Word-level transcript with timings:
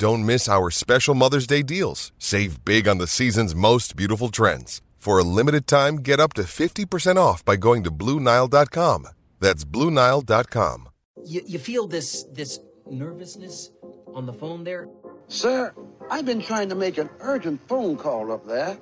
Don't 0.00 0.24
miss 0.24 0.48
our 0.48 0.70
special 0.70 1.14
Mother's 1.14 1.46
Day 1.46 1.62
deals. 1.62 2.10
Save 2.18 2.64
big 2.64 2.88
on 2.88 2.96
the 2.96 3.06
season's 3.06 3.54
most 3.54 3.96
beautiful 3.96 4.30
trends. 4.30 4.80
For 4.96 5.18
a 5.18 5.22
limited 5.22 5.66
time, 5.66 5.96
get 5.96 6.18
up 6.18 6.32
to 6.36 6.44
50% 6.44 7.16
off 7.16 7.44
by 7.44 7.56
going 7.56 7.84
to 7.84 7.90
BlueNile.com. 7.90 9.08
That's 9.40 9.66
BlueNile.com. 9.66 10.88
You, 11.26 11.42
you 11.44 11.58
feel 11.58 11.86
this 11.86 12.24
this 12.32 12.60
nervousness 12.90 13.72
on 14.14 14.24
the 14.24 14.32
phone 14.32 14.64
there? 14.64 14.88
Sir, 15.28 15.74
I've 16.10 16.24
been 16.24 16.40
trying 16.40 16.70
to 16.70 16.74
make 16.74 16.96
an 16.96 17.10
urgent 17.20 17.60
phone 17.68 17.98
call 17.98 18.32
up 18.32 18.46
there. 18.46 18.78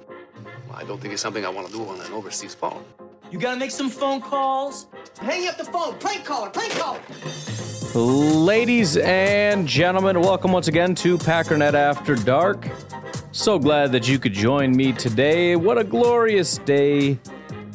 I 0.72 0.84
don't 0.84 1.00
think 1.00 1.14
it's 1.14 1.22
something 1.22 1.44
I 1.44 1.48
want 1.48 1.66
to 1.66 1.72
do 1.72 1.84
on 1.84 2.00
an 2.00 2.12
overseas 2.12 2.54
phone. 2.54 2.84
You 3.32 3.40
gotta 3.40 3.58
make 3.58 3.72
some 3.72 3.90
phone 3.90 4.20
calls. 4.20 4.86
Hang 5.20 5.48
up 5.48 5.58
the 5.58 5.64
phone. 5.64 5.98
Prank 5.98 6.24
caller. 6.24 6.50
Prank 6.50 6.70
caller. 6.74 7.00
Ladies 7.94 8.98
and 8.98 9.66
gentlemen, 9.66 10.20
welcome 10.20 10.52
once 10.52 10.68
again 10.68 10.94
to 10.96 11.16
Packernet 11.16 11.72
After 11.72 12.16
Dark. 12.16 12.68
So 13.32 13.58
glad 13.58 13.92
that 13.92 14.06
you 14.06 14.18
could 14.18 14.34
join 14.34 14.76
me 14.76 14.92
today. 14.92 15.56
What 15.56 15.78
a 15.78 15.84
glorious 15.84 16.58
day 16.58 17.18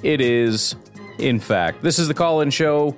it 0.04 0.22
is. 0.22 0.76
In 1.18 1.40
fact, 1.40 1.82
this 1.82 1.98
is 1.98 2.08
the 2.08 2.14
call 2.14 2.42
in 2.42 2.52
show 2.52 2.96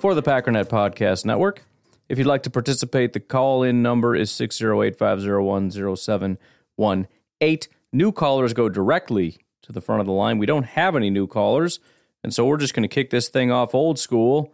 for 0.00 0.14
the 0.16 0.22
Packernet 0.24 0.64
Podcast 0.64 1.24
Network. 1.24 1.62
If 2.08 2.18
you'd 2.18 2.26
like 2.26 2.42
to 2.42 2.50
participate, 2.50 3.12
the 3.12 3.20
call 3.20 3.62
in 3.62 3.80
number 3.80 4.16
is 4.16 4.32
608 4.32 4.98
501 4.98 5.70
0718. 5.96 7.60
New 7.92 8.10
callers 8.10 8.52
go 8.52 8.68
directly 8.68 9.38
to 9.62 9.70
the 9.70 9.80
front 9.80 10.00
of 10.00 10.06
the 10.06 10.12
line. 10.12 10.38
We 10.38 10.46
don't 10.46 10.66
have 10.66 10.96
any 10.96 11.10
new 11.10 11.28
callers, 11.28 11.78
and 12.24 12.34
so 12.34 12.44
we're 12.44 12.56
just 12.56 12.74
going 12.74 12.82
to 12.82 12.92
kick 12.92 13.10
this 13.10 13.28
thing 13.28 13.52
off 13.52 13.72
old 13.72 14.00
school 14.00 14.52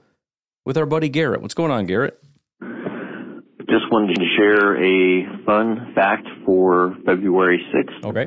with 0.65 0.77
our 0.77 0.87
buddy 0.87 1.09
Garrett. 1.09 1.43
What's 1.43 1.55
going 1.55 1.71
on, 1.71 1.87
Garrett? 1.87 2.19
Just 2.61 3.91
wanted 3.91 4.17
to 4.17 4.25
share 4.37 4.77
a 4.77 5.45
fun 5.45 5.93
fact 5.95 6.27
for 6.45 6.97
February 7.07 7.65
6th. 7.75 8.05
Okay. 8.05 8.27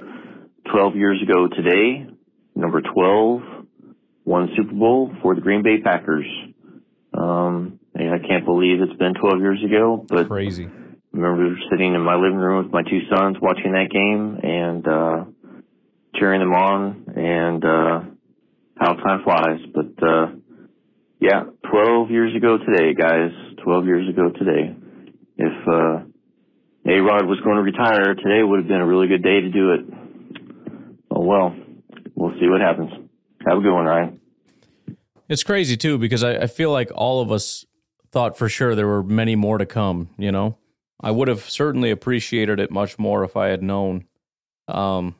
12 0.72 0.96
years 0.96 1.22
ago 1.22 1.48
today, 1.48 2.08
number 2.56 2.82
12 2.82 3.42
won 4.26 4.50
Super 4.56 4.74
Bowl 4.74 5.14
for 5.22 5.36
the 5.36 5.42
Green 5.42 5.62
Bay 5.62 5.82
Packers. 5.84 6.26
Um, 7.14 7.80
and 7.94 8.14
I 8.14 8.28
can't 8.28 8.44
believe 8.44 8.82
it's 8.82 8.98
been 8.98 9.14
12 9.14 9.40
years 9.40 9.64
ago, 9.64 10.06
but 10.08 10.28
Crazy. 10.28 10.66
I 10.66 11.18
remember 11.18 11.56
sitting 11.72 11.94
in 11.94 12.02
my 12.02 12.16
living 12.16 12.38
room 12.38 12.64
with 12.64 12.74
my 12.74 12.82
two 12.82 13.02
sons 13.10 13.38
watching 13.40 13.72
that 13.72 13.90
game 13.92 14.40
and 14.44 14.88
uh, 14.88 15.26
cheering 16.16 16.42
them 16.42 16.54
on, 16.54 17.06
and 17.16 17.64
uh, 17.64 18.02
how 18.78 18.94
time 18.96 19.24
flies. 19.24 19.60
But 19.74 20.04
uh, 20.06 20.26
yeah, 21.20 21.44
12 21.72 22.12
years 22.12 22.36
ago 22.36 22.58
today, 22.58 22.94
guys. 22.94 23.32
12 23.66 23.86
years 23.86 24.08
ago 24.08 24.30
today. 24.30 24.76
If 25.38 25.68
uh, 25.68 26.06
A 26.88 27.00
Rod 27.00 27.26
was 27.26 27.40
going 27.44 27.56
to 27.56 27.64
retire, 27.64 28.14
today 28.14 28.44
would 28.44 28.60
have 28.60 28.68
been 28.68 28.80
a 28.80 28.86
really 28.86 29.08
good 29.08 29.24
day 29.24 29.42
to 29.42 29.50
do 29.50 29.74
it. 29.74 29.80
Oh 31.10 31.24
well, 31.24 31.56
we'll 32.16 32.40
see 32.40 32.48
what 32.48 32.62
happens. 32.62 32.92
Have 33.48 33.58
a 33.58 33.62
good 33.62 33.74
one, 33.74 33.86
Ryan. 33.86 34.20
It's 35.28 35.44
crazy 35.44 35.76
too 35.76 35.98
because 35.98 36.24
I, 36.24 36.36
I 36.36 36.48
feel 36.48 36.72
like 36.72 36.92
all 36.94 37.22
of 37.22 37.32
us 37.32 37.66
thought 38.12 38.38
for 38.38 38.48
sure 38.48 38.76
there 38.76 38.88
were 38.88 39.04
many 39.04 39.36
more 39.36 39.58
to 39.58 39.66
come. 39.66 40.10
You 40.18 40.32
know, 40.32 40.58
I 41.02 41.10
would 41.10 41.28
have 41.28 41.50
certainly 41.50 41.90
appreciated 41.90 42.60
it 42.60 42.70
much 42.70 43.00
more 43.00 43.24
if 43.24 43.36
I 43.36 43.48
had 43.48 43.64
known. 43.64 44.06
Um, 44.68 45.16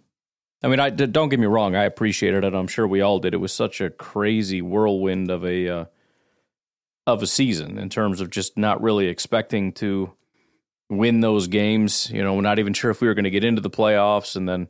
I 0.66 0.68
mean, 0.68 0.80
I 0.80 0.90
don't 0.90 1.30
get 1.30 1.40
me 1.40 1.46
wrong, 1.46 1.76
I 1.76 1.84
appreciated 1.84 2.44
it. 2.44 2.56
I'm 2.56 2.66
sure 2.66 2.88
we 2.88 3.02
all 3.02 3.20
did. 3.20 3.36
It 3.36 3.38
was 3.38 3.54
such 3.54 3.82
a 3.82 3.92
crazy 3.92 4.64
whirlwind 4.64 5.30
of 5.30 5.46
a 5.46 5.70
uh, 5.70 5.86
of 7.06 7.22
a 7.22 7.28
season 7.28 7.78
in 7.78 7.88
terms 7.88 8.20
of 8.20 8.32
just 8.32 8.58
not 8.58 8.82
really 8.82 9.06
expecting 9.06 9.74
to 9.74 10.12
win 10.90 11.20
those 11.20 11.46
games. 11.46 12.10
You 12.10 12.24
know, 12.24 12.34
we're 12.34 12.42
not 12.42 12.58
even 12.58 12.74
sure 12.74 12.90
if 12.90 13.00
we 13.00 13.08
were 13.08 13.14
going 13.14 13.26
to 13.26 13.30
get 13.30 13.44
into 13.44 13.62
the 13.62 13.70
playoffs, 13.70 14.36
and 14.36 14.50
then 14.50 14.68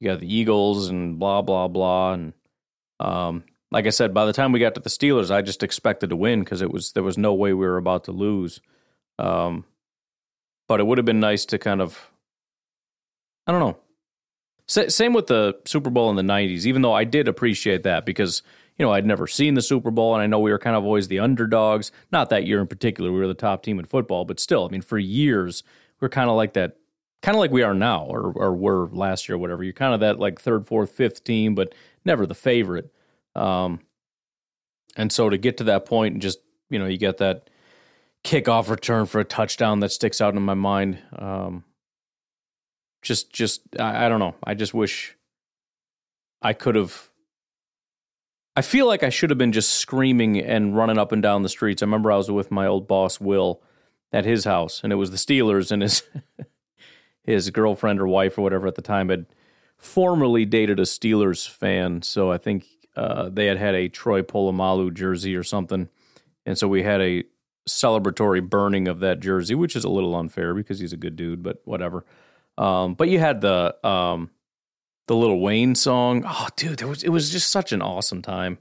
you 0.00 0.08
got 0.10 0.20
the 0.20 0.34
Eagles 0.34 0.88
and 0.88 1.18
blah 1.18 1.42
blah 1.42 1.68
blah, 1.68 2.14
and 2.14 2.32
um, 2.98 3.44
like 3.70 3.86
I 3.86 3.90
said, 3.90 4.14
by 4.14 4.24
the 4.24 4.32
time 4.32 4.50
we 4.50 4.60
got 4.60 4.74
to 4.76 4.80
the 4.80 4.88
Steelers, 4.88 5.30
I 5.30 5.42
just 5.42 5.62
expected 5.62 6.08
to 6.08 6.16
win 6.16 6.40
because 6.40 6.62
it 6.62 6.70
was 6.70 6.92
there 6.92 7.02
was 7.02 7.18
no 7.18 7.34
way 7.34 7.52
we 7.52 7.66
were 7.66 7.76
about 7.76 8.04
to 8.04 8.12
lose. 8.12 8.62
Um, 9.18 9.66
but 10.68 10.80
it 10.80 10.86
would 10.86 10.96
have 10.96 11.04
been 11.04 11.20
nice 11.20 11.44
to 11.46 11.58
kind 11.58 11.82
of, 11.82 12.10
I 13.46 13.52
don't 13.52 13.60
know. 13.60 13.76
Sa- 14.66 14.88
same 14.88 15.12
with 15.12 15.26
the 15.26 15.56
Super 15.64 15.90
Bowl 15.90 16.10
in 16.10 16.16
the 16.16 16.22
'90s, 16.22 16.66
even 16.66 16.82
though 16.82 16.92
I 16.92 17.04
did 17.04 17.28
appreciate 17.28 17.82
that 17.82 18.06
because 18.06 18.42
you 18.78 18.84
know 18.84 18.92
I'd 18.92 19.06
never 19.06 19.26
seen 19.26 19.54
the 19.54 19.62
Super 19.62 19.90
Bowl, 19.90 20.14
and 20.14 20.22
I 20.22 20.26
know 20.26 20.38
we 20.38 20.50
were 20.50 20.58
kind 20.58 20.76
of 20.76 20.84
always 20.84 21.08
the 21.08 21.18
underdogs. 21.18 21.92
Not 22.10 22.30
that 22.30 22.46
year 22.46 22.60
in 22.60 22.66
particular, 22.66 23.12
we 23.12 23.18
were 23.18 23.28
the 23.28 23.34
top 23.34 23.62
team 23.62 23.78
in 23.78 23.84
football, 23.84 24.24
but 24.24 24.40
still, 24.40 24.64
I 24.64 24.68
mean, 24.68 24.82
for 24.82 24.98
years 24.98 25.62
we 26.00 26.06
are 26.06 26.10
kind 26.10 26.30
of 26.30 26.36
like 26.36 26.54
that, 26.54 26.76
kind 27.22 27.36
of 27.36 27.40
like 27.40 27.50
we 27.50 27.62
are 27.62 27.74
now, 27.74 28.04
or 28.04 28.32
or 28.32 28.54
were 28.54 28.88
last 28.90 29.28
year, 29.28 29.36
or 29.36 29.38
whatever. 29.38 29.62
You're 29.62 29.72
kind 29.72 29.94
of 29.94 30.00
that 30.00 30.18
like 30.18 30.40
third, 30.40 30.66
fourth, 30.66 30.90
fifth 30.90 31.24
team, 31.24 31.54
but 31.54 31.74
never 32.04 32.26
the 32.26 32.34
favorite. 32.34 32.92
Um, 33.34 33.80
and 34.96 35.12
so 35.12 35.28
to 35.28 35.38
get 35.38 35.56
to 35.58 35.64
that 35.64 35.86
point 35.86 36.14
and 36.14 36.22
just, 36.22 36.38
you 36.70 36.78
know, 36.78 36.86
you 36.86 36.96
get 36.96 37.18
that 37.18 37.50
kickoff 38.24 38.68
return 38.68 39.06
for 39.06 39.20
a 39.20 39.24
touchdown 39.24 39.80
that 39.80 39.90
sticks 39.90 40.20
out 40.20 40.34
in 40.34 40.42
my 40.42 40.54
mind. 40.54 40.98
Um, 41.16 41.64
just, 43.04 43.32
just, 43.32 43.60
I, 43.78 44.06
I 44.06 44.08
don't 44.08 44.18
know. 44.18 44.34
I 44.42 44.54
just 44.54 44.74
wish 44.74 45.16
I 46.42 46.52
could 46.52 46.74
have. 46.74 47.10
I 48.56 48.62
feel 48.62 48.86
like 48.86 49.02
I 49.02 49.08
should 49.08 49.30
have 49.30 49.38
been 49.38 49.52
just 49.52 49.72
screaming 49.72 50.38
and 50.38 50.76
running 50.76 50.98
up 50.98 51.10
and 51.10 51.22
down 51.22 51.42
the 51.42 51.48
streets. 51.48 51.82
I 51.82 51.86
remember 51.86 52.12
I 52.12 52.16
was 52.16 52.30
with 52.30 52.50
my 52.50 52.66
old 52.66 52.86
boss, 52.86 53.20
Will, 53.20 53.62
at 54.12 54.24
his 54.24 54.44
house, 54.44 54.80
and 54.84 54.92
it 54.92 54.96
was 54.96 55.10
the 55.10 55.16
Steelers, 55.16 55.72
and 55.72 55.82
his 55.82 56.02
his 57.24 57.50
girlfriend 57.50 58.00
or 58.00 58.06
wife 58.06 58.38
or 58.38 58.42
whatever 58.42 58.66
at 58.66 58.76
the 58.76 58.82
time 58.82 59.08
had 59.08 59.26
formerly 59.76 60.44
dated 60.44 60.78
a 60.78 60.84
Steelers 60.84 61.48
fan. 61.48 62.02
So 62.02 62.30
I 62.30 62.38
think 62.38 62.66
uh, 62.94 63.28
they 63.28 63.46
had 63.46 63.58
had 63.58 63.74
a 63.74 63.88
Troy 63.88 64.22
Polamalu 64.22 64.94
jersey 64.94 65.34
or 65.34 65.42
something, 65.42 65.88
and 66.46 66.56
so 66.56 66.68
we 66.68 66.84
had 66.84 67.00
a 67.00 67.24
celebratory 67.68 68.46
burning 68.48 68.86
of 68.86 69.00
that 69.00 69.20
jersey, 69.20 69.54
which 69.54 69.74
is 69.74 69.84
a 69.84 69.88
little 69.88 70.14
unfair 70.14 70.54
because 70.54 70.78
he's 70.78 70.92
a 70.92 70.98
good 70.98 71.16
dude, 71.16 71.42
but 71.42 71.62
whatever. 71.64 72.04
Um, 72.56 72.94
but 72.94 73.08
you 73.08 73.18
had 73.18 73.40
the 73.40 73.74
um, 73.86 74.30
the 75.06 75.16
Lil 75.16 75.38
Wayne 75.38 75.74
song. 75.74 76.24
Oh, 76.26 76.48
dude, 76.56 76.78
there 76.78 76.88
was 76.88 77.02
it 77.02 77.10
was 77.10 77.30
just 77.30 77.50
such 77.50 77.72
an 77.72 77.82
awesome 77.82 78.22
time. 78.22 78.58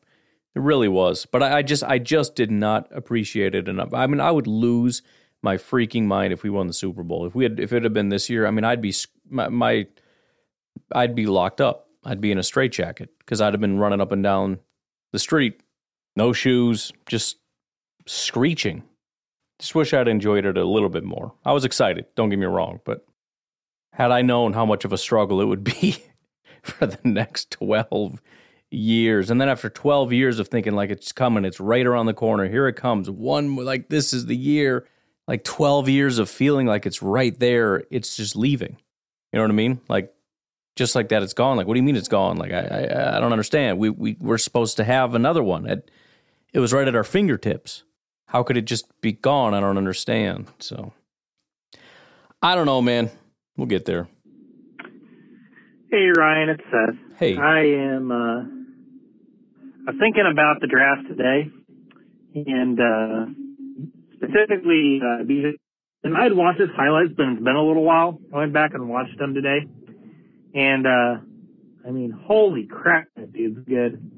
It 0.56 0.62
really 0.62 0.88
was. 0.88 1.25
But 1.25 1.44
I, 1.44 1.57
I 1.57 1.62
just 1.62 1.84
I 1.84 2.00
just 2.00 2.36
did 2.36 2.51
not 2.51 2.88
appreciate 2.92 3.56
it 3.56 3.68
enough. 3.68 3.94
I 3.94 4.07
mean, 4.07 4.19
I 4.19 4.31
would 4.31 4.48
lose 4.48 5.01
my 5.42 5.57
freaking 5.57 6.06
mind 6.06 6.34
if 6.34 6.44
we 6.44 6.50
won 6.50 6.68
the 6.68 6.74
Super 6.74 7.04
Bowl. 7.04 7.25
If 7.25 7.36
we 7.36 7.44
had 7.44 7.60
if 7.60 7.74
it 7.74 7.84
had 7.84 7.94
been 7.94 8.10
this 8.10 8.30
year, 8.30 8.48
I 8.48 8.51
mean, 8.51 8.63
I'd 8.63 8.81
be 8.81 8.94
my, 9.30 9.50
my 9.50 9.88
I'd 10.92 11.16
be 11.16 11.25
locked 11.25 11.62
up. 11.62 11.88
I'd 12.06 12.22
be 12.22 12.31
in 12.31 12.38
a 12.38 12.44
straitjacket 12.44 13.10
because 13.19 13.42
I'd 13.42 13.54
have 13.54 13.62
been 13.62 13.80
running 13.80 14.01
up 14.01 14.12
and 14.12 14.24
down 14.24 14.60
the 15.12 15.19
street, 15.19 15.62
no 16.16 16.34
shoes, 16.34 16.92
just 17.06 17.38
screeching. 18.06 18.84
Just 19.60 19.75
wish 19.75 19.94
I'd 19.94 20.07
enjoyed 20.10 20.45
it 20.45 20.57
a 20.57 20.66
little 20.66 20.90
bit 20.90 21.04
more. 21.04 21.34
I 21.45 21.54
was 21.54 21.63
excited, 21.63 22.06
don't 22.16 22.30
get 22.30 22.40
me 22.40 22.45
wrong, 22.45 22.81
but 22.84 23.06
had 23.94 24.12
I 24.12 24.22
known 24.22 24.54
how 24.54 24.66
much 24.66 24.86
of 24.86 24.94
a 24.94 24.98
struggle 24.98 25.42
it 25.42 25.45
would 25.45 25.63
be 25.63 25.98
for 26.62 26.86
the 26.86 27.00
next 27.04 27.51
12 27.51 28.22
years, 28.72 29.30
and 29.30 29.40
then 29.40 29.50
after 29.50 29.69
12 29.69 30.12
years 30.13 30.40
of 30.40 30.48
thinking 30.48 30.74
like 30.74 30.90
it's 30.90 31.12
coming, 31.12 31.45
it's 31.45 31.60
right 31.60 31.86
around 31.86 32.07
the 32.07 32.13
corner, 32.13 32.50
here 32.50 32.68
it 32.68 32.75
comes, 32.75 33.10
one 33.10 33.56
like 33.56 33.90
this 33.90 34.13
is 34.13 34.25
the 34.25 34.36
year, 34.36 34.88
like 35.28 35.44
12 35.44 35.90
years 35.90 36.18
of 36.18 36.30
feeling 36.30 36.68
like 36.68 36.86
it's 36.86 37.01
right 37.01 37.38
there, 37.40 37.84
it's 37.92 38.16
just 38.16 38.36
leaving. 38.36 38.78
You 39.31 39.38
know 39.38 39.44
what 39.44 39.51
I 39.51 39.56
mean? 39.56 39.81
Like 39.88 40.13
just 40.75 40.95
like 40.95 41.10
that, 41.10 41.24
it's 41.24 41.34
gone. 41.34 41.57
Like, 41.57 41.68
what 41.68 41.75
do 41.75 41.80
you 41.80 41.84
mean 41.84 41.95
it's 41.95 42.07
gone? 42.07 42.38
Like, 42.38 42.51
I 42.51 42.62
I, 42.62 43.18
I 43.18 43.19
don't 43.19 43.31
understand. 43.31 43.78
We 43.78 43.90
we 43.90 44.18
we're 44.19 44.38
supposed 44.38 44.78
to 44.78 44.84
have 44.84 45.13
another 45.13 45.44
one. 45.44 45.68
It, 45.68 45.92
it 46.54 46.60
was 46.60 46.74
right 46.74 46.88
at 46.88 46.95
our 46.95 47.04
fingertips. 47.04 47.84
How 48.28 48.44
could 48.44 48.57
it 48.57 48.66
just 48.66 48.86
be 49.01 49.12
gone? 49.12 49.54
I 49.54 49.60
don't 49.60 49.78
understand. 49.78 50.48
So, 50.60 50.94
I 52.42 52.56
don't 52.56 52.66
know, 52.66 52.81
man. 52.81 53.12
We'll 53.58 53.68
get 53.68 53.86
there. 53.86 54.08
Hey 55.92 56.08
Ryan, 56.18 56.50
it's 56.50 56.64
Seth. 56.72 57.18
Hey. 57.18 57.38
I 57.38 57.60
am. 57.60 58.12
Uh, 58.12 58.40
I'm 59.88 60.00
thinking 60.00 60.28
about 60.32 60.60
the 60.60 60.68
draft 60.68 61.08
today, 61.08 61.52
and 62.34 62.80
uh, 62.80 63.26
specifically, 64.16 65.00
uh, 65.04 65.24
because 65.24 65.54
and 66.04 66.18
I'd 66.18 66.34
watched 66.34 66.60
his 66.60 66.70
highlights, 66.76 67.12
but 67.16 67.28
it's 67.28 67.44
been 67.44 67.56
a 67.56 67.64
little 67.64 67.84
while. 67.84 68.20
I 68.34 68.38
went 68.38 68.54
back 68.54 68.74
and 68.74 68.90
watched 68.90 69.18
them 69.20 69.34
today, 69.36 69.68
and 70.56 70.88
uh, 70.88 71.16
I 71.88 71.92
mean, 71.92 72.12
holy 72.12 72.66
crap, 72.66 73.08
that 73.16 73.32
dude's 73.32 73.60
good. 73.68 74.12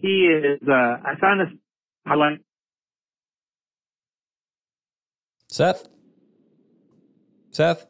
He 0.00 0.26
is. 0.26 0.60
Uh, 0.68 0.72
I 0.72 1.14
found 1.20 1.40
this 1.40 1.58
highlight. 2.06 2.40
Seth? 5.48 5.88
Seth? 7.50 7.86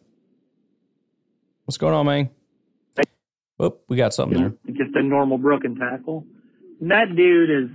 What's 1.70 1.78
going 1.78 1.94
on, 1.94 2.04
man? 2.04 2.30
Whoop, 3.56 3.84
we 3.88 3.96
got 3.96 4.12
something 4.12 4.36
there. 4.36 4.74
just 4.74 4.96
a 4.96 5.04
normal 5.04 5.38
broken 5.38 5.76
tackle. 5.76 6.26
And 6.80 6.90
that 6.90 7.14
dude 7.14 7.48
is 7.48 7.70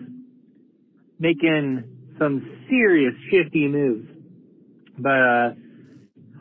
making 1.18 1.86
some 2.20 2.66
serious 2.70 3.14
shifty 3.32 3.70
moves. 3.70 4.06
But 5.00 5.12
uh 5.12 5.50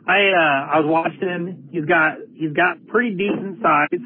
I 0.05 0.19
uh 0.35 0.67
I 0.75 0.79
was 0.81 0.85
watching 0.85 1.29
him. 1.29 1.69
He's 1.71 1.85
got 1.85 2.17
he's 2.35 2.51
got 2.51 2.85
pretty 2.87 3.15
decent 3.15 3.61
size 3.61 4.01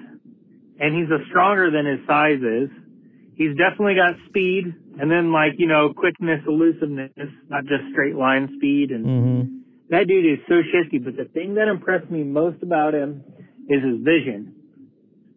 and 0.79 0.95
he's 0.95 1.09
a 1.09 1.25
stronger 1.29 1.71
than 1.71 1.87
his 1.87 2.05
size 2.05 2.43
is. 2.43 2.69
He's 3.33 3.57
definitely 3.57 3.95
got 3.95 4.13
speed 4.29 4.65
and 5.01 5.09
then 5.09 5.31
like, 5.31 5.53
you 5.57 5.65
know, 5.65 5.91
quickness, 5.97 6.41
elusiveness, 6.47 7.09
not 7.49 7.63
just 7.63 7.81
straight 7.93 8.13
line 8.15 8.47
speed 8.57 8.91
and 8.91 9.05
Mm-hmm. 9.07 9.55
that 9.89 10.07
dude 10.07 10.37
is 10.37 10.45
so 10.47 10.61
shifty, 10.71 10.99
but 10.99 11.17
the 11.17 11.25
thing 11.25 11.55
that 11.55 11.67
impressed 11.67 12.11
me 12.11 12.21
most 12.23 12.61
about 12.61 12.93
him 12.93 13.23
is 13.69 13.83
his 13.83 14.01
vision. 14.03 14.55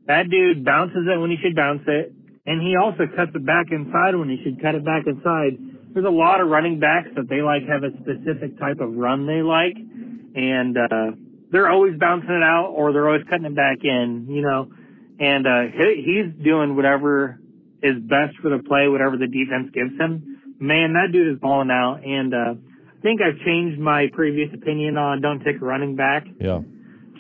That 0.07 0.29
dude 0.31 0.65
bounces 0.65 1.07
it 1.07 1.19
when 1.21 1.31
he 1.31 1.37
should 1.43 1.55
bounce 1.55 1.83
it, 1.87 2.13
and 2.47 2.61
he 2.61 2.75
also 2.77 3.07
cuts 3.15 3.31
it 3.35 3.47
back 3.47 3.67
inside 3.71 4.17
when 4.17 4.29
he 4.29 4.43
should 4.43 4.61
cut 4.61 4.75
it 4.75 4.85
back 4.85 5.07
inside. 5.07 5.59
There's 5.95 6.07
a 6.07 6.11
lot 6.11 6.41
of 6.41 6.49
running 6.49 6.81
backs 6.81 7.09
that 7.15 7.29
they 7.29 7.43
like 7.43 7.63
have 7.69 7.85
a 7.85 7.93
specific 8.03 8.59
type 8.59 8.81
of 8.81 8.97
run 8.97 9.27
they 9.27 9.43
like, 9.43 9.77
and 9.77 10.77
uh, 10.77 11.15
they're 11.53 11.69
always 11.71 11.99
bouncing 12.01 12.31
it 12.35 12.43
out 12.43 12.73
or 12.75 12.93
they're 12.93 13.07
always 13.07 13.25
cutting 13.29 13.45
it 13.47 13.55
back 13.55 13.79
in, 13.85 14.27
you 14.29 14.43
know. 14.43 14.73
And 15.21 15.47
uh, 15.47 15.71
he, 15.77 16.03
he's 16.03 16.45
doing 16.45 16.75
whatever 16.75 17.39
is 17.83 18.01
best 18.01 18.39
for 18.41 18.49
the 18.49 18.63
play, 18.67 18.89
whatever 18.89 19.17
the 19.19 19.27
defense 19.29 19.71
gives 19.75 19.93
him. 20.01 20.57
Man, 20.59 20.95
that 20.95 21.13
dude 21.13 21.35
is 21.35 21.39
balling 21.41 21.71
out, 21.71 22.01
and 22.05 22.33
uh, 22.33 22.55
I 22.57 23.01
think 23.03 23.21
I've 23.21 23.39
changed 23.45 23.79
my 23.79 24.07
previous 24.13 24.49
opinion 24.55 24.97
on 24.97 25.21
don't 25.21 25.45
take 25.45 25.61
a 25.61 25.65
running 25.65 25.95
back 25.97 26.25
Yeah. 26.41 26.61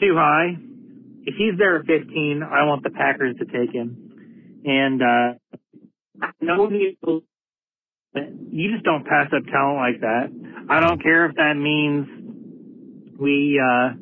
too 0.00 0.14
high. 0.16 0.56
If 1.24 1.36
he's 1.36 1.56
there 1.58 1.78
at 1.78 1.86
15, 1.86 2.42
I 2.42 2.64
want 2.64 2.82
the 2.82 2.90
Packers 2.90 3.36
to 3.38 3.44
take 3.44 3.72
him. 3.72 4.60
And, 4.64 5.00
uh, 5.02 5.34
no 6.40 6.70
you 6.70 6.96
just 8.70 8.84
don't 8.84 9.06
pass 9.06 9.28
up 9.34 9.42
talent 9.50 9.78
like 9.78 10.00
that. 10.02 10.30
I 10.68 10.80
don't 10.80 11.02
care 11.02 11.24
if 11.26 11.34
that 11.36 11.54
means 11.54 12.06
we, 13.18 13.58
uh, 13.58 13.94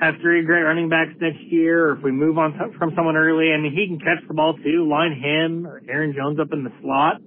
have 0.00 0.14
three 0.22 0.42
great 0.42 0.62
running 0.62 0.88
backs 0.88 1.10
next 1.20 1.40
year, 1.50 1.88
or 1.88 1.98
if 1.98 2.02
we 2.02 2.10
move 2.10 2.38
on 2.38 2.74
from 2.78 2.92
someone 2.96 3.16
early. 3.16 3.52
I 3.52 3.58
mean, 3.58 3.72
he 3.72 3.86
can 3.86 3.98
catch 3.98 4.26
the 4.26 4.34
ball 4.34 4.54
too. 4.54 4.88
Line 4.88 5.12
him 5.12 5.66
or 5.66 5.82
Aaron 5.88 6.14
Jones 6.16 6.40
up 6.40 6.52
in 6.52 6.64
the 6.64 6.72
slot. 6.80 7.20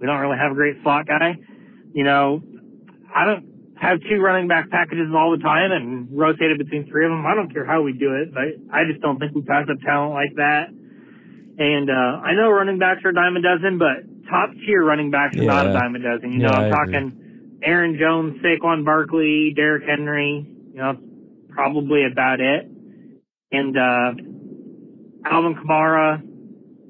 We 0.00 0.06
don't 0.06 0.20
really 0.20 0.38
have 0.38 0.52
a 0.52 0.54
great 0.54 0.76
slot 0.82 1.06
guy. 1.06 1.36
You 1.92 2.04
know, 2.04 2.40
I 3.12 3.24
don't 3.24 3.49
have 3.80 3.98
two 4.08 4.20
running 4.20 4.46
back 4.46 4.68
packages 4.70 5.08
all 5.16 5.30
the 5.32 5.42
time 5.42 5.72
and 5.72 6.08
rotate 6.12 6.50
it 6.52 6.58
between 6.58 6.86
three 6.90 7.04
of 7.06 7.10
them. 7.10 7.24
I 7.26 7.34
don't 7.34 7.52
care 7.52 7.64
how 7.64 7.80
we 7.82 7.92
do 7.94 8.14
it, 8.14 8.32
but 8.34 8.44
I 8.72 8.84
just 8.84 9.00
don't 9.00 9.18
think 9.18 9.34
we 9.34 9.40
pass 9.42 9.64
up 9.70 9.80
talent 9.80 10.12
like 10.12 10.36
that. 10.36 10.68
And 10.68 11.90
uh, 11.90 12.20
I 12.24 12.34
know 12.34 12.50
running 12.50 12.78
backs 12.78 13.00
are 13.04 13.08
a 13.10 13.14
dime 13.14 13.36
a 13.36 13.42
dozen, 13.42 13.78
but 13.78 14.04
top 14.28 14.50
tier 14.66 14.84
running 14.84 15.10
backs 15.10 15.36
are 15.36 15.42
not 15.44 15.66
a 15.66 15.70
Yeah. 15.72 15.80
dime 15.80 15.94
a 15.96 15.98
dozen. 15.98 16.32
You 16.32 16.38
know, 16.40 16.48
I'm 16.50 16.72
I 16.72 16.82
agree. 16.82 16.92
talking 16.92 17.58
Aaron 17.62 17.96
Jones, 17.98 18.40
Saquon 18.42 18.84
Barkley, 18.84 19.52
Derrick 19.56 19.84
Henry. 19.88 20.46
You 20.72 20.76
know, 20.76 20.96
probably 21.48 22.04
about 22.10 22.40
it. 22.40 22.68
And 23.52 23.76
uh, 23.76 24.12
Alvin 25.24 25.54
Kamara. 25.56 26.22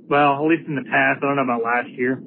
Well, 0.09 0.35
at 0.35 0.43
least 0.43 0.67
in 0.69 0.75
the 0.75 0.83
past. 0.83 1.19
I 1.23 1.27
don't 1.27 1.37
know 1.37 1.43
about 1.43 1.63
last 1.63 1.89
year. 1.91 2.21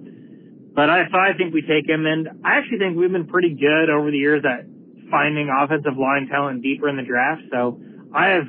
But 0.75 0.89
I, 0.89 1.03
so 1.11 1.17
I 1.17 1.37
think 1.37 1.53
we 1.53 1.61
take 1.61 1.87
him, 1.87 2.05
and 2.05 2.27
I 2.43 2.57
actually 2.57 2.79
think 2.79 2.97
we've 2.97 3.11
been 3.11 3.27
pretty 3.27 3.53
good 3.53 3.89
over 3.89 4.09
the 4.09 4.17
years 4.17 4.43
at 4.43 4.65
finding 5.11 5.49
offensive 5.49 5.97
line 5.97 6.27
talent 6.27 6.63
deeper 6.63 6.89
in 6.89 6.97
the 6.97 7.03
draft. 7.03 7.43
So 7.51 7.79
I 8.13 8.29
have. 8.29 8.47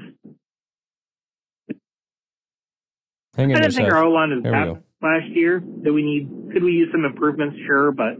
Hang 3.36 3.54
I 3.54 3.60
didn't 3.60 3.72
think 3.72 3.92
our 3.92 4.04
O 4.04 4.10
line 4.10 4.30
we 4.30 4.40
bad 4.40 4.82
last 5.02 5.26
year. 5.28 5.62
That 5.82 5.92
we 5.92 6.02
need 6.02 6.52
could 6.52 6.62
we 6.62 6.72
use 6.72 6.88
some 6.92 7.04
improvements? 7.04 7.56
Sure, 7.66 7.92
but 7.92 8.16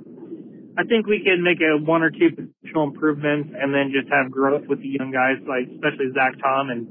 I 0.77 0.85
think 0.85 1.07
we 1.07 1.23
can 1.25 1.43
make 1.43 1.61
a 1.63 1.79
one 1.79 2.03
or 2.03 2.11
two 2.11 2.31
potential 2.31 2.83
improvements, 2.85 3.55
and 3.57 3.73
then 3.73 3.93
just 3.93 4.13
have 4.13 4.31
growth 4.31 4.67
with 4.69 4.81
the 4.81 4.89
young 4.89 5.13
guys, 5.13 5.37
like 5.49 5.69
especially 5.73 6.13
Zach 6.15 6.35
Tom, 6.43 6.69
and 6.69 6.87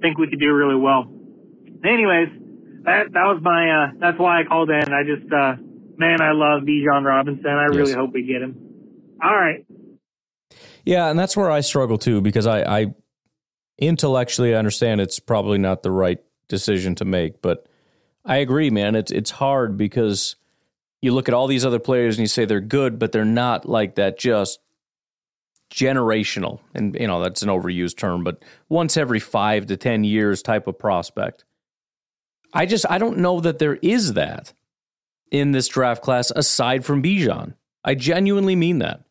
think 0.00 0.18
we 0.18 0.28
could 0.28 0.40
do 0.40 0.52
really 0.52 0.74
well. 0.74 1.06
Anyways, 1.84 2.28
that 2.84 3.12
that 3.12 3.26
was 3.28 3.38
my 3.42 3.70
uh, 3.70 3.86
that's 4.00 4.18
why 4.18 4.40
I 4.40 4.44
called 4.44 4.70
in. 4.70 4.92
I 4.92 5.02
just 5.04 5.30
uh, 5.32 5.54
man, 5.98 6.20
I 6.20 6.32
love 6.32 6.62
Bijan 6.62 7.04
Robinson. 7.04 7.46
I 7.46 7.64
really 7.64 7.90
Yes. 7.90 7.94
hope 7.96 8.12
we 8.12 8.22
get 8.22 8.42
him. 8.42 8.56
All 9.22 9.34
right. 9.34 9.64
Yeah, 10.84 11.08
and 11.10 11.18
that's 11.18 11.36
where 11.36 11.50
I 11.50 11.60
struggle 11.60 11.98
too 11.98 12.20
because 12.20 12.46
I, 12.46 12.80
I 12.80 12.94
intellectually 13.78 14.54
understand 14.54 15.00
it's 15.00 15.18
probably 15.18 15.58
not 15.58 15.82
the 15.82 15.90
right 15.90 16.18
decision 16.48 16.94
to 16.96 17.04
make, 17.04 17.42
but 17.42 17.66
I 18.24 18.36
agree, 18.36 18.70
man. 18.70 18.94
It's 18.94 19.10
it's 19.10 19.30
hard 19.30 19.76
because 19.76 20.36
you 21.02 21.12
look 21.12 21.28
at 21.28 21.34
all 21.34 21.46
these 21.46 21.64
other 21.64 21.78
players 21.78 22.16
and 22.16 22.22
you 22.22 22.26
say 22.28 22.44
they're 22.44 22.60
good, 22.60 22.98
but 22.98 23.12
they're 23.12 23.24
not 23.24 23.68
like 23.68 23.96
that 23.96 24.18
just 24.18 24.60
generational. 25.70 26.60
And 26.74 26.96
you 26.98 27.06
know, 27.06 27.22
that's 27.22 27.42
an 27.42 27.48
overused 27.48 27.96
term, 27.96 28.22
but 28.24 28.42
once 28.68 28.96
every 28.96 29.20
5 29.20 29.66
to 29.66 29.76
10 29.76 30.04
years 30.04 30.42
type 30.42 30.66
of 30.66 30.78
prospect. 30.78 31.44
I 32.52 32.64
just 32.64 32.86
I 32.88 32.98
don't 32.98 33.18
know 33.18 33.40
that 33.40 33.58
there 33.58 33.74
is 33.82 34.14
that 34.14 34.52
in 35.30 35.52
this 35.52 35.68
draft 35.68 36.02
class 36.02 36.30
aside 36.34 36.84
from 36.84 37.02
Bijan. 37.02 37.54
I 37.84 37.94
genuinely 37.94 38.56
mean 38.56 38.78
that. 38.78 39.02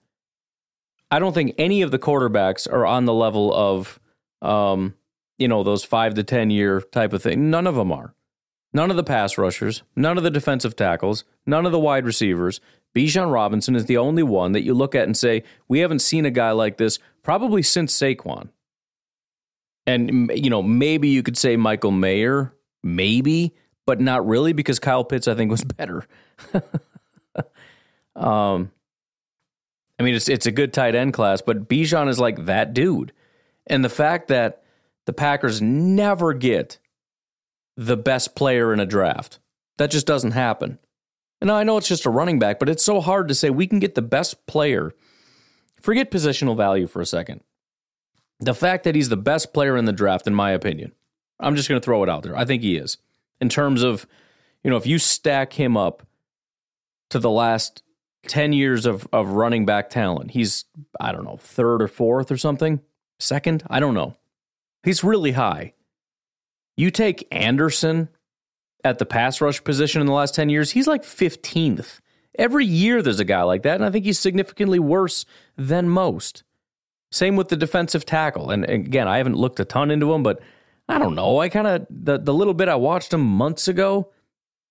I 1.11 1.19
don't 1.19 1.33
think 1.33 1.55
any 1.57 1.81
of 1.81 1.91
the 1.91 1.99
quarterbacks 1.99 2.71
are 2.71 2.85
on 2.85 3.05
the 3.05 3.13
level 3.13 3.53
of, 3.53 3.99
um, 4.41 4.95
you 5.37 5.47
know, 5.47 5.63
those 5.63 5.83
five 5.83 6.15
to 6.15 6.23
10 6.23 6.49
year 6.49 6.81
type 6.81 7.13
of 7.13 7.21
thing. 7.21 7.49
None 7.49 7.67
of 7.67 7.75
them 7.75 7.91
are. 7.91 8.13
None 8.73 8.89
of 8.89 8.97
the 8.97 9.03
pass 9.03 9.37
rushers, 9.37 9.83
none 9.95 10.17
of 10.17 10.25
the 10.25 10.29
defensive 10.29 10.75
tackles, 10.75 11.23
none 11.45 11.65
of 11.65 11.71
the 11.71 11.79
wide 11.79 12.05
receivers. 12.05 12.59
Bijan 12.93 13.31
Robinson 13.31 13.73
is 13.73 13.85
the 13.85 13.95
only 13.95 14.23
one 14.23 14.51
that 14.51 14.63
you 14.63 14.73
look 14.73 14.95
at 14.95 15.03
and 15.03 15.15
say, 15.15 15.43
we 15.69 15.79
haven't 15.79 15.99
seen 15.99 16.25
a 16.25 16.31
guy 16.31 16.51
like 16.51 16.75
this 16.75 16.99
probably 17.23 17.61
since 17.61 17.97
Saquon. 17.97 18.49
And, 19.87 20.29
you 20.33 20.49
know, 20.49 20.61
maybe 20.61 21.07
you 21.07 21.23
could 21.23 21.37
say 21.37 21.55
Michael 21.55 21.91
Mayer, 21.91 22.53
maybe, 22.83 23.53
but 23.85 24.01
not 24.01 24.25
really 24.27 24.53
because 24.53 24.79
Kyle 24.79 25.03
Pitts, 25.03 25.27
I 25.27 25.35
think, 25.35 25.51
was 25.51 25.63
better. 25.63 26.05
um, 28.15 28.71
I 29.99 30.03
mean, 30.03 30.15
it's 30.15 30.27
it's 30.27 30.45
a 30.45 30.51
good 30.51 30.73
tight 30.73 30.95
end 30.95 31.13
class, 31.13 31.41
but 31.41 31.67
Bijan 31.67 32.09
is 32.09 32.19
like 32.19 32.45
that 32.45 32.73
dude. 32.73 33.13
And 33.67 33.83
the 33.83 33.89
fact 33.89 34.27
that 34.27 34.63
the 35.05 35.13
Packers 35.13 35.61
never 35.61 36.33
get 36.33 36.79
the 37.77 37.97
best 37.97 38.35
player 38.35 38.73
in 38.73 38.79
a 38.79 38.85
draft, 38.85 39.39
that 39.77 39.91
just 39.91 40.07
doesn't 40.07 40.31
happen. 40.31 40.79
And 41.41 41.51
I 41.51 41.63
know 41.63 41.77
it's 41.77 41.87
just 41.87 42.05
a 42.05 42.09
running 42.09 42.39
back, 42.39 42.59
but 42.59 42.69
it's 42.69 42.83
so 42.83 43.01
hard 43.01 43.27
to 43.27 43.35
say 43.35 43.49
we 43.49 43.67
can 43.67 43.79
get 43.79 43.95
the 43.95 44.01
best 44.01 44.45
player. 44.47 44.93
Forget 45.81 46.09
positional 46.09 46.57
value 46.57 46.87
for 46.87 47.01
a 47.01 47.05
second. 47.05 47.41
The 48.39 48.55
fact 48.55 48.83
that 48.83 48.95
he's 48.95 49.09
the 49.09 49.17
best 49.17 49.53
player 49.53 49.77
in 49.77 49.85
the 49.85 49.93
draft, 49.93 50.27
in 50.27 50.33
my 50.33 50.51
opinion, 50.51 50.93
I'm 51.39 51.55
just 51.55 51.69
going 51.69 51.79
to 51.79 51.85
throw 51.85 52.03
it 52.03 52.09
out 52.09 52.23
there. 52.23 52.37
I 52.37 52.45
think 52.45 52.63
he 52.63 52.77
is. 52.77 52.97
In 53.41 53.49
terms 53.49 53.83
of, 53.83 54.07
you 54.63 54.69
know, 54.69 54.77
if 54.77 54.85
you 54.85 54.97
stack 54.97 55.53
him 55.53 55.75
up 55.75 56.05
to 57.09 57.19
the 57.19 57.29
last 57.29 57.83
10 58.27 58.53
years 58.53 58.85
of, 58.85 59.07
of 59.13 59.29
running 59.29 59.65
back 59.65 59.89
talent. 59.89 60.31
He's, 60.31 60.65
I 60.99 61.11
don't 61.11 61.23
know, 61.23 61.37
third 61.37 61.81
or 61.81 61.87
fourth 61.87 62.31
or 62.31 62.37
something? 62.37 62.81
Second? 63.19 63.63
I 63.69 63.79
don't 63.79 63.93
know. 63.93 64.15
He's 64.83 65.03
really 65.03 65.33
high. 65.33 65.73
You 66.77 66.91
take 66.91 67.27
Anderson 67.31 68.09
at 68.83 68.99
the 68.99 69.05
pass 69.05 69.41
rush 69.41 69.63
position 69.63 70.01
in 70.01 70.07
the 70.07 70.13
last 70.13 70.35
10 70.35 70.49
years, 70.49 70.71
he's 70.71 70.87
like 70.87 71.03
15th. 71.03 71.99
Every 72.37 72.65
year 72.65 73.01
there's 73.01 73.19
a 73.19 73.25
guy 73.25 73.41
like 73.43 73.63
that, 73.63 73.75
and 73.75 73.85
I 73.85 73.89
think 73.89 74.05
he's 74.05 74.19
significantly 74.19 74.77
worse 74.77 75.25
than 75.57 75.89
most. 75.89 76.43
Same 77.11 77.35
with 77.35 77.47
the 77.47 77.55
defensive 77.55 78.05
tackle. 78.05 78.51
And 78.51 78.65
again, 78.65 79.07
I 79.07 79.17
haven't 79.17 79.37
looked 79.37 79.59
a 79.59 79.65
ton 79.65 79.89
into 79.89 80.13
him, 80.13 80.21
but 80.21 80.41
I 80.87 80.99
don't 80.99 81.15
know. 81.15 81.39
I 81.39 81.49
kind 81.49 81.67
of 81.67 81.87
the 81.89 82.17
the 82.17 82.33
little 82.33 82.53
bit 82.53 82.69
I 82.69 82.75
watched 82.75 83.13
him 83.13 83.21
months 83.21 83.67
ago, 83.67 84.11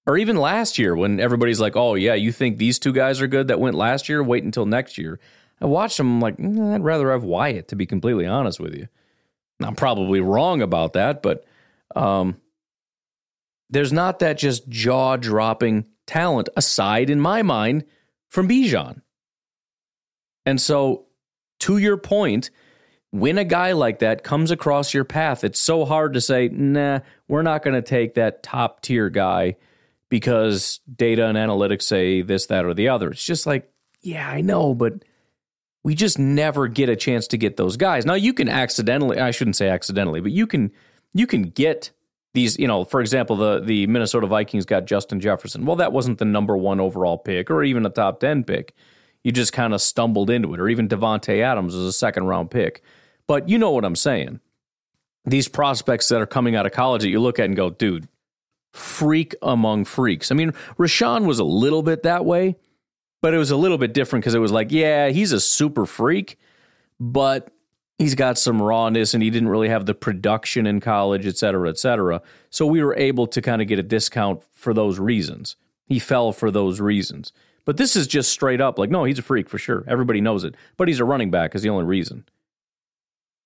or 0.06 0.16
even 0.16 0.36
last 0.36 0.78
year 0.78 0.94
when 0.94 1.18
everybody's 1.18 1.60
like, 1.60 1.76
"Oh 1.76 1.94
yeah, 1.94 2.14
you 2.14 2.32
think 2.32 2.58
these 2.58 2.78
two 2.78 2.92
guys 2.92 3.20
are 3.20 3.26
good 3.26 3.48
that 3.48 3.60
went 3.60 3.76
last 3.76 4.08
year? 4.08 4.22
Wait 4.22 4.44
until 4.44 4.66
next 4.66 4.98
year." 4.98 5.18
I 5.60 5.66
watched 5.66 5.96
them. 5.96 6.20
Like, 6.20 6.36
mm, 6.36 6.74
I'd 6.74 6.84
rather 6.84 7.10
have 7.10 7.24
Wyatt 7.24 7.68
to 7.68 7.76
be 7.76 7.86
completely 7.86 8.26
honest 8.26 8.60
with 8.60 8.74
you. 8.74 8.88
I'm 9.62 9.76
probably 9.76 10.20
wrong 10.20 10.62
about 10.62 10.94
that, 10.94 11.22
but 11.22 11.44
um, 11.94 12.40
there's 13.70 13.92
not 13.92 14.18
that 14.18 14.38
just 14.38 14.68
jaw 14.68 15.16
dropping 15.16 15.86
talent 16.06 16.48
aside 16.56 17.08
in 17.08 17.20
my 17.20 17.42
mind 17.42 17.84
from 18.28 18.48
Bijan. 18.48 19.00
And 20.44 20.60
so, 20.60 21.06
to 21.60 21.78
your 21.78 21.96
point, 21.96 22.50
when 23.14 23.38
a 23.38 23.44
guy 23.44 23.70
like 23.72 24.00
that 24.00 24.24
comes 24.24 24.50
across 24.50 24.92
your 24.92 25.04
path, 25.04 25.44
it's 25.44 25.60
so 25.60 25.84
hard 25.84 26.14
to 26.14 26.20
say, 26.20 26.48
nah, 26.48 26.98
we're 27.28 27.42
not 27.42 27.62
going 27.62 27.74
to 27.74 27.80
take 27.80 28.14
that 28.14 28.42
top 28.42 28.80
tier 28.82 29.08
guy 29.08 29.54
because 30.08 30.80
data 30.92 31.24
and 31.26 31.38
analytics 31.38 31.82
say 31.82 32.22
this, 32.22 32.46
that, 32.46 32.64
or 32.64 32.74
the 32.74 32.88
other. 32.88 33.12
It's 33.12 33.24
just 33.24 33.46
like, 33.46 33.70
yeah, 34.00 34.28
I 34.28 34.40
know, 34.40 34.74
but 34.74 35.04
we 35.84 35.94
just 35.94 36.18
never 36.18 36.66
get 36.66 36.88
a 36.88 36.96
chance 36.96 37.28
to 37.28 37.38
get 37.38 37.56
those 37.56 37.76
guys. 37.76 38.04
Now 38.04 38.14
you 38.14 38.34
can 38.34 38.48
accidentally, 38.48 39.20
I 39.20 39.30
shouldn't 39.30 39.54
say 39.54 39.68
accidentally, 39.68 40.20
but 40.20 40.32
you 40.32 40.48
can 40.48 40.72
you 41.12 41.28
can 41.28 41.42
get 41.42 41.92
these, 42.32 42.58
you 42.58 42.66
know, 42.66 42.84
for 42.84 43.00
example, 43.00 43.36
the 43.36 43.60
the 43.60 43.86
Minnesota 43.86 44.26
Vikings 44.26 44.66
got 44.66 44.86
Justin 44.86 45.20
Jefferson. 45.20 45.64
Well, 45.64 45.76
that 45.76 45.92
wasn't 45.92 46.18
the 46.18 46.24
number 46.24 46.56
one 46.56 46.80
overall 46.80 47.18
pick 47.18 47.48
or 47.48 47.62
even 47.62 47.86
a 47.86 47.90
top 47.90 48.18
ten 48.18 48.42
pick. 48.42 48.74
You 49.22 49.30
just 49.30 49.52
kind 49.52 49.72
of 49.72 49.80
stumbled 49.80 50.30
into 50.30 50.52
it, 50.52 50.58
or 50.58 50.68
even 50.68 50.88
Davante 50.88 51.40
Adams 51.40 51.76
was 51.76 51.86
a 51.86 51.92
second 51.92 52.24
round 52.24 52.50
pick. 52.50 52.82
But 53.26 53.48
you 53.48 53.58
know 53.58 53.70
what 53.70 53.84
I'm 53.84 53.96
saying. 53.96 54.40
These 55.24 55.48
prospects 55.48 56.08
that 56.08 56.20
are 56.20 56.26
coming 56.26 56.54
out 56.54 56.66
of 56.66 56.72
college 56.72 57.02
that 57.02 57.08
you 57.08 57.20
look 57.20 57.38
at 57.38 57.46
and 57.46 57.56
go, 57.56 57.70
dude, 57.70 58.08
freak 58.72 59.34
among 59.40 59.84
freaks. 59.84 60.30
I 60.30 60.34
mean, 60.34 60.52
Rashan 60.78 61.24
was 61.24 61.38
a 61.38 61.44
little 61.44 61.82
bit 61.82 62.02
that 62.02 62.24
way, 62.24 62.56
but 63.22 63.32
it 63.32 63.38
was 63.38 63.50
a 63.50 63.56
little 63.56 63.78
bit 63.78 63.94
different 63.94 64.22
because 64.22 64.34
it 64.34 64.40
was 64.40 64.52
like, 64.52 64.70
yeah, 64.70 65.08
he's 65.08 65.32
a 65.32 65.40
super 65.40 65.86
freak, 65.86 66.38
but 67.00 67.50
he's 67.98 68.14
got 68.14 68.36
some 68.36 68.60
rawness 68.60 69.14
and 69.14 69.22
he 69.22 69.30
didn't 69.30 69.48
really 69.48 69.68
have 69.68 69.86
the 69.86 69.94
production 69.94 70.66
in 70.66 70.80
college, 70.80 71.26
et 71.26 71.38
cetera, 71.38 71.70
et 71.70 71.78
cetera. 71.78 72.20
So 72.50 72.66
we 72.66 72.82
were 72.82 72.96
able 72.96 73.26
to 73.28 73.40
kind 73.40 73.62
of 73.62 73.68
get 73.68 73.78
a 73.78 73.82
discount 73.82 74.42
for 74.52 74.74
those 74.74 74.98
reasons. 74.98 75.56
He 75.86 75.98
fell 75.98 76.32
for 76.32 76.50
those 76.50 76.80
reasons. 76.80 77.32
But 77.64 77.78
this 77.78 77.96
is 77.96 78.06
just 78.06 78.30
straight 78.30 78.60
up 78.60 78.78
like, 78.78 78.90
no, 78.90 79.04
he's 79.04 79.18
a 79.18 79.22
freak 79.22 79.48
for 79.48 79.56
sure. 79.56 79.84
Everybody 79.86 80.20
knows 80.20 80.44
it. 80.44 80.54
But 80.76 80.88
he's 80.88 81.00
a 81.00 81.04
running 81.04 81.30
back 81.30 81.54
is 81.54 81.62
the 81.62 81.70
only 81.70 81.84
reason. 81.84 82.24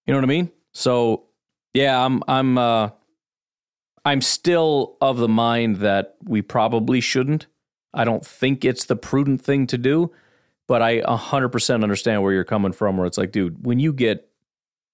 You 0.09 0.15
know 0.15 0.21
what 0.21 0.25
I 0.25 0.29
mean? 0.29 0.50
So 0.73 1.25
yeah, 1.75 2.03
I'm 2.03 2.23
I'm 2.27 2.57
uh 2.57 2.91
I'm 4.07 4.23
still 4.23 4.97
of 5.03 5.19
the 5.19 5.29
mind 5.29 5.77
that 5.77 6.17
we 6.25 6.41
probably 6.41 7.03
shouldn't. 7.03 7.47
I 7.93 8.05
don't 8.05 8.25
think 8.25 8.65
it's 8.65 8.87
the 8.87 8.97
prudent 8.97 9.43
thing 9.43 9.67
to 9.67 9.77
do, 9.77 10.11
but 10.67 10.81
I 10.81 11.03
100% 11.03 11.83
understand 11.83 12.23
where 12.23 12.33
you're 12.33 12.45
coming 12.45 12.73
from 12.73 12.97
where 12.97 13.07
it's 13.07 13.19
like, 13.19 13.33
dude, 13.33 13.67
when 13.67 13.81
you 13.81 13.93
get 13.93 14.31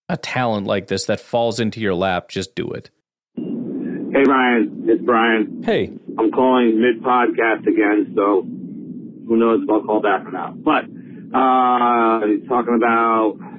a 0.08 0.16
talent 0.16 0.66
like 0.66 0.88
this 0.88 1.04
that 1.04 1.20
falls 1.20 1.60
into 1.60 1.80
your 1.80 1.94
lap, 1.94 2.28
just 2.28 2.56
do 2.56 2.68
it. 2.72 2.90
Hey 3.36 4.24
Ryan, 4.26 4.84
it's 4.88 5.02
Brian. 5.04 5.62
Hey. 5.62 5.92
I'm 6.18 6.32
calling 6.32 6.80
mid 6.80 7.04
podcast 7.04 7.68
again, 7.68 8.14
so 8.16 8.42
who 8.42 9.36
knows 9.36 9.60
if 9.62 9.70
I'll 9.70 9.84
call 9.84 10.00
back 10.02 10.26
or 10.26 10.32
not. 10.32 10.60
But 10.64 10.86
uh 11.32 12.20
talking 12.48 12.74
about 12.74 13.53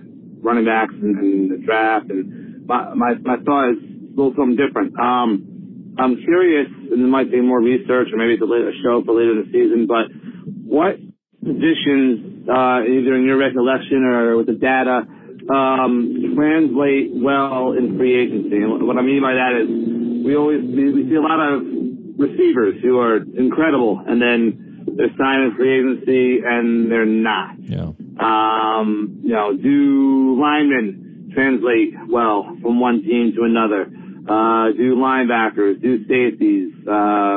running 0.46 0.66
backs 0.66 0.94
and, 0.94 1.18
and 1.18 1.52
the 1.52 1.66
draft. 1.66 2.10
And 2.10 2.66
my, 2.68 2.94
my, 2.94 3.14
my 3.16 3.38
thought 3.44 3.72
is 3.74 3.78
a 3.82 4.14
little 4.16 4.34
something 4.38 4.56
different. 4.56 4.94
Um, 5.00 5.96
I'm 5.98 6.18
curious, 6.22 6.68
and 6.70 7.02
it 7.02 7.10
might 7.10 7.32
be 7.32 7.42
more 7.42 7.60
research 7.60 8.10
or 8.14 8.18
maybe 8.18 8.34
it's 8.34 8.42
a, 8.42 8.46
later, 8.46 8.70
a 8.70 8.78
show 8.84 9.02
for 9.04 9.18
later 9.18 9.32
in 9.32 9.42
the 9.44 9.52
season, 9.52 9.88
but 9.88 10.12
what 10.68 11.02
positions, 11.42 12.46
uh, 12.48 12.86
either 12.86 13.16
in 13.16 13.26
your 13.26 13.38
recollection 13.38 14.04
or 14.04 14.38
with 14.38 14.46
the 14.46 14.60
data, 14.60 15.08
um, 15.50 16.34
translate 16.36 17.12
well 17.14 17.74
in 17.74 17.98
free 17.98 18.14
agency? 18.14 18.58
And 18.58 18.86
what 18.86 18.98
I 18.98 19.02
mean 19.02 19.22
by 19.22 19.34
that 19.34 19.56
is 19.56 19.68
we 20.26 20.36
always, 20.36 20.62
we, 20.62 21.10
see 21.10 21.16
a 21.16 21.22
lot 21.22 21.40
of 21.40 21.64
receivers 22.18 22.82
who 22.82 23.00
are 23.00 23.18
incredible 23.18 24.04
and 24.06 24.22
then 24.22 24.86
they're 24.98 25.16
signing 25.18 25.56
free 25.56 25.80
agency 25.80 26.42
and 26.46 26.92
they're 26.92 27.06
not. 27.06 27.56
Yeah. 27.62 27.92
Um, 28.20 29.22
you 29.24 29.34
know, 29.34 29.56
do 29.56 30.40
linemen 30.40 31.32
translate 31.34 31.94
well 32.10 32.56
from 32.62 32.80
one 32.80 33.02
team 33.04 33.34
to 33.36 33.44
another? 33.44 33.84
Uh, 33.84 34.72
do 34.72 34.96
linebackers, 34.96 35.82
do 35.82 36.06
safeties, 36.08 36.74
uh, 36.88 36.92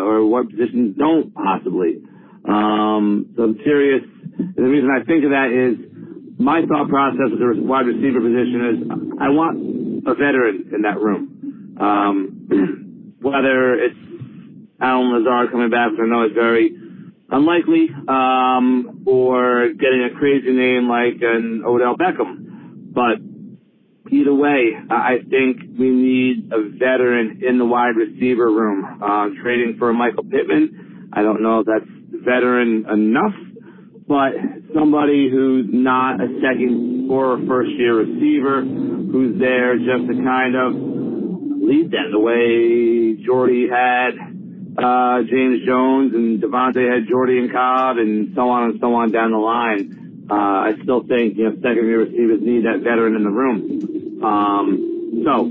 or 0.07 0.25
what 0.27 0.49
positions 0.49 0.97
don't 0.97 1.35
possibly? 1.35 2.01
Um, 2.49 3.33
so 3.37 3.43
I'm 3.45 3.59
curious. 3.59 4.03
The 4.39 4.63
reason 4.63 4.89
I 4.91 5.05
think 5.05 5.25
of 5.25 5.31
that 5.31 5.51
is 5.51 5.77
my 6.39 6.63
thought 6.65 6.89
process 6.89 7.29
with 7.31 7.41
the 7.41 7.63
wide 7.63 7.87
receiver 7.87 8.21
position 8.21 8.61
is 8.65 8.77
I 9.21 9.29
want 9.29 10.07
a 10.07 10.15
veteran 10.15 10.71
in 10.73 10.83
that 10.83 10.99
room. 11.01 11.77
Um, 11.81 13.15
whether 13.21 13.75
it's 13.75 13.99
Allen 14.81 15.13
Lazard 15.13 15.51
coming 15.51 15.71
back, 15.71 15.91
which 15.91 16.01
I 16.01 16.07
know 16.07 16.25
is 16.25 16.33
very 16.33 16.78
unlikely, 17.31 17.89
um, 18.09 19.03
or 19.07 19.69
getting 19.73 20.09
a 20.11 20.19
crazy 20.19 20.51
name 20.53 20.89
like 20.89 21.21
an 21.21 21.63
Odell 21.67 21.97
Beckham. 21.97 22.93
But 22.93 23.21
either 24.11 24.35
way, 24.35 24.73
I 24.91 25.19
think 25.29 25.61
we 25.79 25.91
need 25.91 26.51
a 26.53 26.71
veteran 26.79 27.43
in 27.47 27.59
the 27.59 27.65
wide 27.65 27.97
receiver 27.97 28.47
room. 28.47 29.03
Uh, 29.03 29.29
trading 29.43 29.77
for 29.79 29.93
Michael 29.93 30.25
Pittman, 30.25 31.11
I 31.13 31.23
don't 31.23 31.43
know 31.43 31.61
if 31.61 31.67
that's 31.67 31.91
veteran 32.25 32.87
enough, 32.91 33.35
but 34.07 34.33
somebody 34.75 35.31
who's 35.31 35.67
not 35.69 36.21
a 36.21 36.29
second 36.41 37.09
or 37.11 37.39
first 37.47 37.71
year 37.73 37.97
receiver, 37.97 38.63
who's 38.63 39.39
there 39.39 39.77
just 39.77 40.09
to 40.09 40.15
kind 40.25 40.57
of 40.57 40.73
lead 40.73 41.91
them 41.91 42.11
the 42.13 42.19
way 42.19 43.23
Jordy 43.25 43.69
had 43.69 44.38
uh, 44.79 45.23
James 45.23 45.67
Jones 45.67 46.15
and 46.15 46.41
Davante 46.41 46.89
had 46.89 47.09
Jordy 47.09 47.39
and 47.39 47.51
Cobb 47.51 47.99
and 47.99 48.35
so 48.35 48.49
on 48.49 48.71
and 48.71 48.81
so 48.81 48.95
on 48.95 49.11
down 49.11 49.33
the 49.33 49.39
line. 49.39 50.27
Uh, 50.31 50.35
I 50.35 50.75
still 50.83 51.03
think, 51.03 51.37
you 51.37 51.45
know, 51.45 51.57
second 51.57 51.87
year 51.87 52.05
receivers 52.05 52.41
need 52.41 52.65
that 52.65 52.81
veteran 52.85 53.17
in 53.17 53.25
the 53.25 53.31
room. 53.31 54.23
Um, 54.23 55.23
so 55.25 55.51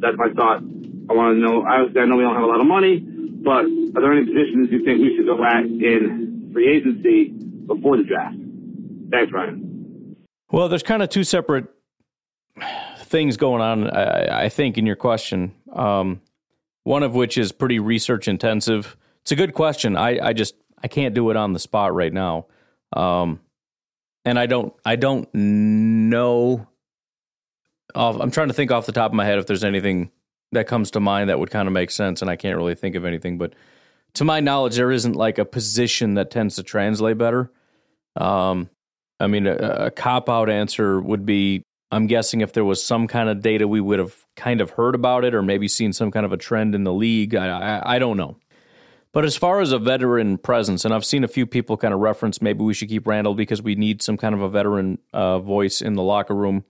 that's 0.00 0.16
my 0.16 0.32
thought. 0.34 0.62
I 1.10 1.12
want 1.12 1.36
to 1.36 1.40
know, 1.40 1.64
I 1.64 2.06
know 2.06 2.16
we 2.16 2.22
don't 2.22 2.34
have 2.34 2.44
a 2.44 2.46
lot 2.46 2.60
of 2.60 2.66
money, 2.66 2.98
but 2.98 3.64
are 3.66 4.00
there 4.00 4.12
any 4.12 4.26
positions 4.26 4.68
you 4.70 4.84
think 4.84 5.00
we 5.00 5.16
should 5.16 5.26
go 5.26 5.44
at 5.44 5.64
in 5.64 6.50
free 6.52 6.68
agency 6.76 7.28
before 7.28 7.96
the 7.98 8.04
draft? 8.04 8.36
Thanks, 9.10 9.32
Ryan. 9.32 10.16
Well, 10.50 10.68
there's 10.68 10.82
kind 10.82 11.02
of 11.02 11.08
two 11.08 11.24
separate 11.24 11.66
things 12.98 13.36
going 13.36 13.60
on, 13.60 13.90
I, 13.90 14.44
I 14.44 14.48
think, 14.48 14.78
in 14.78 14.86
your 14.86 14.96
question. 14.96 15.52
Um, 15.72 16.20
one 16.84 17.02
of 17.02 17.14
which 17.14 17.36
is 17.38 17.52
pretty 17.52 17.78
research 17.78 18.28
intensive. 18.28 18.96
It's 19.22 19.32
a 19.32 19.36
good 19.36 19.54
question. 19.54 19.96
I, 19.96 20.28
I 20.28 20.32
just 20.32 20.54
I 20.82 20.88
can't 20.88 21.14
do 21.14 21.30
it 21.30 21.36
on 21.36 21.52
the 21.52 21.58
spot 21.58 21.94
right 21.94 22.12
now. 22.12 22.46
Um, 22.94 23.40
and 24.24 24.38
I 24.38 24.46
don't 24.46 24.74
I 24.84 24.96
don't 24.96 25.28
know. 25.34 26.66
I'm 27.94 28.30
trying 28.30 28.48
to 28.48 28.54
think 28.54 28.70
off 28.70 28.86
the 28.86 28.92
top 28.92 29.10
of 29.10 29.14
my 29.14 29.24
head 29.24 29.38
if 29.38 29.46
there's 29.46 29.64
anything 29.64 30.10
that 30.52 30.66
comes 30.66 30.92
to 30.92 31.00
mind 31.00 31.28
that 31.28 31.38
would 31.38 31.50
kind 31.50 31.68
of 31.68 31.74
make 31.74 31.90
sense, 31.90 32.22
and 32.22 32.30
I 32.30 32.36
can't 32.36 32.56
really 32.56 32.74
think 32.74 32.96
of 32.96 33.04
anything. 33.04 33.38
But 33.38 33.54
to 34.14 34.24
my 34.24 34.40
knowledge, 34.40 34.76
there 34.76 34.90
isn't 34.90 35.14
like 35.14 35.38
a 35.38 35.44
position 35.44 36.14
that 36.14 36.30
tends 36.30 36.56
to 36.56 36.62
translate 36.62 37.18
better. 37.18 37.50
Um, 38.16 38.68
I 39.18 39.26
mean, 39.26 39.46
a, 39.46 39.56
a 39.56 39.90
cop 39.90 40.28
out 40.28 40.48
answer 40.48 41.00
would 41.00 41.26
be 41.26 41.64
I'm 41.92 42.06
guessing 42.06 42.40
if 42.40 42.52
there 42.52 42.64
was 42.64 42.82
some 42.82 43.08
kind 43.08 43.28
of 43.28 43.42
data, 43.42 43.66
we 43.66 43.80
would 43.80 43.98
have 43.98 44.14
kind 44.36 44.60
of 44.60 44.70
heard 44.70 44.94
about 44.94 45.24
it 45.24 45.34
or 45.34 45.42
maybe 45.42 45.66
seen 45.66 45.92
some 45.92 46.10
kind 46.10 46.24
of 46.24 46.32
a 46.32 46.36
trend 46.36 46.74
in 46.74 46.84
the 46.84 46.92
league. 46.92 47.34
I, 47.34 47.48
I, 47.48 47.96
I 47.96 47.98
don't 47.98 48.16
know. 48.16 48.36
But 49.12 49.24
as 49.24 49.36
far 49.36 49.60
as 49.60 49.72
a 49.72 49.78
veteran 49.78 50.38
presence, 50.38 50.84
and 50.84 50.94
I've 50.94 51.04
seen 51.04 51.24
a 51.24 51.28
few 51.28 51.44
people 51.44 51.76
kind 51.76 51.92
of 51.92 51.98
reference 51.98 52.40
maybe 52.40 52.62
we 52.62 52.74
should 52.74 52.88
keep 52.88 53.08
Randall 53.08 53.34
because 53.34 53.60
we 53.60 53.74
need 53.74 54.02
some 54.02 54.16
kind 54.16 54.34
of 54.34 54.40
a 54.40 54.48
veteran 54.48 54.98
uh, 55.12 55.40
voice 55.40 55.82
in 55.82 55.94
the 55.94 56.02
locker 56.02 56.34
room. 56.34 56.64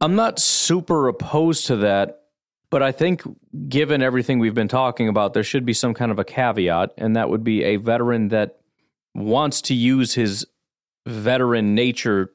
I'm 0.00 0.14
not 0.14 0.38
super 0.38 1.08
opposed 1.08 1.66
to 1.66 1.76
that, 1.76 2.22
but 2.70 2.82
I 2.82 2.92
think 2.92 3.22
given 3.68 4.00
everything 4.00 4.38
we've 4.38 4.54
been 4.54 4.68
talking 4.68 5.08
about, 5.08 5.34
there 5.34 5.42
should 5.42 5.64
be 5.64 5.72
some 5.72 5.92
kind 5.92 6.12
of 6.12 6.20
a 6.20 6.24
caveat, 6.24 6.92
and 6.98 7.16
that 7.16 7.30
would 7.30 7.42
be 7.42 7.64
a 7.64 7.76
veteran 7.76 8.28
that 8.28 8.60
wants 9.12 9.60
to 9.62 9.74
use 9.74 10.14
his 10.14 10.46
veteran 11.04 11.74
nature 11.74 12.32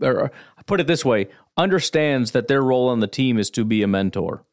or 0.00 0.30
put 0.66 0.80
it 0.80 0.86
this 0.86 1.04
way, 1.04 1.28
understands 1.56 2.32
that 2.32 2.48
their 2.48 2.62
role 2.62 2.88
on 2.88 3.00
the 3.00 3.06
team 3.06 3.38
is 3.38 3.50
to 3.50 3.64
be 3.64 3.82
a 3.82 3.86
mentor. 3.86 4.44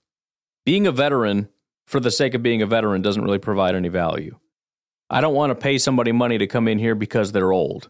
Being 0.65 0.87
a 0.87 0.91
veteran 0.91 1.49
for 1.85 1.99
the 1.99 2.11
sake 2.11 2.33
of 2.33 2.43
being 2.43 2.61
a 2.61 2.65
veteran 2.65 3.01
doesn't 3.01 3.23
really 3.23 3.39
provide 3.39 3.75
any 3.75 3.89
value. 3.89 4.39
I 5.09 5.21
don't 5.21 5.35
want 5.35 5.51
to 5.51 5.55
pay 5.55 5.77
somebody 5.77 6.11
money 6.11 6.37
to 6.37 6.47
come 6.47 6.67
in 6.67 6.79
here 6.79 6.95
because 6.95 7.31
they're 7.31 7.51
old. 7.51 7.89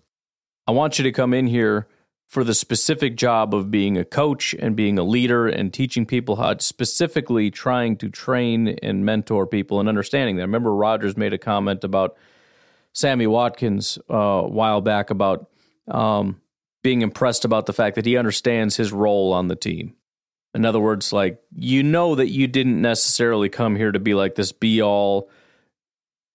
I 0.68 0.72
want 0.72 0.98
you 0.98 1.04
to 1.04 1.12
come 1.12 1.34
in 1.34 1.48
here 1.48 1.88
for 2.28 2.44
the 2.44 2.54
specific 2.54 3.16
job 3.16 3.54
of 3.54 3.70
being 3.70 3.98
a 3.98 4.04
coach 4.04 4.56
and 4.58 4.76
being 4.76 4.98
a 4.98 5.04
leader 5.04 5.48
and 5.48 5.72
teaching 5.72 6.06
people 6.06 6.38
how 6.38 6.58
specifically 6.58 7.52
trying 7.52 7.96
to 7.98 8.10
train 8.10 8.70
and 8.82 9.06
mentor 9.06 9.46
people 9.46 9.80
and 9.80 9.88
understanding 9.88 10.38
them. 10.38 10.44
I 10.44 10.48
remember 10.48 10.74
Rodgers 10.74 11.16
made 11.16 11.34
a 11.34 11.38
comment 11.38 11.84
about 11.84 12.18
Sammy 12.92 13.28
Watkins 13.28 14.00
uh, 14.10 14.16
a 14.16 14.48
while 14.48 14.82
back 14.82 15.12
about 15.12 15.50
um, 15.88 16.42
being 16.84 17.02
impressed 17.02 17.46
about 17.46 17.66
the 17.66 17.74
fact 17.74 17.96
that 17.96 18.06
he 18.06 18.18
understands 18.18 18.78
his 18.78 18.92
role 18.92 19.34
on 19.34 19.48
the 19.48 19.56
team. 19.56 19.96
In 20.54 20.66
other 20.66 20.80
words, 20.80 21.12
like 21.12 21.42
you 21.56 21.82
know 21.82 22.14
that 22.16 22.30
you 22.30 22.46
didn't 22.48 22.82
necessarily 22.82 23.50
come 23.50 23.76
here 23.76 23.92
to 23.92 24.00
be 24.00 24.14
like 24.14 24.36
this 24.36 24.52
be 24.52 24.82
all 24.82 25.30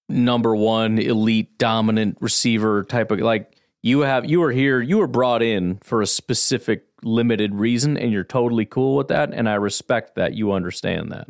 number 0.09 0.57
one 0.57 0.99
elite 0.99 1.59
dominant 1.59 2.17
receiver 2.21 2.83
type 2.83 3.11
of 3.11 3.21
like 3.21 3.55
you 3.83 4.01
have 4.01 4.25
you 4.29 4.41
were 4.41 4.51
here 4.51 4.81
you 4.81 4.97
were 4.97 5.07
brought 5.07 5.43
in 5.43 5.79
for 5.85 6.01
a 6.01 6.07
specific 6.07 6.87
limited 7.03 7.55
reason 7.55 7.97
and 7.99 8.11
you're 8.11 8.25
totally 8.25 8.65
cool 8.65 8.97
with 8.97 9.09
that 9.09 9.33
and 9.33 9.49
I 9.49 9.55
respect 9.55 10.17
that 10.17 10.35
you 10.35 10.53
understand 10.53 11.13
that. 11.13 11.29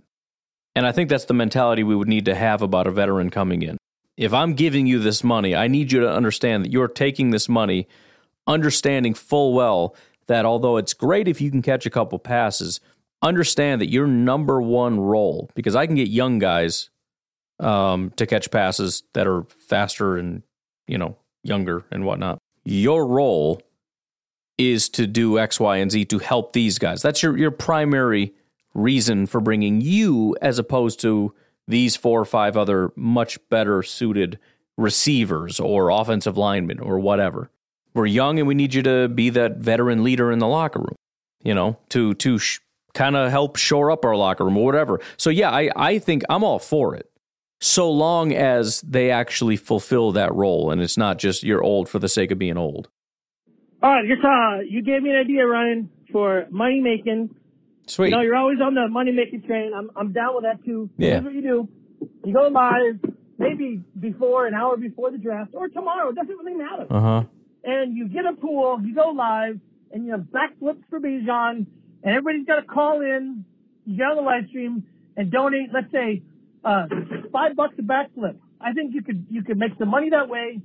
And 0.74 0.86
I 0.86 0.92
think 0.92 1.10
that's 1.10 1.24
the 1.24 1.34
mentality 1.34 1.82
we 1.82 1.96
would 1.96 2.08
need 2.08 2.26
to 2.26 2.36
have 2.36 2.62
about 2.62 2.86
a 2.86 2.92
veteran 2.92 3.30
coming 3.30 3.62
in. 3.62 3.78
If 4.16 4.32
I'm 4.32 4.54
giving 4.54 4.86
you 4.86 5.00
this 5.00 5.22
money, 5.24 5.54
I 5.54 5.66
need 5.66 5.92
you 5.92 6.00
to 6.00 6.10
understand 6.10 6.64
that 6.64 6.72
you're 6.72 6.88
taking 6.88 7.30
this 7.30 7.48
money 7.48 7.88
understanding 8.48 9.14
full 9.14 9.52
well 9.54 9.94
that 10.26 10.44
although 10.44 10.76
it's 10.76 10.94
great 10.94 11.28
if 11.28 11.40
you 11.40 11.50
can 11.50 11.62
catch 11.62 11.86
a 11.86 11.90
couple 11.90 12.18
passes, 12.18 12.80
understand 13.22 13.80
that 13.80 13.90
your 13.90 14.06
number 14.06 14.60
one 14.60 14.98
role, 14.98 15.50
because 15.54 15.76
I 15.76 15.86
can 15.86 15.94
get 15.94 16.08
young 16.08 16.38
guys 16.38 16.90
um, 17.60 18.10
to 18.16 18.26
catch 18.26 18.50
passes 18.50 19.02
that 19.14 19.26
are 19.26 19.44
faster 19.44 20.16
and, 20.16 20.42
you 20.86 20.98
know, 20.98 21.16
younger 21.42 21.84
and 21.90 22.04
whatnot. 22.04 22.38
Your 22.64 23.06
role 23.06 23.62
is 24.56 24.88
to 24.90 25.06
do 25.06 25.38
X, 25.38 25.60
Y, 25.60 25.76
and 25.76 25.90
Z 25.90 26.06
to 26.06 26.18
help 26.18 26.52
these 26.52 26.78
guys. 26.78 27.02
That's 27.02 27.22
your, 27.22 27.36
your 27.36 27.50
primary 27.50 28.34
reason 28.74 29.26
for 29.26 29.40
bringing 29.40 29.80
you 29.80 30.36
as 30.42 30.58
opposed 30.58 31.00
to 31.00 31.34
these 31.66 31.96
four 31.96 32.20
or 32.20 32.24
five 32.24 32.56
other 32.56 32.92
much 32.96 33.38
better 33.48 33.82
suited 33.82 34.38
receivers 34.76 35.58
or 35.58 35.90
offensive 35.90 36.36
linemen 36.36 36.78
or 36.80 36.98
whatever 36.98 37.50
we're 37.98 38.06
young 38.06 38.38
and 38.38 38.46
we 38.46 38.54
need 38.54 38.72
you 38.72 38.82
to 38.84 39.08
be 39.08 39.28
that 39.30 39.56
veteran 39.56 40.04
leader 40.04 40.30
in 40.30 40.38
the 40.38 40.46
locker 40.46 40.78
room, 40.78 40.96
you 41.42 41.52
know, 41.52 41.76
to 41.90 42.14
to 42.14 42.38
sh- 42.38 42.60
kind 42.94 43.16
of 43.16 43.30
help 43.30 43.56
shore 43.56 43.90
up 43.90 44.04
our 44.04 44.16
locker 44.16 44.44
room 44.44 44.56
or 44.56 44.64
whatever. 44.64 45.00
So 45.16 45.28
yeah, 45.28 45.50
I 45.50 45.70
I 45.76 45.98
think 45.98 46.22
I'm 46.30 46.44
all 46.44 46.60
for 46.60 46.94
it. 46.94 47.10
So 47.60 47.90
long 47.90 48.32
as 48.32 48.80
they 48.82 49.10
actually 49.10 49.56
fulfill 49.56 50.12
that 50.12 50.32
role 50.32 50.70
and 50.70 50.80
it's 50.80 50.96
not 50.96 51.18
just 51.18 51.42
you're 51.42 51.62
old 51.62 51.88
for 51.88 51.98
the 51.98 52.08
sake 52.08 52.30
of 52.30 52.38
being 52.38 52.56
old. 52.56 52.88
All 53.82 53.90
right, 53.90 54.04
just 54.08 54.24
uh, 54.24 54.60
you 54.68 54.82
gave 54.82 55.02
me 55.02 55.10
an 55.10 55.16
idea, 55.16 55.44
Ryan, 55.44 55.90
for 56.12 56.46
money 56.50 56.80
making. 56.80 57.34
Sweet. 57.86 58.10
You 58.10 58.16
know, 58.16 58.20
you're 58.20 58.36
always 58.36 58.60
on 58.60 58.74
the 58.74 58.86
money 58.88 59.10
making 59.10 59.42
train. 59.42 59.72
I'm 59.76 59.90
I'm 59.96 60.12
down 60.12 60.36
with 60.36 60.44
that 60.44 60.64
too. 60.64 60.88
Yeah. 60.98 61.20
Here's 61.20 61.24
what 61.24 61.34
you 61.34 61.42
do: 61.42 61.68
you 62.24 62.32
go 62.32 62.46
live, 62.46 63.00
maybe 63.38 63.82
before 63.98 64.46
an 64.46 64.54
hour 64.54 64.76
before 64.76 65.10
the 65.10 65.18
draft 65.18 65.50
or 65.54 65.68
tomorrow. 65.68 66.10
It 66.10 66.14
doesn't 66.14 66.36
really 66.36 66.54
matter. 66.54 66.86
Uh 66.88 67.00
huh 67.00 67.24
and 67.68 67.94
you 67.94 68.08
get 68.08 68.24
a 68.24 68.32
pool, 68.32 68.80
you 68.82 68.94
go 68.94 69.10
live, 69.10 69.60
and 69.92 70.06
you 70.06 70.12
have 70.12 70.22
backflips 70.22 70.82
for 70.88 71.00
Bijan, 71.00 71.66
and 72.02 72.04
everybody's 72.04 72.46
got 72.46 72.56
to 72.56 72.62
call 72.62 73.02
in, 73.02 73.44
you 73.84 73.96
get 73.98 74.06
on 74.06 74.16
the 74.16 74.22
live 74.22 74.46
stream 74.48 74.84
and 75.16 75.30
donate, 75.30 75.68
let's 75.72 75.92
say, 75.92 76.22
uh, 76.64 76.86
five 77.30 77.56
bucks 77.56 77.74
a 77.78 77.82
backflip. 77.82 78.36
I 78.60 78.72
think 78.72 78.94
you 78.94 79.02
could 79.02 79.26
you 79.30 79.42
could 79.42 79.58
make 79.58 79.72
some 79.78 79.88
money 79.88 80.10
that 80.10 80.28
way, 80.28 80.60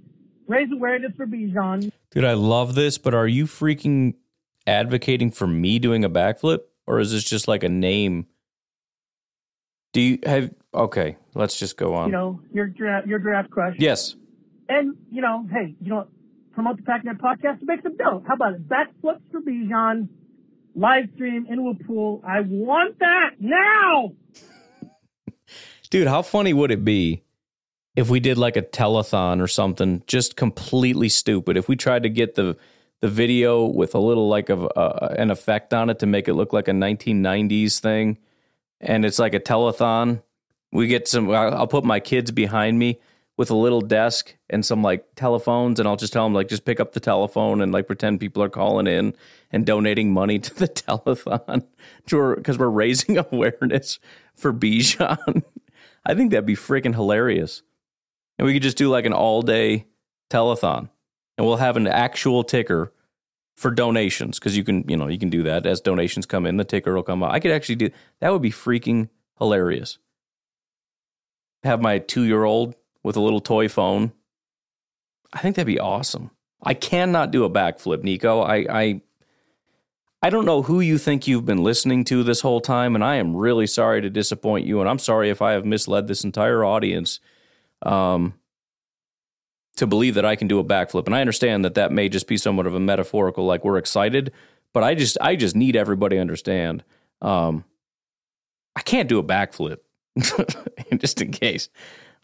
raise 0.48 0.70
awareness 0.74 1.12
for 1.18 1.28
Bijan. 1.28 1.92
Dude, 2.12 2.26
I 2.26 2.34
love 2.34 2.74
this, 2.74 2.98
but 2.98 3.14
are 3.14 3.28
you 3.28 3.46
freaking 3.46 4.16
advocating 4.66 5.30
for 5.30 5.46
me 5.46 5.80
doing 5.80 6.06
a 6.06 6.10
backflip, 6.10 6.60
or 6.88 7.00
is 7.00 7.12
this 7.12 7.24
just 7.24 7.48
like 7.48 7.64
a 7.64 7.70
name? 7.70 8.28
Do 9.92 10.02
you 10.02 10.20
have? 10.26 10.52
Okay, 10.74 11.18
let's 11.36 11.60
just 11.60 11.78
go 11.78 11.94
on. 11.94 12.08
You 12.08 12.14
know, 12.14 12.40
your 12.54 12.68
draft, 12.68 13.08
your 13.08 13.20
draft 13.20 13.52
crush. 13.52 13.76
Yes. 13.78 14.16
And 14.70 14.96
you 15.12 15.22
know, 15.22 15.46
hey, 15.52 15.76
you 15.80 15.90
know, 15.90 16.08
promote 16.54 16.78
the 16.78 16.84
PackNet 16.84 17.20
podcast 17.20 17.60
to 17.60 17.66
make 17.66 17.82
some 17.82 17.98
dough. 17.98 18.24
How 18.28 18.36
about 18.36 18.54
it? 18.54 18.68
Backflips 18.68 19.22
for 19.32 19.42
Bijan, 19.42 20.08
live 20.76 21.06
stream 21.16 21.46
in 21.50 21.60
a 21.60 21.84
pool. 21.84 22.22
I 22.26 22.42
want 22.42 23.00
that 23.00 23.32
now. 23.40 24.14
Dude, 25.90 26.08
how 26.08 26.22
funny 26.22 26.54
would 26.54 26.72
it 26.72 26.84
be 26.86 27.24
if 27.96 28.10
we 28.10 28.20
did 28.20 28.38
like 28.38 28.58
a 28.58 28.62
telethon 28.62 29.42
or 29.42 29.48
something, 29.48 30.04
just 30.08 30.36
completely 30.36 31.10
stupid? 31.10 31.58
If 31.58 31.68
we 31.68 31.76
tried 31.76 32.04
to 32.04 32.10
get 32.10 32.36
the 32.36 32.58
the 33.02 33.10
video 33.10 33.66
with 33.66 33.96
a 33.96 34.00
little 34.00 34.30
like 34.30 34.48
of 34.48 34.66
uh, 34.78 35.10
an 35.18 35.30
effect 35.30 35.74
on 35.74 35.90
it 35.90 36.00
to 36.00 36.06
make 36.06 36.30
it 36.30 36.36
look 36.36 36.54
like 36.54 36.70
a 36.70 36.72
1990s 36.72 37.80
thing, 37.80 38.18
and 38.80 39.04
it's 39.04 39.20
like 39.20 39.34
a 39.34 39.40
telethon. 39.42 40.24
We 40.72 40.88
get 40.88 41.08
some. 41.08 41.30
I'll 41.30 41.68
put 41.68 41.84
my 41.84 42.00
kids 42.00 42.32
behind 42.32 42.80
me 42.80 43.00
with 43.36 43.50
a 43.50 43.56
little 43.56 43.82
desk 43.82 44.36
and 44.50 44.66
some 44.66 44.84
like 44.84 45.06
telephones 45.16 45.80
and 45.80 45.88
I'll 45.90 45.96
just 45.96 46.14
tell 46.14 46.24
them 46.24 46.34
like 46.34 46.48
just 46.48 46.66
pick 46.66 46.80
up 46.80 46.94
the 46.94 47.00
telephone 47.00 47.62
and 47.62 47.72
like 47.72 47.88
pretend 47.88 48.20
people 48.20 48.44
are 48.44 48.50
calling 48.50 48.86
in 48.86 49.16
and 49.52 49.66
donating 49.66 50.14
money 50.14 50.40
to 50.40 50.54
the 50.54 50.68
telethon 50.68 51.66
because 52.06 52.58
we're 52.58 52.70
raising 52.70 53.18
awareness 53.32 54.00
for 54.36 54.54
Bijan. 54.54 55.44
I 56.06 56.14
think 56.14 56.32
that'd 56.32 56.46
be 56.46 56.56
freaking 56.56 56.94
hilarious. 56.94 57.64
And 58.38 58.46
we 58.46 58.54
could 58.54 58.64
just 58.64 58.78
do 58.78 58.90
like 58.90 59.06
an 59.06 59.14
all 59.14 59.42
day 59.42 59.88
telethon 60.30 60.90
and 61.38 61.48
we'll 61.48 61.58
have 61.58 61.78
an 61.78 61.88
actual 61.88 62.44
ticker 62.44 62.92
for 63.56 63.72
donations 63.72 64.40
because 64.40 64.58
you 64.58 64.64
can, 64.64 64.84
you 64.88 64.98
know, 64.98 65.08
you 65.08 65.20
can 65.20 65.30
do 65.30 65.44
that 65.44 65.66
as 65.66 65.82
donations 65.82 66.26
come 66.26 66.46
in, 66.46 66.58
the 66.58 66.64
ticker 66.64 66.94
will 66.94 67.04
come 67.04 67.24
out. 67.24 67.32
I 67.32 67.40
could 67.40 67.52
actually 67.52 67.76
do 67.76 67.90
that 68.20 68.32
would 68.32 68.42
be 68.42 68.52
freaking 68.52 69.10
hilarious. 69.40 69.98
Have 71.64 71.82
my 71.82 72.00
two 72.00 72.24
year 72.24 72.44
old 72.44 72.76
with 73.04 73.16
a 73.16 73.22
little 73.22 73.42
toy 73.42 73.68
phone. 73.68 74.14
I 75.32 75.40
think 75.40 75.56
that'd 75.56 75.68
be 75.68 75.80
awesome. 75.80 76.32
I 76.62 76.74
cannot 76.74 77.32
do 77.32 77.44
a 77.44 77.50
backflip, 77.50 78.04
Nico. 78.04 78.42
I, 78.42 78.66
I 78.70 79.02
I 80.22 80.30
don't 80.30 80.46
know 80.46 80.62
who 80.62 80.80
you 80.80 80.98
think 80.98 81.28
you've 81.28 81.46
been 81.46 81.64
listening 81.64 82.06
to 82.06 82.24
this 82.24 82.40
whole 82.40 82.62
time, 82.62 82.96
and 82.96 83.04
I 83.04 83.18
am 83.18 83.36
really 83.36 83.68
sorry 83.68 84.02
to 84.02 84.10
disappoint 84.10 84.66
you. 84.66 84.80
And 84.80 84.90
I'm 84.90 84.98
sorry 85.00 85.30
if 85.30 85.42
I 85.42 85.52
have 85.52 85.66
misled 85.66 86.08
this 86.08 86.24
entire 86.24 86.64
audience 86.64 87.20
um, 87.82 88.36
to 89.76 89.86
believe 89.86 90.16
that 90.16 90.24
I 90.24 90.38
can 90.38 90.48
do 90.48 90.60
a 90.60 90.64
backflip. 90.64 91.08
And 91.08 91.16
I 91.16 91.20
understand 91.20 91.66
that 91.66 91.74
that 91.76 91.92
may 91.92 92.08
just 92.08 92.26
be 92.26 92.38
somewhat 92.38 92.68
of 92.68 92.74
a 92.74 92.80
metaphorical, 92.80 93.46
like 93.46 93.66
we're 93.66 93.78
excited, 93.78 94.32
but 94.72 94.82
I 94.82 94.96
just 94.96 95.18
I 95.20 95.36
just 95.36 95.58
need 95.58 95.76
everybody 95.76 96.16
to 96.16 96.22
understand. 96.22 96.86
Um, 97.22 97.66
I 98.78 98.82
can't 98.82 99.10
do 99.10 99.20
a 99.20 99.24
backflip, 99.24 99.80
just 100.98 101.22
in 101.22 101.32
case. 101.32 101.68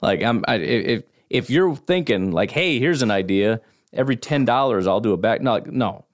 Like 0.02 0.24
I'm 0.24 0.44
I, 0.48 0.56
if 0.56 1.04
if 1.30 1.50
you're 1.50 1.76
thinking 1.76 2.32
like, 2.32 2.52
hey, 2.52 2.80
here's 2.80 3.02
an 3.02 3.12
idea. 3.12 3.62
Every 3.94 4.16
ten 4.16 4.46
dollars, 4.46 4.88
I'll 4.88 5.00
do 5.02 5.14
a 5.14 5.18
back. 5.18 5.42
No, 5.42 5.60
no. 5.66 6.06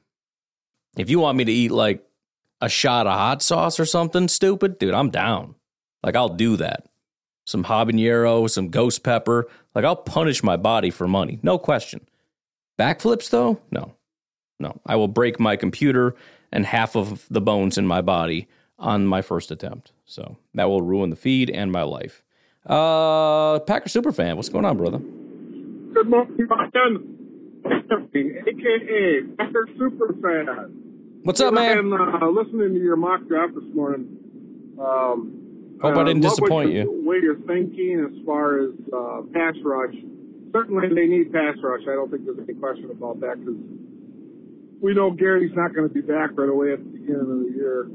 If 0.98 1.10
you 1.10 1.20
want 1.20 1.38
me 1.38 1.44
to 1.44 1.52
eat 1.52 1.72
like 1.72 2.06
a 2.62 2.70
shot 2.70 3.06
of 3.06 3.14
hot 3.14 3.42
sauce 3.42 3.80
or 3.80 3.86
something 3.86 4.28
stupid, 4.28 4.80
dude, 4.80 4.94
I'm 4.94 5.10
down. 5.10 5.56
Like 6.04 6.16
I'll 6.16 6.30
do 6.30 6.56
that. 6.58 6.88
Some 7.46 7.66
habanero, 7.66 8.50
some 8.50 8.70
ghost 8.70 9.04
pepper. 9.04 9.48
Like 9.74 9.86
I'll 9.86 9.96
punish 9.96 10.42
my 10.42 10.58
body 10.58 10.90
for 10.90 11.08
money, 11.08 11.40
no 11.44 11.58
question. 11.58 12.08
Backflips 12.80 13.30
though, 13.30 13.62
no, 13.72 13.94
no. 14.60 14.80
I 14.86 14.96
will 14.96 15.08
break 15.08 15.40
my 15.40 15.56
computer 15.56 16.16
and 16.52 16.66
half 16.66 16.96
of 16.96 17.26
the 17.30 17.42
bones 17.42 17.78
in 17.78 17.86
my 17.86 18.02
body 18.02 18.48
on 18.80 19.06
my 19.06 19.22
first 19.22 19.52
attempt. 19.52 19.92
So 20.06 20.38
that 20.54 20.70
will 20.70 20.82
ruin 20.82 21.10
the 21.10 21.16
feed 21.16 21.50
and 21.50 21.72
my 21.72 21.84
life. 21.84 22.25
Uh, 22.66 23.60
Packer 23.60 23.90
super 23.90 24.12
fan, 24.12 24.38
what's 24.38 24.50
going 24.50 24.66
on, 24.66 24.78
brother? 24.78 24.98
Good 24.98 26.10
morning, 26.10 26.48
Ryan. 26.48 27.12
AKA 28.16 29.22
Packer 29.38 29.70
super 29.78 30.16
fan. 30.22 30.48
What's 31.24 31.42
up, 31.42 31.54
man? 31.54 31.78
I'm 31.78 31.94
uh, 31.94 32.28
listening 32.30 32.74
to 32.74 32.80
your 32.80 32.96
mock 32.96 33.28
draft 33.28 33.54
this 33.54 33.64
morning. 33.74 34.18
Um, 34.80 35.78
Hope 35.82 35.96
I 35.96 36.04
didn't 36.06 36.26
uh, 36.26 36.30
disappoint 36.30 36.72
you. 36.72 37.04
Way 37.06 37.18
you're 37.22 37.40
thinking 37.42 38.02
as 38.02 38.26
far 38.26 38.60
as 38.60 38.72
uh, 38.92 39.22
pass 39.32 39.54
rush. 39.64 39.94
Certainly, 40.52 40.90
they 40.96 41.06
need 41.06 41.32
pass 41.32 41.56
rush. 41.62 41.82
I 41.84 41.94
don't 41.94 42.10
think 42.10 42.26
there's 42.26 42.40
any 42.40 42.58
question 42.58 42.90
about 42.90 43.20
that 43.20 43.40
because 43.40 43.62
we 44.82 44.96
know 44.96 45.12
Gary's 45.12 45.56
not 45.56 45.76
going 45.76 45.88
to 45.88 45.94
be 45.94 46.02
back 46.02 46.32
right 46.34 46.50
away 46.50 46.74
at 46.74 46.80
the 46.80 46.90
beginning 46.90 47.22
of 47.22 47.40
the 47.46 47.54
year 47.56 47.90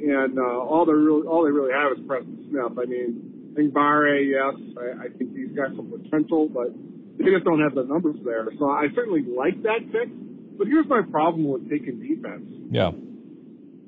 and 0.00 0.38
uh, 0.38 0.42
all 0.42 0.86
they 0.86 0.92
really 0.92 1.26
all 1.26 1.44
they 1.44 1.50
really 1.50 1.72
have 1.72 1.92
is 1.92 2.04
Preston 2.06 2.46
Smith. 2.50 2.78
I 2.78 2.84
mean, 2.86 3.50
I 3.52 3.56
think 3.56 3.74
Barre, 3.74 4.22
yes, 4.24 4.54
I, 4.78 5.06
I 5.06 5.08
think 5.16 5.36
he's 5.36 5.54
got 5.56 5.74
some 5.76 5.90
potential, 5.90 6.48
but 6.48 6.72
they 7.18 7.30
just 7.30 7.44
don't 7.44 7.60
have 7.60 7.74
the 7.74 7.84
numbers 7.84 8.16
there. 8.24 8.46
So 8.58 8.70
I 8.70 8.86
certainly 8.94 9.22
like 9.22 9.62
that 9.62 9.80
pick. 9.90 10.08
But 10.58 10.66
here's 10.66 10.86
my 10.86 11.02
problem 11.02 11.48
with 11.48 11.70
taking 11.70 12.00
defense. 12.00 12.50
Yeah. 12.70 12.90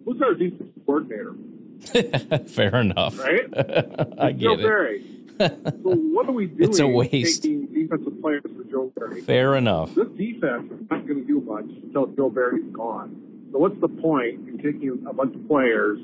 Who's 0.04 0.22
our 0.22 0.34
defense 0.34 0.70
coordinator? 0.86 1.34
Fair 2.48 2.76
enough. 2.76 3.18
Right? 3.18 3.46
I 4.18 4.32
Joe 4.32 4.56
get 4.56 4.60
it. 4.60 4.66
Barry. 4.66 5.04
so 5.40 5.94
what 5.94 6.28
are 6.28 6.32
we 6.32 6.46
doing? 6.46 6.70
It's 6.70 6.78
a 6.78 6.86
waste. 6.86 7.42
Taking 7.42 7.66
defensive 7.72 8.20
players 8.20 8.42
for 8.42 8.64
Joe 8.64 8.92
Barry. 8.96 9.22
Fair 9.22 9.56
enough. 9.56 9.94
This 9.94 10.08
defense 10.16 10.70
is 10.70 10.90
not 10.90 11.06
going 11.06 11.20
to 11.20 11.26
do 11.26 11.40
much 11.40 11.64
until 11.82 12.06
Joe 12.08 12.30
Barry's 12.30 12.72
gone. 12.72 13.29
So 13.52 13.58
what's 13.58 13.80
the 13.80 13.88
point 13.88 14.48
in 14.48 14.58
taking 14.58 15.04
a 15.08 15.12
bunch 15.12 15.34
of 15.34 15.46
players 15.48 15.98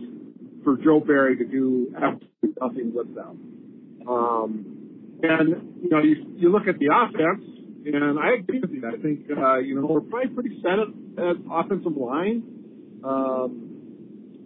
for 0.65 0.77
Joe 0.77 1.01
Barry 1.01 1.37
to 1.37 1.45
do 1.45 1.93
absolutely 1.95 2.55
nothing 2.61 2.93
with 2.95 3.15
them? 3.15 4.03
Um, 4.09 5.21
and 5.23 5.83
you 5.83 5.91
know, 5.91 6.03
you, 6.03 6.17
you 6.37 6.51
look 6.51 6.69
at 6.69 6.79
the 6.79 6.89
offense, 6.93 7.45
and 7.87 8.19
I 8.19 8.35
agree 8.39 8.61
with 8.61 8.71
you. 8.71 8.83
I 8.87 9.01
think 9.01 9.27
uh, 9.31 9.59
you 9.59 9.81
know 9.81 9.87
we're 9.87 10.01
probably 10.01 10.35
pretty 10.35 10.61
set 10.63 10.79
at, 10.79 10.89
at 11.25 11.37
offensive 11.51 11.97
line. 11.97 12.43
Um, 13.05 13.67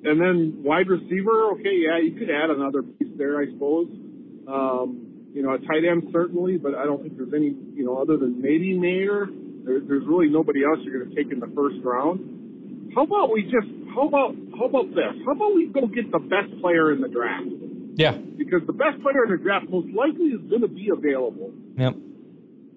and 0.02 0.20
then 0.20 0.62
wide 0.64 0.88
receiver, 0.88 1.52
okay, 1.52 1.76
yeah, 1.84 1.98
you 1.98 2.12
could 2.18 2.30
add 2.30 2.48
another 2.48 2.82
piece 2.82 3.12
there, 3.18 3.40
I 3.40 3.46
suppose. 3.52 3.88
Um, 4.48 5.28
you 5.32 5.42
know, 5.42 5.52
a 5.52 5.58
tight 5.58 5.84
end 5.88 6.08
certainly, 6.12 6.56
but 6.56 6.74
I 6.74 6.84
don't 6.84 7.02
think 7.02 7.16
there's 7.16 7.34
any, 7.34 7.54
you 7.74 7.84
know, 7.84 8.00
other 8.00 8.16
than 8.16 8.40
maybe 8.40 8.76
Mayer, 8.76 9.28
there, 9.64 9.80
there's 9.80 10.04
really 10.06 10.28
nobody 10.28 10.64
else 10.64 10.78
you're 10.82 11.04
going 11.04 11.14
to 11.14 11.22
take 11.22 11.32
in 11.32 11.38
the 11.38 11.52
first 11.54 11.76
round. 11.84 12.39
How 12.94 13.03
about 13.05 13.33
we 13.33 13.42
just, 13.42 13.68
how 13.94 14.09
about, 14.09 14.35
how 14.59 14.66
about 14.66 14.88
this? 14.90 15.14
How 15.24 15.33
about 15.33 15.55
we 15.55 15.66
go 15.66 15.87
get 15.87 16.11
the 16.11 16.18
best 16.18 16.50
player 16.61 16.92
in 16.92 17.00
the 17.00 17.09
draft? 17.09 17.46
Yeah. 17.96 18.12
Because 18.12 18.62
the 18.66 18.72
best 18.72 19.00
player 19.03 19.24
in 19.24 19.31
the 19.31 19.42
draft 19.42 19.68
most 19.68 19.88
likely 19.94 20.26
is 20.26 20.40
going 20.48 20.62
to 20.62 20.68
be 20.68 20.90
available. 20.92 21.53
Yep. 21.76 21.94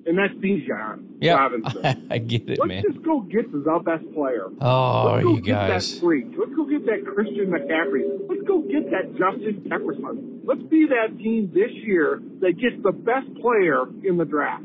And 0.06 0.18
that's 0.18 0.34
Bijan 0.34 1.16
Yeah, 1.22 1.36
Robinson. 1.36 2.08
I 2.12 2.18
get 2.18 2.50
it, 2.50 2.60
man. 2.66 2.84
Let's 2.84 2.96
just 2.96 3.06
go 3.06 3.22
get 3.22 3.50
the 3.52 3.60
best 3.86 4.04
player. 4.14 4.48
Oh, 4.60 5.14
Let's 5.14 5.24
go 5.24 5.36
you 5.36 5.42
get 5.42 5.54
guys. 5.54 5.94
that 5.94 6.00
freak. 6.02 6.28
Let's 6.38 6.52
go 6.54 6.66
get 6.66 6.86
that 6.88 7.06
Christian 7.08 7.48
McCaffrey. 7.48 8.04
Let's 8.28 8.44
go 8.46 8.60
get 8.62 8.92
that 8.92 9.16
Justin 9.16 9.64
Jefferson. 9.64 10.42
Let's 10.44 10.64
be 10.64 10.88
that 10.88 11.18
team 11.18 11.52
this 11.54 11.72
year 11.88 12.22
that 12.42 12.60
gets 12.60 12.84
the 12.84 12.92
best 12.92 13.34
player 13.40 13.86
in 14.04 14.18
the 14.18 14.26
draft. 14.26 14.64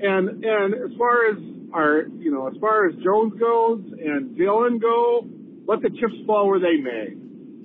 And 0.00 0.44
and 0.44 0.74
as 0.74 0.96
far 0.96 1.30
as 1.30 1.38
our 1.72 2.06
you 2.18 2.30
know 2.30 2.48
as 2.48 2.56
far 2.60 2.88
as 2.88 2.94
Jones 2.96 3.38
goes 3.38 3.82
and 4.04 4.36
Dillon 4.36 4.78
go, 4.78 5.26
let 5.66 5.82
the 5.82 5.90
chips 5.90 6.14
fall 6.26 6.48
where 6.48 6.60
they 6.60 6.76
may. 6.76 7.14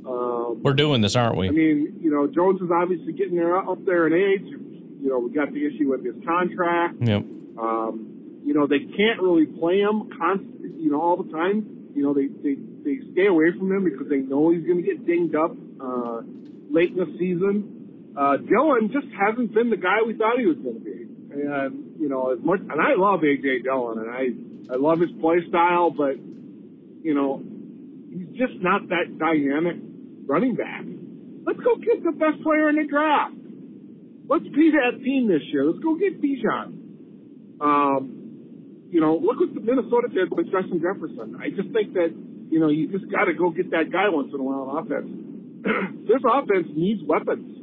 Um, 0.06 0.62
We're 0.64 0.74
doing 0.74 1.02
this, 1.02 1.16
aren't 1.16 1.38
we? 1.38 1.48
I 1.48 1.52
mean, 1.52 2.00
you 2.02 2.12
know, 2.12 2.28
Jones 2.28 2.62
is 2.62 2.70
obviously 2.74 3.14
getting 3.14 3.36
there 3.36 3.58
up 3.58 3.86
there 3.86 4.08
in 4.08 4.14
age. 4.14 4.46
You 5.02 5.10
know, 5.10 5.20
we 5.20 5.32
got 5.34 5.54
the 5.54 5.66
issue 5.66 5.90
with 5.92 6.04
his 6.04 6.16
contract. 6.26 6.96
Yep. 7.02 7.24
Um, 7.58 8.42
you 8.44 8.54
know, 8.54 8.68
they 8.68 8.80
can't 8.80 9.22
really 9.22 9.46
play 9.46 9.80
him 9.80 10.10
constant, 10.18 10.80
you 10.80 10.92
know, 10.92 11.02
all 11.02 11.22
the 11.22 11.32
time. 11.32 11.92
You 11.96 12.04
know, 12.04 12.14
they, 12.14 12.28
they, 12.28 12.56
they 12.84 13.00
stay 13.14 13.28
away 13.28 13.52
from 13.58 13.72
him 13.72 13.84
because 13.86 14.10
they 14.10 14.18
know 14.20 14.52
he's 14.52 14.66
going 14.66 14.84
to 14.84 14.88
get 14.88 15.06
dinged 15.06 15.36
up, 15.36 15.52
uh, 15.80 16.22
late 16.70 16.92
in 16.92 16.98
the 16.98 17.16
season. 17.18 18.12
Uh, 18.18 18.38
Dillon 18.38 18.92
just 18.92 19.08
hasn't 19.16 19.54
been 19.54 19.70
the 19.70 19.78
guy 19.78 20.04
we 20.06 20.14
thought 20.16 20.38
he 20.38 20.46
was 20.46 20.58
going 20.58 20.76
to 20.76 20.84
be. 20.84 21.08
And, 21.32 21.93
you 22.00 22.10
know, 22.10 22.32
as 22.32 22.40
much, 22.44 22.60
and 22.60 22.82
I 22.82 22.96
love 22.96 23.22
AJ 23.22 23.64
Dillon 23.64 24.00
and 24.00 24.10
I, 24.10 24.74
I 24.74 24.78
love 24.78 25.00
his 25.00 25.12
play 25.22 25.38
style, 25.50 25.92
but, 25.92 26.18
you 26.18 27.14
know, 27.14 27.42
he's 28.10 28.38
just 28.38 28.62
not 28.62 28.88
that 28.90 29.18
dynamic 29.18 29.78
running 30.26 30.56
back. 30.56 30.84
Let's 31.46 31.60
go 31.60 31.76
get 31.76 32.04
the 32.04 32.12
best 32.12 32.42
player 32.44 32.70
in 32.70 32.78
the 32.78 32.88
draft. 32.88 33.36
Let's 34.30 34.46
be 34.56 34.72
that 34.72 35.04
team 35.04 35.28
this 35.28 35.44
year. 35.52 35.66
Let's 35.66 35.84
go 35.84 35.96
get 35.96 36.22
Bijan. 36.22 36.80
Um, 37.60 38.24
you 38.90 39.02
know, 39.02 39.18
look 39.18 39.40
what 39.40 39.54
Minnesota 39.54 40.08
did 40.14 40.32
with 40.32 40.52
Justin 40.52 40.80
Jefferson. 40.80 41.38
I 41.42 41.50
just 41.50 41.74
think 41.74 41.94
that, 41.94 42.16
you 42.50 42.60
know, 42.60 42.70
you 42.70 42.88
just 42.88 43.12
got 43.12 43.26
to 43.26 43.34
go 43.34 43.50
get 43.50 43.72
that 43.72 43.92
guy 43.92 44.08
once 44.08 44.32
in 44.34 44.40
a 44.40 44.44
while 44.44 44.70
on 44.70 44.86
offense. 44.86 45.10
this 46.08 46.22
offense 46.24 46.68
needs 46.76 47.02
weapons. 47.04 47.58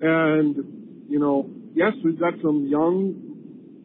And, 0.00 1.04
you 1.08 1.18
know, 1.18 1.50
yes, 1.74 1.92
we've 2.04 2.18
got 2.18 2.34
some 2.40 2.66
young 2.70 3.29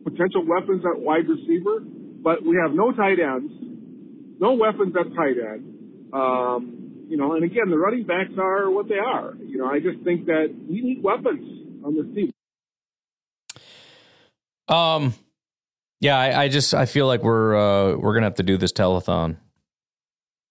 potential 0.06 0.46
weapons 0.46 0.84
at 0.86 1.02
wide 1.02 1.28
receiver, 1.28 1.82
but 1.82 2.44
we 2.44 2.56
have 2.62 2.74
no 2.74 2.94
tight 2.94 3.20
ends, 3.20 3.52
no 4.39 4.54
weapons 4.54 4.96
at 4.96 5.13
tight 5.15 5.36
end. 5.38 6.13
Um, 6.13 7.06
you 7.10 7.18
know, 7.18 7.34
and 7.34 7.44
again, 7.44 7.70
the 7.70 7.78
running 7.78 8.06
backs 8.06 8.32
are 8.39 8.70
what 8.70 8.88
they 8.88 8.98
are. 8.98 9.34
You 9.44 9.58
know, 9.58 9.65
I 9.65 9.80
just 9.80 10.04
think 10.04 10.26
that 10.28 10.56
we 10.70 10.82
need 10.82 11.04
weapons 11.04 11.84
on 11.84 11.96
this 11.96 12.06
team. 12.15 12.32
Um, 14.68 15.13
yeah, 16.00 16.18
I, 16.18 16.44
I 16.44 16.48
just 16.48 16.74
I 16.74 16.86
feel 16.86 17.08
like 17.08 17.24
we're 17.24 17.56
uh, 17.56 17.96
we're 17.98 18.13
gonna 18.13 18.26
have 18.28 18.36
to 18.36 18.44
do 18.44 18.58
this 18.58 18.72
telethon. 18.72 19.38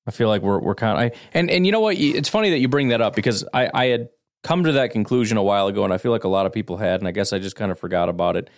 I 0.07 0.11
feel 0.11 0.29
like 0.29 0.43
we're 0.43 0.59
we're 0.59 0.75
kind 0.75 1.12
of 1.12 1.19
and 1.33 1.51
and 1.51 1.64
you 1.64 1.73
know 1.73 1.81
what? 1.81 1.97
It's 1.97 2.29
funny 2.29 2.51
that 2.51 2.59
you 2.59 2.69
bring 2.69 2.88
that 2.88 3.01
up 3.01 3.17
because 3.17 3.45
I 3.53 3.71
I 3.73 3.87
had 3.87 4.09
come 4.43 4.64
to 4.64 4.73
that 4.73 4.90
conclusion 4.90 5.38
a 5.38 5.43
while 5.43 5.67
ago, 5.67 5.85
and 5.85 5.93
I 5.93 5.99
feel 5.99 6.12
like 6.12 6.25
a 6.25 6.29
lot 6.29 6.47
of 6.47 6.53
people 6.53 6.77
had, 6.77 7.01
and 7.01 7.09
I 7.09 7.12
guess 7.12 7.33
I 7.33 7.38
just 7.38 7.57
kind 7.57 7.73
of 7.73 7.79
forgot 7.79 8.09
about 8.09 8.37
it. 8.37 8.51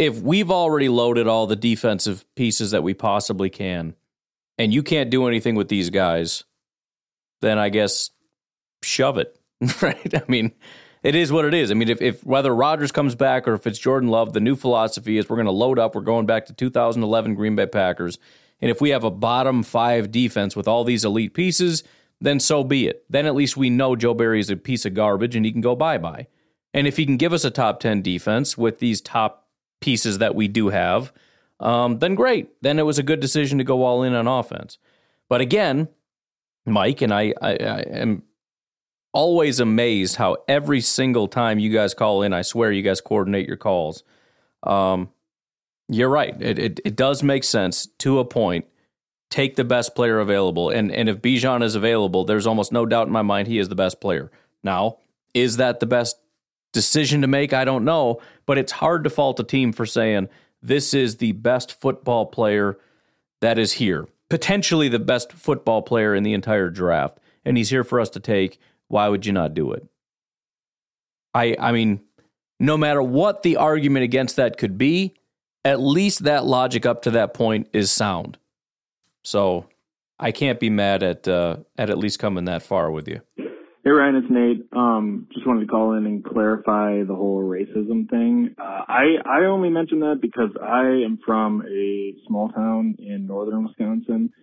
If 0.00 0.22
we've 0.22 0.50
already 0.50 0.88
loaded 0.88 1.26
all 1.26 1.46
the 1.46 1.56
defensive 1.56 2.24
pieces 2.34 2.70
that 2.70 2.82
we 2.82 2.94
possibly 2.94 3.50
can, 3.50 3.94
and 4.56 4.72
you 4.72 4.82
can't 4.82 5.10
do 5.10 5.28
anything 5.28 5.56
with 5.56 5.68
these 5.68 5.90
guys, 5.90 6.44
then 7.42 7.58
I 7.58 7.68
guess 7.68 8.08
shove 8.82 9.18
it, 9.18 9.38
right? 9.82 10.14
I 10.14 10.22
mean, 10.26 10.52
it 11.02 11.14
is 11.14 11.30
what 11.30 11.44
it 11.44 11.52
is. 11.52 11.70
I 11.70 11.74
mean, 11.74 11.90
if, 11.90 12.00
if 12.00 12.24
whether 12.24 12.54
Rodgers 12.54 12.92
comes 12.92 13.14
back 13.14 13.46
or 13.46 13.52
if 13.52 13.66
it's 13.66 13.78
Jordan 13.78 14.08
Love, 14.08 14.32
the 14.32 14.40
new 14.40 14.56
philosophy 14.56 15.18
is 15.18 15.28
we're 15.28 15.36
going 15.36 15.44
to 15.44 15.52
load 15.52 15.78
up. 15.78 15.94
We're 15.94 16.00
going 16.00 16.24
back 16.24 16.46
to 16.46 16.54
2011 16.54 17.34
Green 17.34 17.54
Bay 17.54 17.66
Packers. 17.66 18.18
And 18.62 18.70
if 18.70 18.80
we 18.80 18.90
have 18.90 19.04
a 19.04 19.10
bottom 19.10 19.62
five 19.62 20.10
defense 20.10 20.56
with 20.56 20.66
all 20.66 20.82
these 20.82 21.04
elite 21.04 21.34
pieces, 21.34 21.84
then 22.22 22.40
so 22.40 22.64
be 22.64 22.86
it. 22.86 23.04
Then 23.10 23.26
at 23.26 23.34
least 23.34 23.56
we 23.58 23.68
know 23.68 23.96
Joe 23.96 24.14
Barry 24.14 24.40
is 24.40 24.48
a 24.48 24.56
piece 24.56 24.86
of 24.86 24.94
garbage 24.94 25.36
and 25.36 25.44
he 25.44 25.52
can 25.52 25.60
go 25.60 25.76
bye 25.76 25.98
bye. 25.98 26.26
And 26.72 26.86
if 26.86 26.96
he 26.96 27.04
can 27.04 27.18
give 27.18 27.34
us 27.34 27.44
a 27.44 27.50
top 27.50 27.80
10 27.80 28.00
defense 28.00 28.56
with 28.56 28.78
these 28.78 29.00
top 29.00 29.49
pieces 29.80 30.18
that 30.18 30.34
we 30.34 30.48
do 30.48 30.68
have, 30.68 31.12
um, 31.58 31.98
then 31.98 32.14
great. 32.14 32.50
Then 32.62 32.78
it 32.78 32.86
was 32.86 32.98
a 32.98 33.02
good 33.02 33.20
decision 33.20 33.58
to 33.58 33.64
go 33.64 33.84
all 33.84 34.02
in 34.02 34.14
on 34.14 34.26
offense. 34.26 34.78
But 35.28 35.40
again, 35.40 35.88
Mike, 36.66 37.02
and 37.02 37.12
I, 37.12 37.34
I, 37.40 37.50
I 37.50 37.80
am 37.80 38.22
always 39.12 39.60
amazed 39.60 40.16
how 40.16 40.38
every 40.48 40.80
single 40.80 41.28
time 41.28 41.58
you 41.58 41.70
guys 41.70 41.94
call 41.94 42.22
in, 42.22 42.32
I 42.32 42.42
swear 42.42 42.72
you 42.72 42.82
guys 42.82 43.00
coordinate 43.00 43.46
your 43.46 43.56
calls. 43.56 44.02
Um, 44.62 45.10
you're 45.88 46.08
right. 46.08 46.40
It, 46.40 46.58
it 46.58 46.80
it 46.84 46.96
does 46.96 47.22
make 47.22 47.44
sense 47.44 47.86
to 47.98 48.20
a 48.20 48.24
point. 48.24 48.66
Take 49.28 49.56
the 49.56 49.64
best 49.64 49.94
player 49.94 50.20
available, 50.20 50.70
and 50.70 50.92
and 50.92 51.08
if 51.08 51.20
Bijan 51.20 51.62
is 51.62 51.74
available, 51.74 52.24
there's 52.24 52.46
almost 52.46 52.72
no 52.72 52.86
doubt 52.86 53.06
in 53.06 53.12
my 53.12 53.22
mind 53.22 53.48
he 53.48 53.58
is 53.58 53.68
the 53.68 53.74
best 53.74 54.00
player. 54.00 54.30
Now, 54.62 54.98
is 55.34 55.56
that 55.56 55.80
the 55.80 55.86
best 55.86 56.16
decision 56.72 57.20
to 57.22 57.26
make? 57.26 57.52
I 57.52 57.64
don't 57.64 57.84
know, 57.84 58.20
but 58.46 58.58
it's 58.58 58.72
hard 58.72 59.04
to 59.04 59.10
fault 59.10 59.40
a 59.40 59.44
team 59.44 59.72
for 59.72 59.86
saying 59.86 60.28
this 60.62 60.94
is 60.94 61.16
the 61.16 61.32
best 61.32 61.80
football 61.80 62.26
player 62.26 62.78
that 63.40 63.58
is 63.58 63.72
here, 63.72 64.06
potentially 64.28 64.88
the 64.88 64.98
best 64.98 65.32
football 65.32 65.82
player 65.82 66.14
in 66.14 66.22
the 66.22 66.34
entire 66.34 66.70
draft, 66.70 67.18
and 67.44 67.56
he's 67.56 67.70
here 67.70 67.84
for 67.84 68.00
us 68.00 68.10
to 68.10 68.20
take. 68.20 68.58
Why 68.88 69.08
would 69.08 69.24
you 69.26 69.32
not 69.32 69.54
do 69.54 69.72
it? 69.72 69.86
I 71.34 71.56
I 71.58 71.72
mean, 71.72 72.00
no 72.58 72.76
matter 72.76 73.02
what 73.02 73.42
the 73.42 73.56
argument 73.56 74.04
against 74.04 74.36
that 74.36 74.58
could 74.58 74.76
be, 74.76 75.14
at 75.64 75.80
least 75.80 76.24
that 76.24 76.44
logic 76.44 76.86
up 76.86 77.02
to 77.02 77.10
that 77.12 77.34
point 77.34 77.68
is 77.72 77.90
sound. 77.90 78.38
So 79.22 79.66
I 80.18 80.32
can't 80.32 80.60
be 80.60 80.70
mad 80.70 81.02
at 81.02 81.26
uh, 81.26 81.58
at 81.78 81.90
at 81.90 81.98
least 81.98 82.18
coming 82.18 82.44
that 82.44 82.62
far 82.62 82.90
with 82.90 83.08
you. 83.08 83.20
Hey 83.82 83.92
Ryan, 83.92 84.16
it's 84.16 84.26
Nate. 84.28 84.66
Um, 84.76 85.26
just 85.32 85.46
wanted 85.46 85.60
to 85.60 85.66
call 85.66 85.94
in 85.94 86.04
and 86.04 86.22
clarify 86.22 87.02
the 87.02 87.14
whole 87.14 87.42
racism 87.42 88.10
thing. 88.10 88.54
Uh, 88.60 88.62
I 88.86 89.14
I 89.24 89.44
only 89.46 89.70
mentioned 89.70 90.02
that 90.02 90.18
because 90.20 90.50
I 90.62 90.82
am 91.02 91.18
from 91.24 91.62
a 91.62 92.12
small 92.26 92.50
town 92.50 92.96
in 92.98 93.26
northern 93.26 93.64
Wisconsin, 93.64 94.34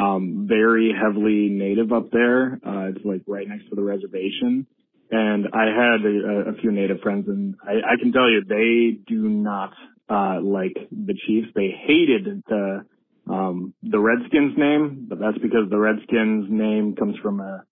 um, 0.00 0.46
very 0.48 0.94
heavily 0.98 1.50
native 1.50 1.92
up 1.92 2.10
there. 2.10 2.58
Uh, 2.66 2.88
it's 2.88 3.04
like 3.04 3.20
right 3.26 3.46
next 3.46 3.68
to 3.68 3.74
the 3.74 3.82
reservation, 3.82 4.66
and 5.10 5.48
I 5.52 5.66
had 5.66 6.00
a, 6.00 6.50
a 6.52 6.60
few 6.62 6.72
native 6.72 7.00
friends, 7.02 7.28
and 7.28 7.54
I, 7.62 7.92
I 7.92 7.96
can 8.00 8.12
tell 8.12 8.30
you 8.30 8.44
they 8.48 8.98
do 9.06 9.28
not 9.28 9.74
uh, 10.08 10.40
like 10.40 10.74
the 10.90 11.14
Chiefs. 11.26 11.48
They 11.54 11.68
hated 11.86 12.44
the 12.48 12.86
um, 13.28 13.74
the 13.82 14.00
Redskins 14.00 14.56
name, 14.56 15.04
but 15.06 15.18
that's 15.18 15.36
because 15.36 15.68
the 15.68 15.78
Redskins 15.78 16.46
name 16.48 16.96
comes 16.96 17.16
from 17.22 17.40
a 17.40 17.64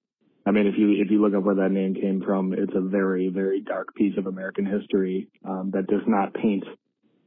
I 0.47 0.51
mean, 0.51 0.67
if 0.67 0.75
you 0.77 0.93
if 1.01 1.11
you 1.11 1.23
look 1.23 1.35
up 1.35 1.43
where 1.43 1.55
that 1.55 1.71
name 1.71 1.95
came 1.95 2.23
from, 2.23 2.53
it's 2.53 2.75
a 2.75 2.81
very 2.81 3.29
very 3.29 3.61
dark 3.61 3.95
piece 3.95 4.17
of 4.19 4.27
American 4.27 4.67
history 4.67 5.29
um, 5.45 5.71
that 5.73 5.87
does 5.87 6.03
not 6.07 6.35
paint 6.35 6.65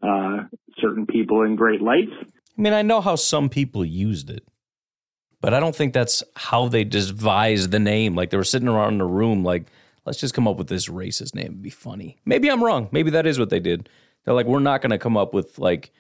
uh, 0.04 0.44
certain 0.80 1.06
people 1.06 1.42
in 1.44 1.56
great 1.56 1.82
lights. 1.82 2.12
I 2.22 2.62
mean, 2.62 2.74
I 2.74 2.82
know 2.82 3.02
how 3.02 3.16
some 3.16 3.50
people 3.50 3.84
used 3.84 4.30
it, 4.30 4.48
but 5.42 5.54
I 5.54 5.60
don't 5.60 5.76
think 5.76 5.94
that's 5.94 6.24
how 6.36 6.68
they 6.68 6.84
devised 6.84 7.72
the 7.72 7.80
name. 7.80 8.16
Like 8.16 8.30
they 8.30 8.38
were 8.38 8.44
sitting 8.44 8.68
around 8.68 8.96
in 8.96 9.02
a 9.02 9.08
room, 9.08 9.44
like 9.44 9.66
let's 10.06 10.20
just 10.20 10.34
come 10.34 10.48
up 10.48 10.58
with 10.58 10.68
this 10.68 10.88
racist 10.88 11.34
name. 11.34 11.46
It'd 11.46 11.62
be 11.62 11.70
funny. 11.70 12.20
Maybe 12.26 12.50
I'm 12.50 12.64
wrong. 12.64 12.88
Maybe 12.92 13.12
that 13.12 13.26
is 13.26 13.40
what 13.40 13.50
they 13.50 13.60
did. 13.60 13.90
They're 14.24 14.34
like, 14.34 14.46
we're 14.46 14.60
not 14.60 14.82
going 14.82 14.92
to 14.92 14.98
come 14.98 15.18
up 15.18 15.34
with 15.34 15.58
like 15.58 15.92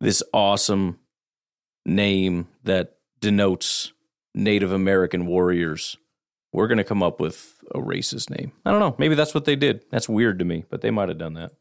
this 0.00 0.22
awesome 0.32 0.98
name 1.84 2.48
that 2.64 2.96
denotes 3.20 3.92
Native 4.34 4.72
American 4.72 5.26
warriors 5.26 5.96
we're 6.52 6.68
going 6.68 6.78
to 6.78 6.84
come 6.84 7.02
up 7.02 7.20
with 7.20 7.54
a 7.74 7.78
racist 7.78 8.30
name. 8.30 8.52
I 8.64 8.70
don't 8.70 8.80
know. 8.80 8.96
Maybe 8.98 9.14
that's 9.14 9.34
what 9.34 9.44
they 9.44 9.56
did. 9.56 9.84
That's 9.90 10.08
weird 10.08 10.38
to 10.40 10.44
me, 10.44 10.64
but 10.68 10.80
they 10.80 10.90
might 10.90 11.08
have 11.08 11.18
done 11.18 11.34
that. 11.34 11.52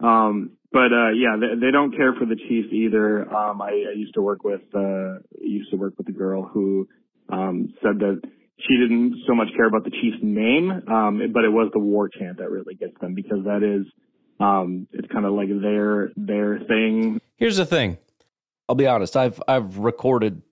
Um, 0.00 0.56
but 0.72 0.92
uh, 0.92 1.10
yeah, 1.10 1.36
they, 1.38 1.66
they 1.66 1.70
don't 1.70 1.94
care 1.96 2.14
for 2.14 2.24
the 2.24 2.36
Chiefs 2.36 2.68
either. 2.72 3.32
Um, 3.32 3.60
I, 3.60 3.70
I 3.90 3.94
used 3.94 4.14
to 4.14 4.22
work 4.22 4.42
with 4.42 4.62
uh, 4.74 5.18
used 5.40 5.70
to 5.70 5.76
work 5.76 5.94
with 5.98 6.08
a 6.08 6.12
girl 6.12 6.42
who 6.42 6.88
um, 7.30 7.74
said 7.82 7.98
that 7.98 8.20
she 8.58 8.76
didn't 8.76 9.16
so 9.26 9.34
much 9.34 9.48
care 9.56 9.66
about 9.66 9.84
the 9.84 9.90
Chiefs 9.90 10.18
name, 10.22 10.70
um, 10.88 11.20
but 11.32 11.44
it 11.44 11.50
was 11.50 11.70
the 11.72 11.78
war 11.78 12.08
chant 12.08 12.38
that 12.38 12.50
really 12.50 12.74
gets 12.74 12.98
them 13.00 13.14
because 13.14 13.44
that 13.44 13.62
is 13.62 13.86
um, 14.40 14.88
it's 14.92 15.10
kind 15.12 15.26
of 15.26 15.32
like 15.32 15.48
their 15.48 16.10
their 16.16 16.58
thing. 16.60 17.20
Here's 17.36 17.56
the 17.56 17.66
thing. 17.66 17.98
I'll 18.68 18.74
be 18.74 18.86
honest. 18.86 19.16
I've 19.16 19.42
I've 19.46 19.78
recorded 19.78 20.42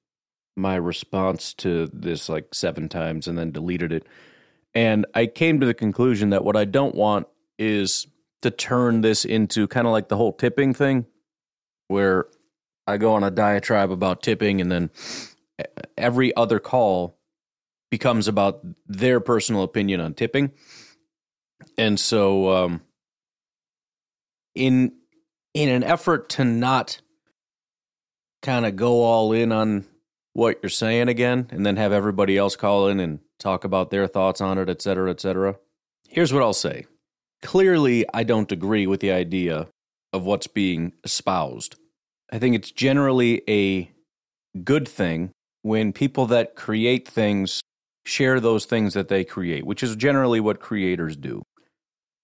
my 0.61 0.77
response 0.77 1.55
to 1.55 1.89
this 1.93 2.29
like 2.29 2.55
seven 2.55 2.89
times 2.89 3.27
and 3.27 3.39
then 3.39 3.51
deleted 3.51 3.93
it. 3.93 4.07
And 4.75 5.07
I 5.15 5.27
came 5.27 5.59
to 5.61 5.67
the 5.67 5.75
conclusion 5.75 6.31
that 6.31 6.45
what 6.45 6.57
I 6.57 6.65
don't 6.65 6.95
want 6.95 7.27
is 7.59 8.07
to 8.43 8.51
turn 8.51 9.01
this 9.01 9.25
into 9.25 9.67
kind 9.67 9.87
of 9.87 9.93
like 9.93 10.09
the 10.09 10.17
whole 10.17 10.33
tipping 10.33 10.73
thing, 10.75 11.07
where 11.89 12.27
I 12.87 12.97
go 12.97 13.15
on 13.15 13.25
a 13.25 13.31
diatribe 13.31 13.91
about 13.91 14.23
tipping 14.23 14.61
and 14.61 14.71
then 14.71 14.91
every 15.97 16.35
other 16.37 16.59
call 16.59 17.19
becomes 17.91 18.29
about 18.29 18.61
their 18.87 19.21
personal 19.21 19.63
opinion 19.63 20.01
on 20.01 20.15
tipping. 20.15 20.53
And 21.77 21.99
so 21.99 22.51
um 22.51 22.83
in 24.55 24.93
in 25.53 25.69
an 25.69 25.83
effort 25.83 26.29
to 26.31 26.45
not 26.45 27.01
kind 28.43 28.65
of 28.65 28.77
go 28.77 29.03
all 29.03 29.33
in 29.33 29.53
on 29.53 29.85
what 30.33 30.59
you're 30.63 30.71
saying 30.71 31.09
again 31.09 31.49
and 31.51 31.67
then 31.67 31.77
have 31.77 31.93
everybody 31.93 32.37
else 32.37 32.57
call 32.57 32.89
in 32.89 33.01
and 33.01 33.21
talk 33.39 33.65
about 33.65 33.91
their 33.91 34.07
thoughts 34.07 34.41
on 34.41 34.59
it, 34.59 34.69
et 34.69 34.81
cetera, 34.83 35.11
et 35.11 35.21
cetera. 35.21 35.57
Here's 36.09 36.33
what 36.33 36.43
I'll 36.43 36.53
say. 36.53 36.87
Clearly, 37.43 38.05
I 38.13 38.23
don't 38.23 38.53
agree 38.53 38.87
with 38.87 39.01
the 39.01 39.13
idea 39.13 39.69
of 40.13 40.25
what's 40.25 40.47
being 40.47 40.93
espoused. 41.05 41.77
I 42.33 42.39
think 42.39 42.55
it's 42.55 42.71
generally 42.71 43.43
a 43.49 43.91
good 44.63 44.87
thing 44.87 45.31
when 45.63 45.93
people 45.93 46.27
that 46.27 46.55
create 46.55 47.09
things 47.09 47.61
share 48.07 48.41
those 48.41 48.65
things 48.65 48.95
that 48.95 49.09
they 49.09 49.25
create, 49.25 49.65
which 49.65 49.83
is 49.83 49.97
generally 49.97 50.41
what 50.41 50.61
creators 50.61 51.17
do. 51.17 51.43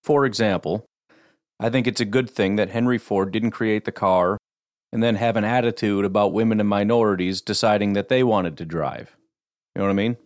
For 0.03 0.25
example, 0.25 0.87
I 1.59 1.71
think 1.71 1.87
it's 1.87 2.01
a 2.01 2.05
good 2.05 2.31
thing 2.31 2.57
that 2.57 2.71
Henry 2.71 2.99
Ford 2.99 3.33
didn't 3.33 3.51
create 3.53 3.85
the 3.85 3.93
car 3.93 4.39
and 4.97 5.03
then 5.03 5.17
have 5.17 5.37
an 5.37 5.45
attitude 5.45 6.07
about 6.07 6.33
women 6.33 6.59
and 6.59 6.67
minorities 6.67 7.43
deciding 7.43 7.93
that 7.93 8.09
they 8.09 8.25
wanted 8.25 8.57
to 8.57 8.65
drive. 8.65 9.15
You 9.75 9.81
know 9.81 9.85
what 9.85 9.91
I 9.91 9.95
mean? 9.95 10.17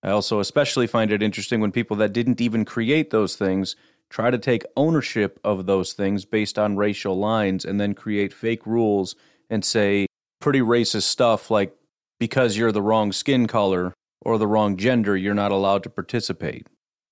I 0.00 0.10
also 0.10 0.38
especially 0.38 0.86
find 0.86 1.10
it 1.10 1.24
interesting 1.24 1.60
when 1.60 1.72
people 1.72 1.96
that 1.96 2.12
didn't 2.12 2.40
even 2.40 2.64
create 2.64 3.10
those 3.10 3.34
things 3.34 3.74
try 4.10 4.30
to 4.30 4.38
take 4.38 4.64
ownership 4.76 5.40
of 5.42 5.66
those 5.66 5.92
things 5.92 6.24
based 6.24 6.56
on 6.56 6.76
racial 6.76 7.18
lines 7.18 7.64
and 7.64 7.80
then 7.80 7.94
create 7.94 8.32
fake 8.32 8.64
rules 8.64 9.16
and 9.50 9.64
say 9.64 10.06
pretty 10.40 10.60
racist 10.60 11.02
stuff 11.02 11.50
like 11.50 11.74
because 12.20 12.56
you're 12.56 12.70
the 12.70 12.80
wrong 12.80 13.10
skin 13.10 13.48
color 13.48 13.92
or 14.20 14.38
the 14.38 14.46
wrong 14.46 14.76
gender, 14.76 15.16
you're 15.16 15.34
not 15.34 15.50
allowed 15.50 15.82
to 15.82 15.90
participate. 15.90 16.68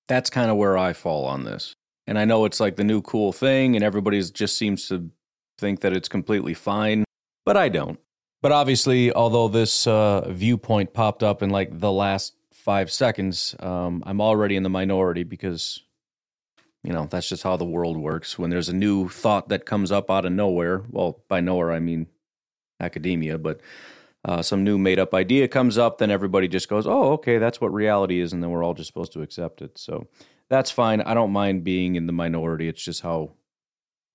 That's 0.07 0.29
kind 0.29 0.49
of 0.49 0.55
where 0.55 0.77
I 0.77 0.93
fall 0.93 1.25
on 1.25 1.43
this. 1.43 1.75
And 2.07 2.17
I 2.17 2.23
know 2.23 2.45
it's 2.45 2.61
like 2.61 2.77
the 2.77 2.85
new 2.85 3.01
cool 3.01 3.33
thing, 3.33 3.75
and 3.75 3.83
everybody 3.83 4.21
just 4.23 4.57
seems 4.57 4.87
to 4.87 5.11
think 5.61 5.79
that 5.81 5.93
it's 5.93 6.09
completely 6.09 6.55
fine, 6.55 7.05
but 7.45 7.55
I 7.55 7.69
don't. 7.69 7.99
But 8.41 8.51
obviously, 8.51 9.13
although 9.13 9.47
this 9.47 9.85
uh, 9.85 10.27
viewpoint 10.27 10.93
popped 10.93 11.21
up 11.21 11.43
in 11.43 11.51
like 11.51 11.79
the 11.79 11.91
last 11.91 12.33
five 12.51 12.91
seconds, 12.91 13.55
um, 13.59 14.03
I'm 14.05 14.19
already 14.19 14.55
in 14.55 14.63
the 14.63 14.69
minority 14.69 15.23
because, 15.23 15.83
you 16.83 16.91
know, 16.91 17.05
that's 17.05 17.29
just 17.29 17.43
how 17.43 17.55
the 17.55 17.65
world 17.65 17.97
works. 17.97 18.39
When 18.39 18.49
there's 18.49 18.69
a 18.69 18.75
new 18.75 19.07
thought 19.07 19.49
that 19.49 19.67
comes 19.67 19.91
up 19.91 20.09
out 20.09 20.25
of 20.25 20.31
nowhere, 20.31 20.81
well, 20.89 21.21
by 21.27 21.39
nowhere, 21.39 21.71
I 21.71 21.79
mean 21.79 22.07
academia, 22.79 23.37
but 23.37 23.61
uh, 24.25 24.41
some 24.41 24.63
new 24.63 24.79
made 24.79 24.97
up 24.97 25.13
idea 25.13 25.47
comes 25.47 25.77
up, 25.77 25.99
then 25.99 26.09
everybody 26.09 26.47
just 26.47 26.67
goes, 26.67 26.87
oh, 26.87 27.13
okay, 27.13 27.37
that's 27.37 27.61
what 27.61 27.71
reality 27.71 28.19
is. 28.19 28.33
And 28.33 28.41
then 28.41 28.49
we're 28.49 28.63
all 28.63 28.73
just 28.73 28.87
supposed 28.87 29.13
to 29.13 29.21
accept 29.21 29.61
it. 29.61 29.77
So 29.77 30.07
that's 30.49 30.71
fine. 30.71 31.01
I 31.01 31.13
don't 31.13 31.31
mind 31.31 31.63
being 31.63 31.95
in 31.95 32.07
the 32.07 32.13
minority. 32.13 32.67
It's 32.67 32.83
just 32.83 33.01
how 33.01 33.33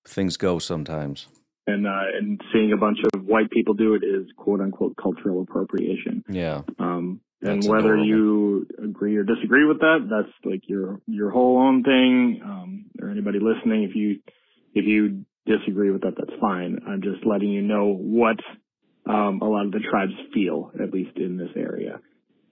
things 0.07 0.37
go 0.37 0.59
sometimes 0.59 1.29
and 1.67 1.87
uh, 1.87 2.05
and 2.17 2.41
seeing 2.53 2.73
a 2.73 2.77
bunch 2.77 2.99
of 3.13 3.25
white 3.25 3.51
people 3.51 3.75
do 3.75 3.95
it 3.95 4.05
is 4.05 4.27
quote 4.37 4.61
unquote 4.61 4.97
cultural 4.97 5.43
appropriation. 5.43 6.25
Yeah. 6.29 6.63
Um, 6.79 7.21
and 7.43 7.63
that's 7.63 7.69
whether 7.69 7.95
adorable. 7.95 8.07
you 8.07 8.67
agree 8.83 9.17
or 9.17 9.23
disagree 9.23 9.67
with 9.67 9.81
that, 9.81 10.07
that's 10.09 10.33
like 10.45 10.63
your 10.69 11.01
your 11.07 11.31
whole 11.31 11.59
own 11.59 11.83
thing. 11.83 12.41
Um, 12.45 12.87
or 13.01 13.11
anybody 13.11 13.39
listening, 13.41 13.85
if 13.85 13.95
you 13.95 14.21
if 14.75 14.87
you 14.87 15.25
disagree 15.45 15.91
with 15.91 16.03
that, 16.03 16.15
that's 16.17 16.39
fine. 16.41 16.79
I'm 16.89 17.03
just 17.03 17.27
letting 17.27 17.51
you 17.51 17.63
know 17.63 17.93
what 17.93 18.37
um, 19.07 19.41
a 19.43 19.49
lot 19.49 19.67
of 19.67 19.73
the 19.73 19.81
tribes 19.91 20.13
feel, 20.33 20.73
at 20.83 20.93
least 20.93 21.17
in 21.17 21.37
this 21.37 21.51
area. 21.57 22.01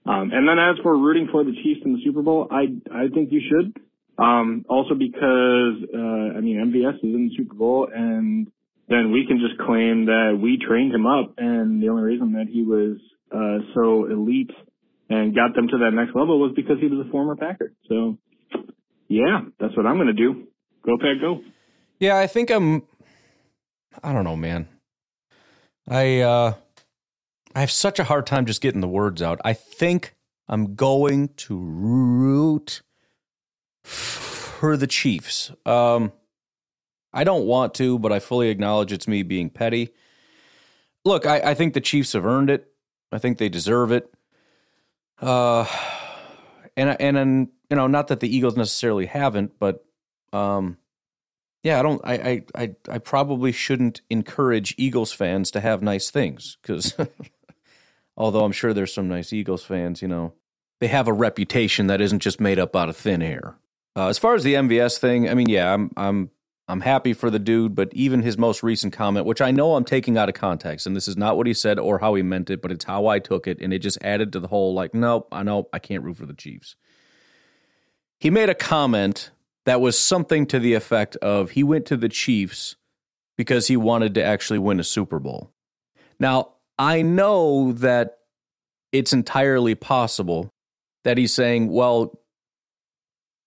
Um, 0.05 0.31
and 0.31 0.47
then 0.47 0.59
as 0.59 0.75
for 0.83 0.95
rooting 0.95 1.29
for 1.31 1.43
the 1.43 1.51
Chiefs 1.51 1.81
in 1.83 1.93
the 1.93 2.01
Super 2.03 2.21
Bowl, 2.21 2.47
I 2.51 2.65
I 2.93 3.07
think 3.13 3.31
you 3.31 3.41
should. 3.49 3.81
Um, 4.17 4.65
also 4.69 4.95
because 4.95 5.75
uh, 5.93 6.37
I 6.37 6.41
mean 6.41 6.71
MVS 6.71 6.97
is 6.97 7.03
in 7.03 7.29
the 7.29 7.35
Super 7.35 7.55
Bowl 7.55 7.87
and 7.93 8.47
then 8.87 9.11
we 9.11 9.25
can 9.27 9.39
just 9.39 9.59
claim 9.59 10.05
that 10.05 10.39
we 10.41 10.57
trained 10.57 10.93
him 10.93 11.05
up 11.05 11.33
and 11.37 11.81
the 11.81 11.89
only 11.89 12.03
reason 12.03 12.33
that 12.33 12.47
he 12.47 12.63
was 12.63 12.97
uh, 13.31 13.65
so 13.73 14.05
elite 14.05 14.51
and 15.09 15.35
got 15.35 15.53
them 15.55 15.67
to 15.67 15.77
that 15.79 15.91
next 15.91 16.15
level 16.15 16.39
was 16.39 16.53
because 16.55 16.77
he 16.79 16.87
was 16.87 17.05
a 17.05 17.11
former 17.11 17.35
Packer. 17.35 17.73
So 17.89 18.17
yeah, 19.07 19.41
that's 19.59 19.75
what 19.75 19.85
I'm 19.85 19.95
going 19.95 20.07
to 20.07 20.13
do. 20.13 20.47
Go 20.85 20.97
Pack, 20.97 21.19
go. 21.19 21.41
Yeah, 21.99 22.17
I 22.17 22.27
think 22.27 22.49
I'm 22.51 22.83
I 24.03 24.13
don't 24.13 24.23
know, 24.23 24.35
man. 24.35 24.67
I 25.87 26.21
uh 26.21 26.53
I 27.53 27.59
have 27.59 27.71
such 27.71 27.99
a 27.99 28.03
hard 28.03 28.25
time 28.25 28.45
just 28.45 28.61
getting 28.61 28.81
the 28.81 28.87
words 28.87 29.21
out. 29.21 29.39
I 29.43 29.53
think 29.53 30.15
I'm 30.47 30.75
going 30.75 31.29
to 31.37 31.57
root 31.57 32.81
for 33.85 34.75
the 34.77 34.87
Chiefs. 34.87 35.51
Um 35.65 36.11
I 37.15 37.23
don't 37.23 37.45
want 37.45 37.73
to, 37.75 37.97
but 37.97 38.11
I 38.11 38.19
fully 38.19 38.49
acknowledge 38.49 38.91
it's 38.91 39.07
me 39.07 39.23
being 39.23 39.49
petty. 39.49 39.93
Look, 41.05 41.25
I, 41.25 41.39
I 41.39 41.53
think 41.53 41.73
the 41.73 41.81
Chiefs 41.81 42.11
have 42.11 42.25
earned 42.25 42.49
it. 42.49 42.67
I 43.09 43.19
think 43.19 43.37
they 43.37 43.47
deserve 43.47 43.93
it. 43.93 44.13
Uh, 45.21 45.65
and 46.75 46.97
and 46.99 47.17
and 47.17 47.47
you 47.69 47.77
know, 47.77 47.87
not 47.87 48.07
that 48.09 48.19
the 48.19 48.35
Eagles 48.35 48.57
necessarily 48.57 49.05
haven't, 49.05 49.57
but 49.59 49.85
um, 50.33 50.77
yeah, 51.63 51.79
I 51.79 51.83
don't. 51.83 52.01
I 52.03 52.13
I 52.13 52.43
I, 52.55 52.75
I 52.89 52.97
probably 52.97 53.53
shouldn't 53.53 54.01
encourage 54.09 54.75
Eagles 54.77 55.13
fans 55.13 55.51
to 55.51 55.61
have 55.61 55.81
nice 55.81 56.09
things 56.09 56.57
because, 56.61 56.95
although 58.17 58.43
I'm 58.43 58.51
sure 58.51 58.73
there's 58.73 58.93
some 58.93 59.07
nice 59.07 59.31
Eagles 59.31 59.63
fans, 59.63 60.01
you 60.01 60.09
know, 60.09 60.33
they 60.81 60.87
have 60.87 61.07
a 61.07 61.13
reputation 61.13 61.87
that 61.87 62.01
isn't 62.01 62.19
just 62.19 62.41
made 62.41 62.59
up 62.59 62.75
out 62.75 62.89
of 62.89 62.97
thin 62.97 63.21
air. 63.21 63.55
Uh, 63.95 64.07
as 64.07 64.17
far 64.17 64.35
as 64.35 64.43
the 64.43 64.55
MVS 64.55 64.97
thing, 64.97 65.29
I 65.29 65.33
mean, 65.33 65.49
yeah, 65.49 65.73
I'm 65.73 65.91
I'm 65.95 66.29
I'm 66.67 66.81
happy 66.81 67.13
for 67.13 67.29
the 67.29 67.39
dude, 67.39 67.75
but 67.75 67.93
even 67.93 68.23
his 68.23 68.37
most 68.37 68.63
recent 68.63 68.91
comment, 68.91 69.25
which 69.25 69.41
I 69.41 69.51
know 69.51 69.75
I'm 69.75 69.85
taking 69.85 70.17
out 70.17 70.29
of 70.29 70.35
context, 70.35 70.85
and 70.87 70.95
this 70.95 71.07
is 71.07 71.15
not 71.15 71.37
what 71.37 71.47
he 71.47 71.53
said 71.53 71.79
or 71.79 71.99
how 71.99 72.15
he 72.15 72.23
meant 72.23 72.49
it, 72.49 72.61
but 72.61 72.71
it's 72.71 72.85
how 72.85 73.07
I 73.07 73.19
took 73.19 73.47
it, 73.47 73.59
and 73.61 73.71
it 73.73 73.79
just 73.79 73.97
added 74.01 74.33
to 74.33 74.39
the 74.39 74.47
whole 74.47 74.73
like, 74.73 74.93
nope, 74.93 75.27
I 75.31 75.43
know 75.43 75.69
I 75.71 75.79
can't 75.79 76.03
root 76.03 76.17
for 76.17 76.25
the 76.25 76.33
Chiefs. 76.33 76.75
He 78.19 78.29
made 78.29 78.49
a 78.49 78.55
comment 78.55 79.31
that 79.65 79.81
was 79.81 79.97
something 79.97 80.45
to 80.47 80.59
the 80.59 80.73
effect 80.73 81.15
of 81.17 81.51
he 81.51 81.63
went 81.63 81.85
to 81.87 81.97
the 81.97 82.09
Chiefs 82.09 82.75
because 83.37 83.67
he 83.67 83.77
wanted 83.77 84.13
to 84.15 84.23
actually 84.23 84.59
win 84.59 84.79
a 84.79 84.83
Super 84.83 85.19
Bowl. 85.19 85.51
Now, 86.19 86.53
I 86.79 87.01
know 87.01 87.73
that 87.73 88.19
it's 88.91 89.13
entirely 89.13 89.75
possible 89.75 90.49
that 91.03 91.17
he's 91.17 91.33
saying, 91.33 91.69
well, 91.69 92.19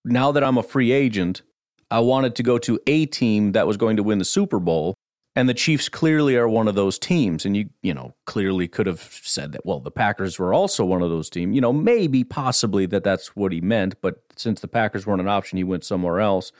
now 0.04 0.32
that 0.32 0.44
I'm 0.44 0.58
a 0.58 0.62
free 0.62 0.92
agent, 0.92 1.42
I 1.90 2.00
wanted 2.00 2.34
to 2.36 2.42
go 2.42 2.58
to 2.58 2.78
a 2.86 3.06
team 3.06 3.52
that 3.52 3.66
was 3.66 3.76
going 3.76 3.96
to 3.96 4.02
win 4.02 4.18
the 4.18 4.24
Super 4.24 4.58
Bowl. 4.58 4.94
And 5.36 5.48
the 5.48 5.54
Chiefs 5.54 5.88
clearly 5.88 6.36
are 6.36 6.48
one 6.48 6.66
of 6.66 6.74
those 6.74 6.98
teams. 6.98 7.46
And 7.46 7.56
you, 7.56 7.70
you 7.80 7.94
know, 7.94 8.14
clearly 8.26 8.66
could 8.66 8.86
have 8.86 9.20
said 9.22 9.52
that, 9.52 9.64
well, 9.64 9.78
the 9.78 9.90
Packers 9.90 10.38
were 10.38 10.52
also 10.52 10.84
one 10.84 11.00
of 11.00 11.10
those 11.10 11.30
teams. 11.30 11.54
You 11.54 11.60
know, 11.60 11.72
maybe 11.72 12.24
possibly 12.24 12.86
that 12.86 13.04
that's 13.04 13.36
what 13.36 13.52
he 13.52 13.60
meant. 13.60 14.00
But 14.00 14.20
since 14.36 14.60
the 14.60 14.68
Packers 14.68 15.06
weren't 15.06 15.20
an 15.20 15.28
option, 15.28 15.56
he 15.56 15.64
went 15.64 15.84
somewhere 15.84 16.18
else. 16.18 16.50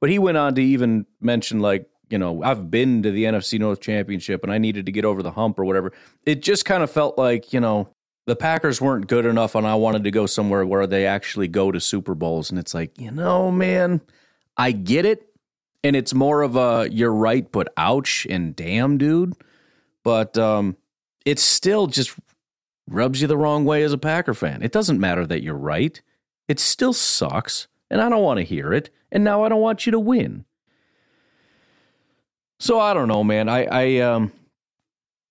But 0.00 0.10
he 0.10 0.18
went 0.18 0.36
on 0.36 0.54
to 0.56 0.62
even 0.62 1.06
mention, 1.20 1.60
like, 1.60 1.88
you 2.10 2.18
know, 2.18 2.42
I've 2.42 2.70
been 2.70 3.02
to 3.02 3.10
the 3.10 3.24
NFC 3.24 3.58
North 3.58 3.80
Championship 3.80 4.42
and 4.42 4.52
I 4.52 4.58
needed 4.58 4.86
to 4.86 4.92
get 4.92 5.04
over 5.04 5.22
the 5.22 5.32
hump 5.32 5.58
or 5.58 5.64
whatever. 5.64 5.92
It 6.24 6.42
just 6.42 6.64
kind 6.64 6.82
of 6.82 6.90
felt 6.90 7.18
like, 7.18 7.52
you 7.52 7.60
know, 7.60 7.88
the 8.28 8.36
Packers 8.36 8.78
weren't 8.78 9.06
good 9.06 9.24
enough 9.24 9.54
and 9.54 9.66
I 9.66 9.74
wanted 9.76 10.04
to 10.04 10.10
go 10.10 10.26
somewhere 10.26 10.66
where 10.66 10.86
they 10.86 11.06
actually 11.06 11.48
go 11.48 11.72
to 11.72 11.80
Super 11.80 12.14
Bowls. 12.14 12.50
And 12.50 12.58
it's 12.58 12.74
like, 12.74 13.00
you 13.00 13.10
know, 13.10 13.50
man, 13.50 14.02
I 14.54 14.72
get 14.72 15.06
it. 15.06 15.32
And 15.82 15.96
it's 15.96 16.12
more 16.12 16.42
of 16.42 16.54
a 16.54 16.88
you're 16.90 17.12
right, 17.12 17.50
but 17.50 17.72
ouch 17.78 18.26
and 18.28 18.54
damn, 18.54 18.98
dude. 18.98 19.32
But 20.04 20.36
um, 20.36 20.76
it 21.24 21.38
still 21.38 21.86
just 21.86 22.14
rubs 22.86 23.22
you 23.22 23.28
the 23.28 23.38
wrong 23.38 23.64
way 23.64 23.82
as 23.82 23.94
a 23.94 23.98
Packer 23.98 24.34
fan. 24.34 24.62
It 24.62 24.72
doesn't 24.72 25.00
matter 25.00 25.26
that 25.26 25.42
you're 25.42 25.54
right. 25.54 25.98
It 26.48 26.60
still 26.60 26.92
sucks, 26.92 27.66
and 27.90 27.98
I 28.02 28.10
don't 28.10 28.22
want 28.22 28.38
to 28.38 28.44
hear 28.44 28.74
it, 28.74 28.90
and 29.10 29.24
now 29.24 29.42
I 29.42 29.48
don't 29.48 29.60
want 29.60 29.86
you 29.86 29.92
to 29.92 30.00
win. 30.00 30.44
So 32.58 32.78
I 32.78 32.92
don't 32.92 33.08
know, 33.08 33.24
man. 33.24 33.48
I 33.48 33.64
I 33.64 34.00
um 34.00 34.32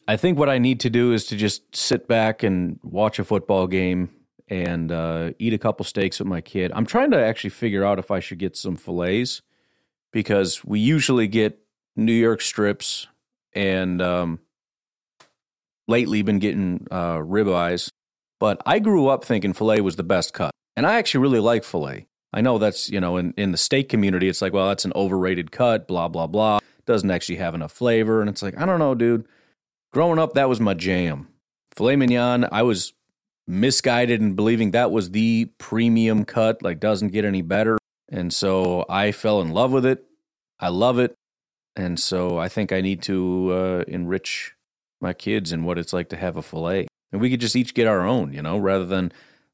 I 0.07 0.15
think 0.15 0.39
what 0.39 0.49
I 0.49 0.57
need 0.57 0.79
to 0.81 0.89
do 0.89 1.11
is 1.11 1.25
to 1.27 1.35
just 1.35 1.75
sit 1.75 2.07
back 2.07 2.41
and 2.41 2.79
watch 2.81 3.19
a 3.19 3.25
football 3.25 3.67
game 3.67 4.09
and 4.47 4.91
uh, 4.91 5.31
eat 5.37 5.53
a 5.53 5.57
couple 5.57 5.83
steaks 5.83 6.19
with 6.19 6.27
my 6.27 6.39
kid. 6.39 6.71
I'm 6.73 6.85
trying 6.85 7.11
to 7.11 7.21
actually 7.21 7.49
figure 7.49 7.83
out 7.83 7.99
if 7.99 8.09
I 8.09 8.21
should 8.21 8.39
get 8.39 8.55
some 8.55 8.77
fillets 8.77 9.41
because 10.13 10.63
we 10.63 10.79
usually 10.79 11.27
get 11.27 11.59
New 11.97 12.13
York 12.13 12.39
strips 12.39 13.07
and 13.53 14.01
um, 14.01 14.39
lately 15.89 16.21
been 16.21 16.39
getting 16.39 16.87
uh, 16.89 17.17
ribeyes. 17.17 17.89
But 18.39 18.61
I 18.65 18.79
grew 18.79 19.07
up 19.07 19.25
thinking 19.25 19.51
filet 19.51 19.81
was 19.81 19.97
the 19.97 20.03
best 20.03 20.33
cut, 20.33 20.51
and 20.75 20.85
I 20.85 20.99
actually 20.99 21.21
really 21.21 21.39
like 21.39 21.63
filet. 21.63 22.05
I 22.31 22.41
know 22.41 22.59
that's 22.59 22.87
you 22.87 23.01
know 23.01 23.17
in 23.17 23.33
in 23.35 23.51
the 23.51 23.57
steak 23.57 23.89
community, 23.89 24.29
it's 24.29 24.43
like 24.43 24.53
well 24.53 24.67
that's 24.67 24.85
an 24.85 24.93
overrated 24.95 25.51
cut, 25.51 25.87
blah 25.87 26.07
blah 26.07 26.27
blah. 26.27 26.59
Doesn't 26.85 27.09
actually 27.09 27.37
have 27.37 27.55
enough 27.55 27.71
flavor, 27.71 28.21
and 28.21 28.29
it's 28.29 28.43
like 28.43 28.55
I 28.57 28.65
don't 28.65 28.79
know, 28.79 28.93
dude. 28.93 29.25
Growing 29.97 30.19
up, 30.19 30.35
that 30.35 30.47
was 30.47 30.59
my 30.59 30.75
jam. 30.75 31.27
Filet 31.75 31.95
mignon, 31.95 32.47
I 32.51 32.61
was 32.61 32.93
misguided 33.47 34.21
in 34.21 34.35
believing 34.35 34.69
that 34.69 34.91
was 34.91 35.09
the 35.09 35.45
premium 35.57 36.23
cut, 36.23 36.61
like 36.61 36.79
doesn't 36.79 37.07
get 37.07 37.25
any 37.25 37.41
better. 37.41 37.79
And 38.07 38.31
so 38.31 38.85
I 38.87 39.11
fell 39.11 39.41
in 39.41 39.49
love 39.49 39.71
with 39.71 39.87
it. 39.87 40.05
I 40.59 40.69
love 40.69 40.99
it. 40.99 41.15
And 41.75 41.99
so 41.99 42.37
I 42.37 42.47
think 42.47 42.71
I 42.71 42.81
need 42.81 43.01
to 43.09 43.51
uh, 43.51 43.83
enrich 43.87 44.53
my 45.01 45.13
kids 45.13 45.51
in 45.51 45.63
what 45.63 45.79
it's 45.79 45.93
like 45.93 46.09
to 46.09 46.15
have 46.15 46.37
a 46.37 46.43
filet. 46.43 46.87
And 47.11 47.19
we 47.19 47.31
could 47.31 47.41
just 47.41 47.55
each 47.55 47.73
get 47.73 47.87
our 47.87 48.05
own, 48.05 48.33
you 48.33 48.43
know, 48.43 48.59
rather 48.59 48.85
than 48.85 49.11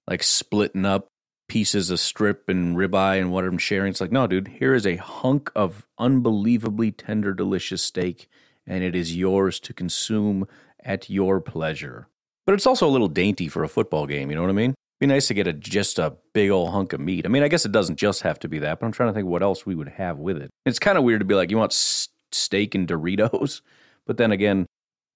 like 0.10 0.24
splitting 0.24 0.84
up 0.84 1.08
pieces 1.48 1.90
of 1.90 2.02
strip 2.02 2.50
and 2.50 2.76
ribeye 2.76 3.18
and 3.18 3.32
what 3.32 3.46
I'm 3.46 3.58
sharing. 3.58 3.92
It's 3.92 4.02
like, 4.02 4.12
no, 4.12 4.28
dude, 4.28 4.50
here 4.50 4.74
is 4.74 4.86
a 4.86 4.98
hunk 4.98 5.52
of 5.56 5.88
unbelievably 5.98 6.92
tender, 6.92 7.34
delicious 7.34 7.82
steak, 7.82 8.28
and 8.66 8.84
it 8.84 8.96
is 8.96 9.16
yours 9.16 9.60
to 9.62 9.74
consume 9.74 10.48
at 10.84 11.10
your 11.10 11.42
pleasure. 11.42 12.08
But 12.46 12.54
it's 12.54 12.68
also 12.68 12.88
a 12.88 12.92
little 12.92 13.08
dainty 13.08 13.48
for 13.48 13.64
a 13.64 13.70
football 13.70 14.06
game, 14.06 14.30
you 14.30 14.36
know 14.36 14.42
what 14.42 14.50
I 14.50 14.54
mean? 14.54 14.76
Be 15.00 15.08
nice 15.08 15.28
to 15.28 15.34
get 15.34 15.48
a 15.48 15.54
just 15.54 16.00
a 16.00 16.16
big 16.34 16.50
old 16.50 16.72
hunk 16.72 16.94
of 16.94 17.00
meat. 17.00 17.26
I 17.26 17.30
mean, 17.30 17.44
I 17.44 17.48
guess 17.48 17.66
it 17.66 17.72
doesn't 17.72 17.98
just 17.98 18.22
have 18.22 18.40
to 18.40 18.48
be 18.48 18.60
that, 18.60 18.80
but 18.80 18.86
I'm 18.86 18.92
trying 18.92 19.10
to 19.10 19.14
think 19.14 19.28
what 19.28 19.44
else 19.44 19.66
we 19.66 19.76
would 19.76 19.90
have 19.90 20.18
with 20.18 20.38
it. 20.38 20.50
It's 20.66 20.80
kind 20.80 20.98
of 20.98 21.04
weird 21.04 21.22
to 21.22 21.26
be 21.26 21.36
like, 21.36 21.52
you 21.52 21.58
want 21.58 21.74
steak 21.74 22.76
and 22.76 22.88
Doritos, 22.88 23.62
but 24.06 24.18
then 24.18 24.32
again, 24.32 24.66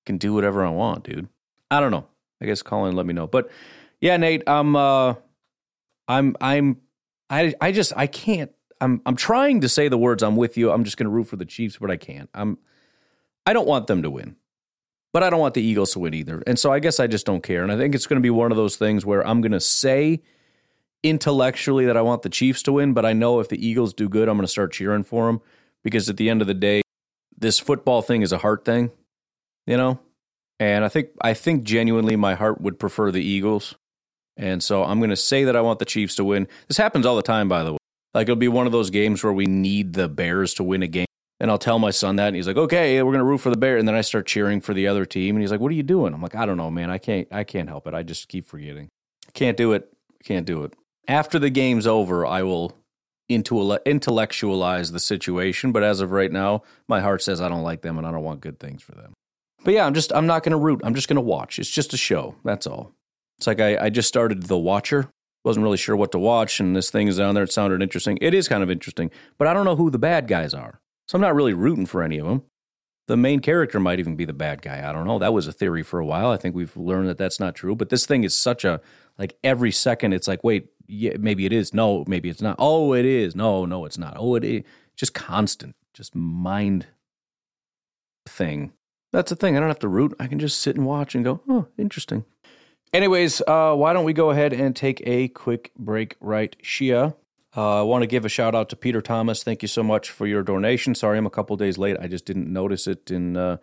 can 0.06 0.18
do 0.18 0.34
whatever 0.34 0.66
I 0.66 0.70
want, 0.70 1.04
dude. 1.04 1.28
I 1.70 1.80
don't 1.80 1.92
know. 1.92 2.08
I 2.42 2.46
guess 2.46 2.62
call 2.62 2.86
in, 2.86 2.96
let 2.96 3.06
me 3.06 3.14
know. 3.14 3.28
But 3.28 3.50
yeah, 4.00 4.18
Nate, 4.18 4.44
I'm, 4.48 4.76
uh, 4.76 5.16
I'm, 6.08 6.36
I'm, 6.40 6.78
I, 7.30 7.54
I 7.60 7.72
just, 7.72 7.94
I 7.96 8.08
can't. 8.08 8.52
I'm, 8.80 9.02
I'm 9.06 9.16
trying 9.16 9.62
to 9.62 9.70
say 9.70 9.90
the 9.90 9.98
words. 9.98 10.24
I'm 10.24 10.38
with 10.38 10.56
you. 10.56 10.72
I'm 10.72 10.84
just 10.84 10.98
going 10.98 11.06
to 11.06 11.10
root 11.10 11.26
for 11.26 11.36
the 11.36 11.46
Chiefs, 11.46 11.78
but 11.78 11.92
I 11.92 11.98
can't. 11.98 12.30
I'm, 12.34 12.58
I 13.48 13.54
don't 13.54 13.68
want 13.68 13.88
them 13.88 14.04
to 14.04 14.12
win 14.12 14.36
but 15.18 15.24
I 15.24 15.32
don't 15.32 15.40
want 15.40 15.56
the 15.56 15.64
Eagles 15.64 15.94
to 15.94 16.00
win 16.00 16.14
either. 16.14 16.44
And 16.46 16.60
so 16.60 16.72
I 16.72 16.78
guess 16.78 17.00
I 17.00 17.08
just 17.08 17.26
don't 17.26 17.42
care. 17.42 17.64
And 17.64 17.72
I 17.72 17.76
think 17.76 17.96
it's 17.96 18.06
going 18.06 18.22
to 18.22 18.24
be 18.24 18.30
one 18.30 18.52
of 18.52 18.56
those 18.56 18.76
things 18.76 19.04
where 19.04 19.26
I'm 19.26 19.42
going 19.42 19.52
to 19.52 19.60
say 19.60 20.22
intellectually 21.02 21.88
that 21.88 21.98
I 21.98 22.04
want 22.04 22.22
the 22.22 22.30
Chiefs 22.30 22.62
to 22.64 22.74
win, 22.74 22.94
but 22.94 23.04
I 23.04 23.14
know 23.14 23.40
if 23.40 23.50
the 23.50 23.66
Eagles 23.66 23.96
do 23.96 24.10
good, 24.10 24.30
I'm 24.30 24.38
going 24.38 24.46
to 24.46 24.52
start 24.52 24.74
cheering 24.74 25.02
for 25.02 25.26
them 25.26 25.42
because 25.84 26.08
at 26.08 26.18
the 26.18 26.30
end 26.30 26.42
of 26.42 26.48
the 26.48 26.54
day, 26.54 26.84
this 27.36 27.58
football 27.58 28.04
thing 28.04 28.22
is 28.22 28.32
a 28.32 28.38
heart 28.38 28.64
thing, 28.64 28.92
you 29.66 29.76
know? 29.76 30.00
And 30.60 30.86
I 30.86 30.90
think 30.90 31.10
I 31.20 31.34
think 31.34 31.64
genuinely 31.64 32.16
my 32.16 32.36
heart 32.36 32.62
would 32.62 32.78
prefer 32.78 33.10
the 33.10 33.24
Eagles. 33.24 33.74
And 34.38 34.64
so 34.64 34.84
I'm 34.84 35.00
going 35.00 35.10
to 35.10 35.16
say 35.16 35.46
that 35.46 35.56
I 35.56 35.62
want 35.62 35.80
the 35.80 35.86
Chiefs 35.86 36.14
to 36.18 36.24
win. 36.24 36.48
This 36.68 36.78
happens 36.78 37.08
all 37.08 37.16
the 37.16 37.24
time 37.24 37.50
by 37.50 37.64
the 37.64 37.72
way. 37.72 37.80
Like 38.14 38.26
it'll 38.26 38.36
be 38.36 38.48
one 38.50 38.68
of 38.68 38.72
those 38.72 38.92
games 38.92 39.24
where 39.24 39.34
we 39.34 39.48
need 39.48 39.94
the 39.94 40.08
Bears 40.08 40.54
to 40.56 40.64
win 40.64 40.84
a 40.84 40.88
game 40.88 41.07
and 41.40 41.52
I'll 41.52 41.58
tell 41.58 41.80
my 41.80 41.92
son 41.92 42.16
that, 42.16 42.28
and 42.28 42.36
he's 42.36 42.48
like, 42.48 42.58
"Okay, 42.58 43.02
we're 43.02 43.12
gonna 43.12 43.24
root 43.24 43.40
for 43.40 43.50
the 43.50 43.58
bear." 43.58 43.78
And 43.78 43.88
then 43.88 43.96
I 43.96 44.02
start 44.02 44.26
cheering 44.26 44.62
for 44.62 44.74
the 44.74 44.88
other 44.88 45.06
team, 45.06 45.36
and 45.36 45.44
he's 45.44 45.52
like, 45.52 45.60
"What 45.60 45.72
are 45.72 45.76
you 45.76 45.84
doing?" 45.84 46.14
I'm 46.14 46.22
like, 46.22 46.36
"I 46.36 46.46
don't 46.46 46.58
know, 46.58 46.72
man. 46.72 46.90
I 46.90 46.98
can't. 46.98 47.28
I 47.32 47.44
can't 47.44 47.70
help 47.70 47.88
it. 47.88 47.94
I 47.94 48.04
just 48.04 48.28
keep 48.28 48.48
forgetting. 48.48 48.90
Can't 49.34 49.58
do 49.58 49.74
it. 49.74 49.92
Can't 50.24 50.46
do 50.46 50.64
it." 50.64 50.74
After 51.08 51.40
the 51.40 51.50
game's 51.50 51.88
over, 51.88 52.26
I 52.26 52.44
will 52.44 52.74
intellectualize 53.30 54.92
the 54.92 55.00
situation. 55.00 55.72
But 55.72 55.84
as 55.84 56.02
of 56.02 56.12
right 56.12 56.32
now, 56.32 56.64
my 56.88 57.02
heart 57.02 57.22
says 57.22 57.42
I 57.42 57.50
don't 57.50 57.64
like 57.64 57.82
them, 57.82 57.98
and 57.98 58.08
I 58.08 58.12
don't 58.12 58.24
want 58.24 58.42
good 58.42 58.60
things 58.60 58.82
for 58.82 58.94
them. 58.94 59.14
But 59.64 59.74
yeah, 59.74 59.86
I'm 59.86 59.94
just. 59.94 60.12
I'm 60.14 60.28
not 60.28 60.44
gonna 60.44 60.58
root. 60.58 60.82
I'm 60.84 60.96
just 60.96 61.08
gonna 61.08 61.22
watch. 61.22 61.60
It's 61.60 61.70
just 61.70 61.94
a 61.94 61.98
show. 61.98 62.36
That's 62.44 62.68
all. 62.68 62.94
It's 63.38 63.48
like 63.48 63.60
I, 63.60 63.78
I 63.86 63.90
just 63.90 64.08
started 64.08 64.44
The 64.44 64.58
Watcher. 64.58 65.10
Wasn't 65.46 65.64
really 65.64 65.78
sure 65.78 65.96
what 65.96 66.12
to 66.12 66.20
watch, 66.20 66.60
and 66.60 66.76
this 66.76 66.90
thing 66.90 67.08
is 67.08 67.18
down 67.18 67.36
there. 67.36 67.44
It 67.44 67.54
sounded 67.54 67.82
interesting. 67.82 68.18
It 68.22 68.34
is 68.34 68.50
kind 68.50 68.64
of 68.64 68.72
interesting, 68.72 69.12
but 69.38 69.48
I 69.48 69.54
don't 69.54 69.66
know 69.66 69.76
who 69.76 69.90
the 69.90 70.00
bad 70.00 70.28
guys 70.28 70.54
are. 70.54 70.82
So 71.08 71.16
I'm 71.16 71.22
not 71.22 71.36
really 71.36 71.54
rooting 71.54 71.86
for 71.86 72.04
any 72.04 72.18
of 72.18 72.28
them. 72.28 72.44
The 73.08 73.18
main 73.18 73.40
character 73.40 73.80
might 73.80 74.00
even 74.00 74.18
be 74.18 74.26
the 74.26 74.34
bad 74.34 74.62
guy. 74.62 74.88
I 74.88 74.92
don't 74.92 75.08
know. 75.08 75.18
That 75.18 75.34
was 75.34 75.48
a 75.48 75.54
theory 75.54 75.82
for 75.82 76.00
a 76.00 76.06
while. 76.06 76.30
I 76.30 76.38
think 76.38 76.56
we've 76.56 76.76
learned 76.76 77.08
that 77.08 77.18
that's 77.18 77.40
not 77.40 77.56
true. 77.56 77.76
But 77.76 77.90
this 77.90 78.06
thing 78.06 78.26
is 78.26 78.36
such 78.36 78.66
a 78.66 78.82
like 79.18 79.38
every 79.44 79.72
second 79.72 80.14
it's 80.14 80.28
like, 80.28 80.44
wait, 80.44 80.68
yeah, 80.88 81.14
maybe 81.18 81.46
it 81.46 81.54
is. 81.54 81.74
No, 81.74 82.04
maybe 82.08 82.30
it's 82.30 82.42
not. 82.42 82.58
Oh, 82.60 82.94
it 82.94 83.06
is. 83.06 83.36
No, 83.36 83.66
no, 83.66 83.86
it's 83.86 83.98
not. 83.98 84.16
Oh, 84.18 84.36
it 84.36 84.44
is. 84.44 84.64
Just 84.98 85.14
constant, 85.14 85.76
just 85.94 86.16
mind 86.16 86.88
thing. 88.28 88.74
That's 89.14 89.30
the 89.30 89.36
thing. 89.36 89.56
I 89.56 89.60
don't 89.60 89.70
have 89.70 89.80
to 89.80 89.88
root. 89.88 90.14
I 90.20 90.28
can 90.28 90.40
just 90.40 90.60
sit 90.60 90.76
and 90.76 90.86
watch 90.86 91.16
and 91.16 91.24
go, 91.24 91.42
oh, 91.48 91.68
interesting. 91.78 92.26
Anyways, 92.94 93.42
uh, 93.48 93.74
why 93.76 93.94
don't 93.94 94.06
we 94.06 94.14
go 94.14 94.32
ahead 94.32 94.54
and 94.54 94.76
take 94.76 95.02
a 95.06 95.28
quick 95.30 95.72
break 95.78 96.16
right 96.20 96.56
Shia. 96.64 97.16
Uh, 97.58 97.80
I 97.80 97.82
want 97.82 98.04
to 98.04 98.08
give 98.08 98.24
a 98.24 98.30
shout 98.30 98.54
out 98.54 98.70
to 98.70 98.76
Peter 98.76 99.02
Thomas. 99.02 99.42
Thank 99.42 99.64
you 99.64 99.68
so 99.68 99.82
much 99.82 100.12
for 100.12 100.28
your 100.28 100.44
donation. 100.44 100.94
Sorry 100.94 101.18
I'm 101.18 101.26
a 101.26 101.32
couple 101.32 101.58
days 101.58 101.80
late. 101.80 101.98
I 102.00 102.08
just 102.08 102.26
didn't 102.26 102.54
notice 102.54 102.86
it 102.86 103.10
in 103.10 103.36
uh, 103.36 103.58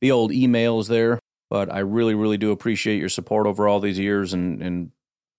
the 0.00 0.10
old 0.10 0.32
emails 0.32 0.88
there. 0.88 1.18
But 1.48 1.72
I 1.72 1.80
really, 1.80 2.14
really 2.14 2.38
do 2.38 2.50
appreciate 2.50 2.98
your 2.98 3.08
support 3.08 3.46
over 3.46 3.68
all 3.68 3.78
these 3.78 3.98
years 3.98 4.32
and, 4.32 4.60
and 4.62 4.90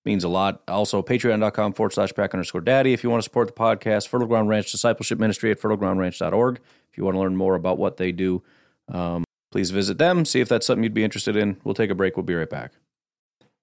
means 0.06 0.24
a 0.24 0.30
lot. 0.30 0.62
Also, 0.68 1.02
patreon.com 1.02 1.74
forward 1.74 1.92
slash 1.92 2.14
pack 2.14 2.34
underscore 2.34 2.62
daddy 2.62 2.94
if 2.94 3.04
you 3.04 3.10
want 3.10 3.22
to 3.22 3.26
support 3.26 3.48
the 3.48 3.54
podcast. 3.54 4.08
Fertile 4.08 4.28
Ground 4.28 4.48
Ranch 4.48 4.72
Discipleship 4.72 5.20
Ministry 5.20 5.52
at 5.52 5.60
fertilegroundranch.org. 5.60 6.60
If 6.90 6.98
you 6.98 7.04
want 7.04 7.16
to 7.16 7.20
learn 7.20 7.36
more 7.36 7.56
about 7.56 7.78
what 7.78 7.98
they 7.98 8.12
do, 8.12 8.42
um, 8.88 9.26
please 9.52 9.72
visit 9.72 9.98
them. 9.98 10.24
See 10.24 10.40
if 10.40 10.48
that's 10.48 10.66
something 10.66 10.84
you'd 10.84 10.94
be 10.94 11.04
interested 11.04 11.36
in. 11.36 11.58
We'll 11.64 11.76
take 11.76 11.90
a 11.90 11.96
break. 11.96 12.16
We'll 12.16 12.24
be 12.24 12.36
right 12.36 12.50
back. 12.50 12.74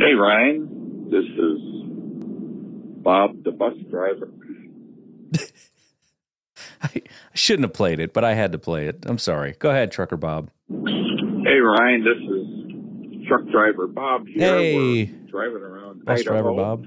Hey, 0.00 0.14
Ryan. 0.14 1.08
This 1.10 1.24
is 1.24 1.60
Bob, 3.02 3.44
the 3.44 3.50
bus 3.50 3.74
driver. 3.90 4.30
I 6.82 7.02
shouldn't 7.34 7.64
have 7.66 7.74
played 7.74 8.00
it, 8.00 8.14
but 8.14 8.24
I 8.24 8.32
had 8.32 8.52
to 8.52 8.58
play 8.58 8.86
it. 8.86 9.04
I'm 9.06 9.18
sorry. 9.18 9.56
Go 9.58 9.68
ahead, 9.70 9.92
Trucker 9.92 10.16
Bob. 10.16 10.50
Hey, 10.70 11.58
Ryan. 11.58 12.02
This 12.04 12.16
is 12.16 13.26
truck 13.28 13.46
driver 13.50 13.86
Bob 13.86 14.26
here. 14.26 14.38
Hey. 14.38 15.04
We're 15.04 15.30
driving 15.30 15.62
around 15.62 16.04
Bus 16.06 16.20
Idaho. 16.20 16.32
driver 16.34 16.54
Bob. 16.54 16.86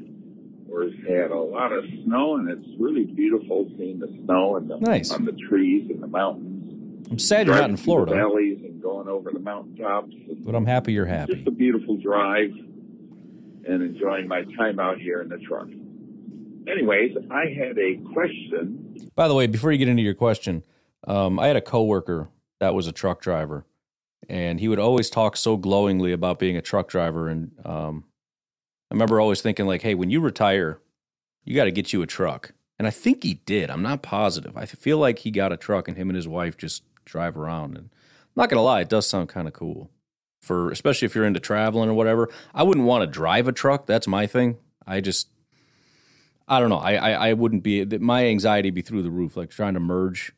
We've 0.67 1.05
had 1.07 1.29
a 1.29 1.37
lot 1.39 1.71
of 1.71 1.83
snow, 2.05 2.37
and 2.37 2.49
it's 2.49 2.67
really 2.79 3.03
beautiful 3.05 3.69
seeing 3.77 3.99
the 3.99 4.07
snow 4.25 4.55
and 4.55 4.67
the, 4.67 4.77
Nice. 4.79 5.11
on 5.11 5.23
the 5.25 5.33
trees 5.47 5.87
and 5.91 6.01
the 6.01 6.07
mountains. 6.07 7.07
I'm 7.11 7.19
sad 7.19 7.45
you're 7.45 7.55
not 7.55 7.69
in 7.69 7.77
Florida, 7.77 8.11
The 8.13 8.17
valleys 8.17 8.59
and 8.63 8.81
going 8.81 9.07
over 9.07 9.29
the 9.31 9.39
mountaintops. 9.39 10.15
but 10.43 10.55
I'm 10.55 10.65
happy 10.65 10.93
you're 10.93 11.05
happy. 11.05 11.35
Just 11.35 11.47
a 11.47 11.51
beautiful 11.51 11.97
drive 11.97 12.49
and 13.67 13.81
enjoying 13.81 14.27
my 14.27 14.43
time 14.57 14.79
out 14.79 14.99
here 14.99 15.21
in 15.21 15.29
the 15.29 15.37
truck. 15.37 15.67
Anyways, 16.67 17.15
I 17.29 17.45
had 17.47 17.77
a 17.77 17.97
question. 18.13 19.09
By 19.15 19.27
the 19.27 19.33
way, 19.33 19.47
before 19.47 19.71
you 19.71 19.77
get 19.77 19.89
into 19.89 20.03
your 20.03 20.13
question, 20.13 20.63
um, 21.07 21.39
I 21.39 21.47
had 21.47 21.55
a 21.55 21.61
coworker 21.61 22.29
that 22.59 22.73
was 22.73 22.87
a 22.87 22.91
truck 22.91 23.21
driver, 23.21 23.65
and 24.29 24.59
he 24.59 24.67
would 24.67 24.79
always 24.79 25.09
talk 25.09 25.35
so 25.35 25.57
glowingly 25.57 26.13
about 26.13 26.39
being 26.39 26.55
a 26.55 26.61
truck 26.61 26.87
driver. 26.87 27.27
And 27.27 27.51
um, 27.65 28.05
I 28.89 28.93
remember 28.93 29.19
always 29.19 29.41
thinking, 29.41 29.65
like, 29.65 29.81
"Hey, 29.81 29.95
when 29.95 30.09
you 30.09 30.21
retire, 30.21 30.79
you 31.43 31.55
got 31.55 31.65
to 31.65 31.71
get 31.71 31.91
you 31.91 32.01
a 32.01 32.07
truck." 32.07 32.53
And 32.79 32.87
I 32.87 32.91
think 32.91 33.23
he 33.23 33.35
did. 33.45 33.69
I'm 33.69 33.83
not 33.83 34.01
positive. 34.01 34.57
I 34.57 34.65
feel 34.65 34.97
like 34.97 35.19
he 35.19 35.31
got 35.31 35.51
a 35.51 35.57
truck, 35.57 35.87
and 35.87 35.97
him 35.97 36.09
and 36.09 36.15
his 36.15 36.27
wife 36.27 36.57
just 36.57 36.83
drive 37.03 37.37
around. 37.37 37.77
And 37.77 37.89
I'm 37.89 38.41
not 38.41 38.49
gonna 38.49 38.61
lie, 38.63 38.81
it 38.81 38.89
does 38.89 39.05
sound 39.05 39.29
kind 39.29 39.47
of 39.47 39.53
cool 39.53 39.89
for, 40.43 40.69
especially 40.71 41.05
if 41.05 41.15
you're 41.15 41.25
into 41.25 41.39
traveling 41.39 41.89
or 41.89 41.93
whatever. 41.93 42.29
I 42.53 42.63
wouldn't 42.63 42.85
want 42.85 43.01
to 43.01 43.07
drive 43.07 43.47
a 43.47 43.51
truck. 43.51 43.87
That's 43.87 44.07
my 44.07 44.27
thing. 44.27 44.57
I 44.85 45.01
just 45.01 45.29
I 46.47 46.59
don't 46.59 46.69
know. 46.69 46.77
I, 46.77 46.95
I 46.95 47.29
I 47.29 47.33
wouldn't 47.33 47.63
be 47.63 47.85
my 47.85 48.25
anxiety 48.27 48.69
be 48.69 48.81
through 48.81 49.03
the 49.03 49.09
roof, 49.09 49.37
like 49.37 49.49
trying 49.49 49.73
to 49.73 49.79
merge. 49.79 50.33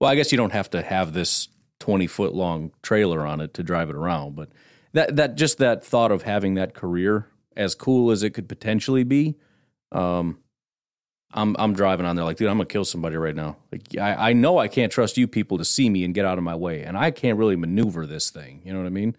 Well, 0.00 0.10
I 0.10 0.14
guess 0.14 0.30
you 0.30 0.38
don't 0.38 0.52
have 0.52 0.70
to 0.70 0.82
have 0.82 1.12
this 1.12 1.48
twenty 1.80 2.06
foot 2.06 2.34
long 2.34 2.70
trailer 2.82 3.26
on 3.26 3.40
it 3.40 3.54
to 3.54 3.62
drive 3.62 3.90
it 3.90 3.96
around, 3.96 4.36
but 4.36 4.50
that 4.92 5.16
that 5.16 5.34
just 5.34 5.58
that 5.58 5.84
thought 5.84 6.12
of 6.12 6.22
having 6.22 6.54
that 6.54 6.74
career, 6.74 7.26
as 7.56 7.74
cool 7.74 8.12
as 8.12 8.22
it 8.22 8.30
could 8.30 8.48
potentially 8.48 9.02
be, 9.02 9.34
um, 9.90 10.38
I'm 11.32 11.56
I'm 11.58 11.74
driving 11.74 12.06
on 12.06 12.14
there 12.14 12.24
like, 12.24 12.36
dude, 12.36 12.48
I'm 12.48 12.58
gonna 12.58 12.66
kill 12.66 12.84
somebody 12.84 13.16
right 13.16 13.34
now. 13.34 13.56
Like 13.72 13.82
I, 13.98 14.30
I 14.30 14.32
know 14.34 14.58
I 14.58 14.68
can't 14.68 14.92
trust 14.92 15.18
you 15.18 15.26
people 15.26 15.58
to 15.58 15.64
see 15.64 15.90
me 15.90 16.04
and 16.04 16.14
get 16.14 16.24
out 16.24 16.38
of 16.38 16.44
my 16.44 16.54
way, 16.54 16.84
and 16.84 16.96
I 16.96 17.10
can't 17.10 17.36
really 17.36 17.56
maneuver 17.56 18.06
this 18.06 18.30
thing. 18.30 18.62
You 18.64 18.72
know 18.72 18.78
what 18.78 18.86
I 18.86 18.90
mean? 18.90 19.16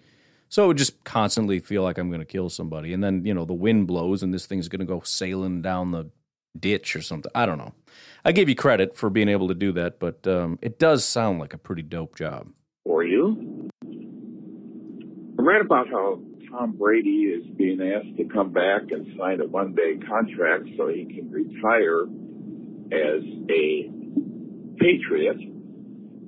So 0.49 0.65
it 0.65 0.67
would 0.67 0.77
just 0.77 1.03
constantly 1.03 1.59
feel 1.59 1.83
like 1.83 1.97
I'm 1.97 2.09
gonna 2.11 2.25
kill 2.25 2.49
somebody, 2.49 2.91
and 2.91 3.03
then 3.03 3.25
you 3.25 3.33
know 3.33 3.45
the 3.45 3.53
wind 3.53 3.87
blows 3.87 4.23
and 4.23 4.33
this 4.33 4.45
thing's 4.45 4.67
gonna 4.67 4.85
go 4.85 5.01
sailing 5.01 5.61
down 5.61 5.91
the 5.91 6.09
ditch 6.59 6.95
or 6.95 7.01
something. 7.01 7.31
I 7.35 7.45
don't 7.45 7.57
know. 7.57 7.73
I 8.25 8.31
give 8.31 8.49
you 8.49 8.55
credit 8.55 8.95
for 8.95 9.09
being 9.09 9.29
able 9.29 9.47
to 9.47 9.53
do 9.53 9.71
that, 9.73 9.99
but 9.99 10.25
um, 10.27 10.59
it 10.61 10.79
does 10.79 11.05
sound 11.05 11.39
like 11.39 11.53
a 11.53 11.57
pretty 11.57 11.83
dope 11.83 12.15
job. 12.15 12.49
For 12.83 13.03
you, 13.03 13.69
I 13.83 15.41
read 15.41 15.61
about 15.61 15.87
how 15.89 16.19
Tom 16.49 16.71
Brady 16.71 17.25
is 17.25 17.45
being 17.55 17.79
asked 17.81 18.17
to 18.17 18.25
come 18.25 18.51
back 18.51 18.91
and 18.91 19.07
sign 19.17 19.41
a 19.41 19.45
one 19.45 19.75
day 19.75 19.97
contract 20.07 20.67
so 20.77 20.87
he 20.87 21.05
can 21.05 21.29
retire 21.29 22.03
as 22.91 23.23
a 23.51 23.89
Patriot. 24.79 25.37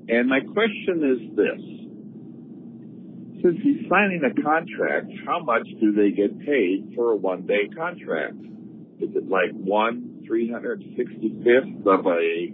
And 0.09 0.29
my 0.29 0.41
question 0.41 1.03
is 1.03 1.35
this. 1.35 1.80
Since 3.43 3.57
he's 3.63 3.89
signing 3.89 4.21
a 4.23 4.41
contract, 4.41 5.11
how 5.25 5.39
much 5.43 5.67
do 5.79 5.91
they 5.93 6.11
get 6.11 6.37
paid 6.39 6.93
for 6.95 7.13
a 7.13 7.15
one 7.15 7.47
day 7.47 7.67
contract? 7.75 8.35
Is 8.99 9.09
it 9.15 9.27
like 9.29 9.51
one 9.53 10.23
three 10.27 10.51
hundred 10.51 10.83
sixty 10.95 11.33
fifth 11.43 11.87
of 11.87 12.05
a 12.05 12.53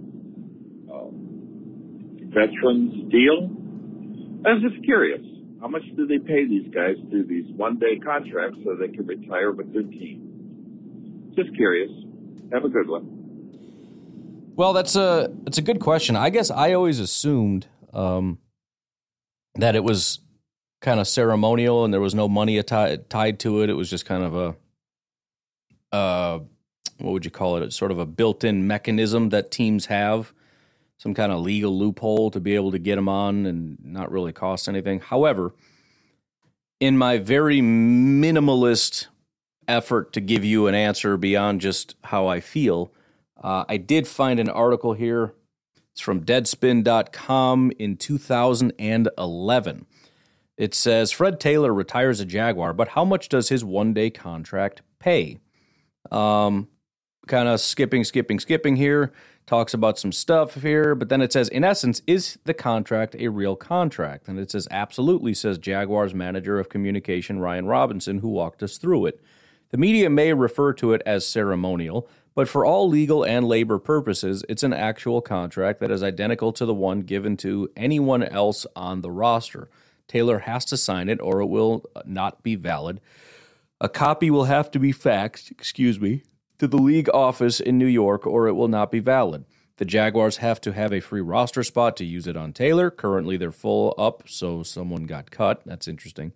um, 0.94 2.30
veterans 2.34 3.12
deal? 3.12 3.52
I 4.46 4.54
was 4.54 4.64
just 4.70 4.84
curious. 4.86 5.22
How 5.60 5.68
much 5.68 5.84
do 5.98 6.08
they 6.08 6.20
pay 6.20 6.48
these 6.48 6.72
guys 6.74 6.96
do 7.12 7.26
these 7.26 7.52
one 7.56 7.80
day 7.80 7.98
contracts 7.98 8.60
so 8.64 8.76
they 8.76 8.88
can 8.88 9.06
retire 9.06 9.52
with 9.52 9.74
their 9.74 9.84
team? 9.84 11.34
Just 11.36 11.54
curious. 11.56 11.92
Have 12.54 12.64
a 12.64 12.70
good 12.70 12.88
one. 12.88 13.18
Well, 14.56 14.74
that's 14.74 14.96
a 14.96 15.30
that's 15.44 15.58
a 15.58 15.62
good 15.62 15.80
question. 15.80 16.16
I 16.16 16.30
guess 16.30 16.50
I 16.50 16.74
always 16.74 17.00
assumed 17.00 17.68
um, 17.94 18.40
that 19.56 19.76
it 19.76 19.84
was 19.84 20.20
kind 20.82 21.00
of 21.00 21.08
ceremonial 21.08 21.84
and 21.84 21.94
there 21.94 22.02
was 22.02 22.16
no 22.16 22.28
money 22.28 22.58
atti- 22.62 23.08
tied 23.10 23.40
to 23.40 23.62
it. 23.62 23.70
It 23.70 23.74
was 23.74 23.90
just 23.90 24.06
kind 24.06 24.24
of 24.24 24.36
a 24.36 24.56
uh, 25.92 26.40
what 27.00 27.12
would 27.12 27.26
you 27.26 27.32
call 27.32 27.58
it? 27.58 27.64
It's 27.64 27.76
sort 27.76 27.92
of 27.92 28.00
a 28.00 28.06
built-in 28.06 28.68
mechanism 28.68 29.30
that 29.30 29.52
teams 29.52 29.86
have, 29.88 30.34
some 30.98 31.14
kind 31.14 31.32
of 31.32 31.40
legal 31.40 31.78
loophole 31.78 32.32
to 32.32 32.40
be 32.40 32.56
able 32.56 32.72
to 32.72 32.80
get 32.80 32.96
them 32.96 33.08
on 33.08 33.46
and 33.46 33.78
not 33.84 34.12
really 34.12 34.34
cost 34.34 34.68
anything. 34.68 35.00
However, 35.00 35.54
in 36.80 36.98
my 36.98 37.18
very 37.18 37.62
minimalist 37.62 39.08
effort 39.68 40.14
to 40.14 40.22
give 40.22 40.44
you 40.44 40.68
an 40.68 40.76
answer 40.76 41.18
beyond 41.18 41.62
just 41.62 41.96
how 42.06 42.28
I 42.28 42.40
feel, 42.40 42.92
uh, 43.42 43.66
I 43.70 43.78
did 43.78 44.08
find 44.08 44.40
an 44.40 44.50
article 44.50 44.94
here. 44.94 45.34
It's 45.92 46.02
from 46.02 46.24
Deadspin.com 46.24 47.72
in 47.78 47.98
2011. 47.98 49.86
It 50.58 50.74
says 50.74 51.12
Fred 51.12 51.40
Taylor 51.40 51.74
retires 51.74 52.20
a 52.20 52.26
Jaguar, 52.26 52.74
but 52.74 52.90
how 52.90 53.06
much 53.06 53.30
does 53.30 53.50
his 53.50 53.64
one 53.64 53.94
day 53.94 54.10
contract 54.10 54.82
pay? 55.00 55.40
Um, 56.12 56.68
kind 57.28 57.48
of 57.48 57.60
skipping, 57.60 58.04
skipping, 58.04 58.40
skipping 58.40 58.76
here. 58.76 59.14
Talks 59.46 59.74
about 59.74 59.98
some 59.98 60.12
stuff 60.12 60.56
here, 60.56 60.94
but 60.94 61.08
then 61.08 61.22
it 61.22 61.32
says, 61.32 61.48
in 61.48 61.64
essence, 61.64 62.02
is 62.06 62.38
the 62.44 62.54
contract 62.54 63.16
a 63.18 63.30
real 63.30 63.56
contract? 63.56 64.28
And 64.28 64.38
it 64.38 64.52
says, 64.52 64.68
absolutely, 64.72 65.34
says 65.34 65.58
Jaguars 65.58 66.14
manager 66.14 66.60
of 66.60 66.68
communication 66.68 67.40
Ryan 67.40 67.66
Robinson, 67.66 68.20
who 68.20 68.28
walked 68.28 68.62
us 68.62 68.78
through 68.78 69.06
it. 69.06 69.22
The 69.70 69.78
media 69.78 70.10
may 70.10 70.34
refer 70.34 70.74
to 70.74 70.92
it 70.92 71.02
as 71.06 71.26
ceremonial, 71.26 72.10
but 72.36 72.50
for 72.50 72.66
all 72.66 72.90
legal 72.90 73.24
and 73.24 73.48
labor 73.48 73.80
purposes, 73.80 74.44
it's 74.50 74.64
an 74.64 74.74
actual 74.74 75.22
contract 75.22 75.80
that 75.80 75.92
is 75.92 76.04
identical 76.04 76.52
to 76.54 76.66
the 76.66 76.74
one 76.74 77.02
given 77.02 77.38
to 77.38 77.70
anyone 77.78 78.24
else 78.24 78.66
on 78.76 79.00
the 79.02 79.12
roster. 79.12 79.70
Taylor 80.08 80.40
has 80.40 80.66
to 80.66 80.78
sign 80.78 81.10
it 81.10 81.20
or 81.22 81.42
it 81.42 81.48
will 81.48 81.84
uh, 81.96 82.02
not 82.06 82.44
be 82.44 82.56
valid. 82.56 83.02
A 83.80 83.90
copy 83.90 84.32
will 84.32 84.46
have 84.46 84.72
to 84.72 84.80
be 84.80 84.94
faxed, 84.94 85.52
excuse 85.52 86.00
me, 86.00 86.24
to 86.58 86.68
the 86.68 86.78
league 86.78 87.10
office 87.14 87.60
in 87.60 87.78
New 87.78 87.88
York 87.88 88.26
or 88.26 88.48
it 88.48 88.54
will 88.54 88.68
not 88.68 88.92
be 88.92 89.00
valid. 89.00 89.46
The 89.78 89.86
Jaguars 89.86 90.38
have 90.38 90.60
to 90.62 90.74
have 90.74 90.92
a 90.92 91.00
free 91.00 91.22
roster 91.22 91.64
spot 91.64 91.96
to 91.98 92.06
use 92.06 92.26
it 92.26 92.36
on 92.36 92.52
Taylor. 92.52 92.90
Currently, 92.90 93.38
they're 93.38 93.52
full 93.52 93.94
up, 93.98 94.24
so 94.28 94.64
someone 94.64 95.06
got 95.06 95.30
cut. 95.30 95.62
That's 95.66 95.88
interesting. 95.88 96.34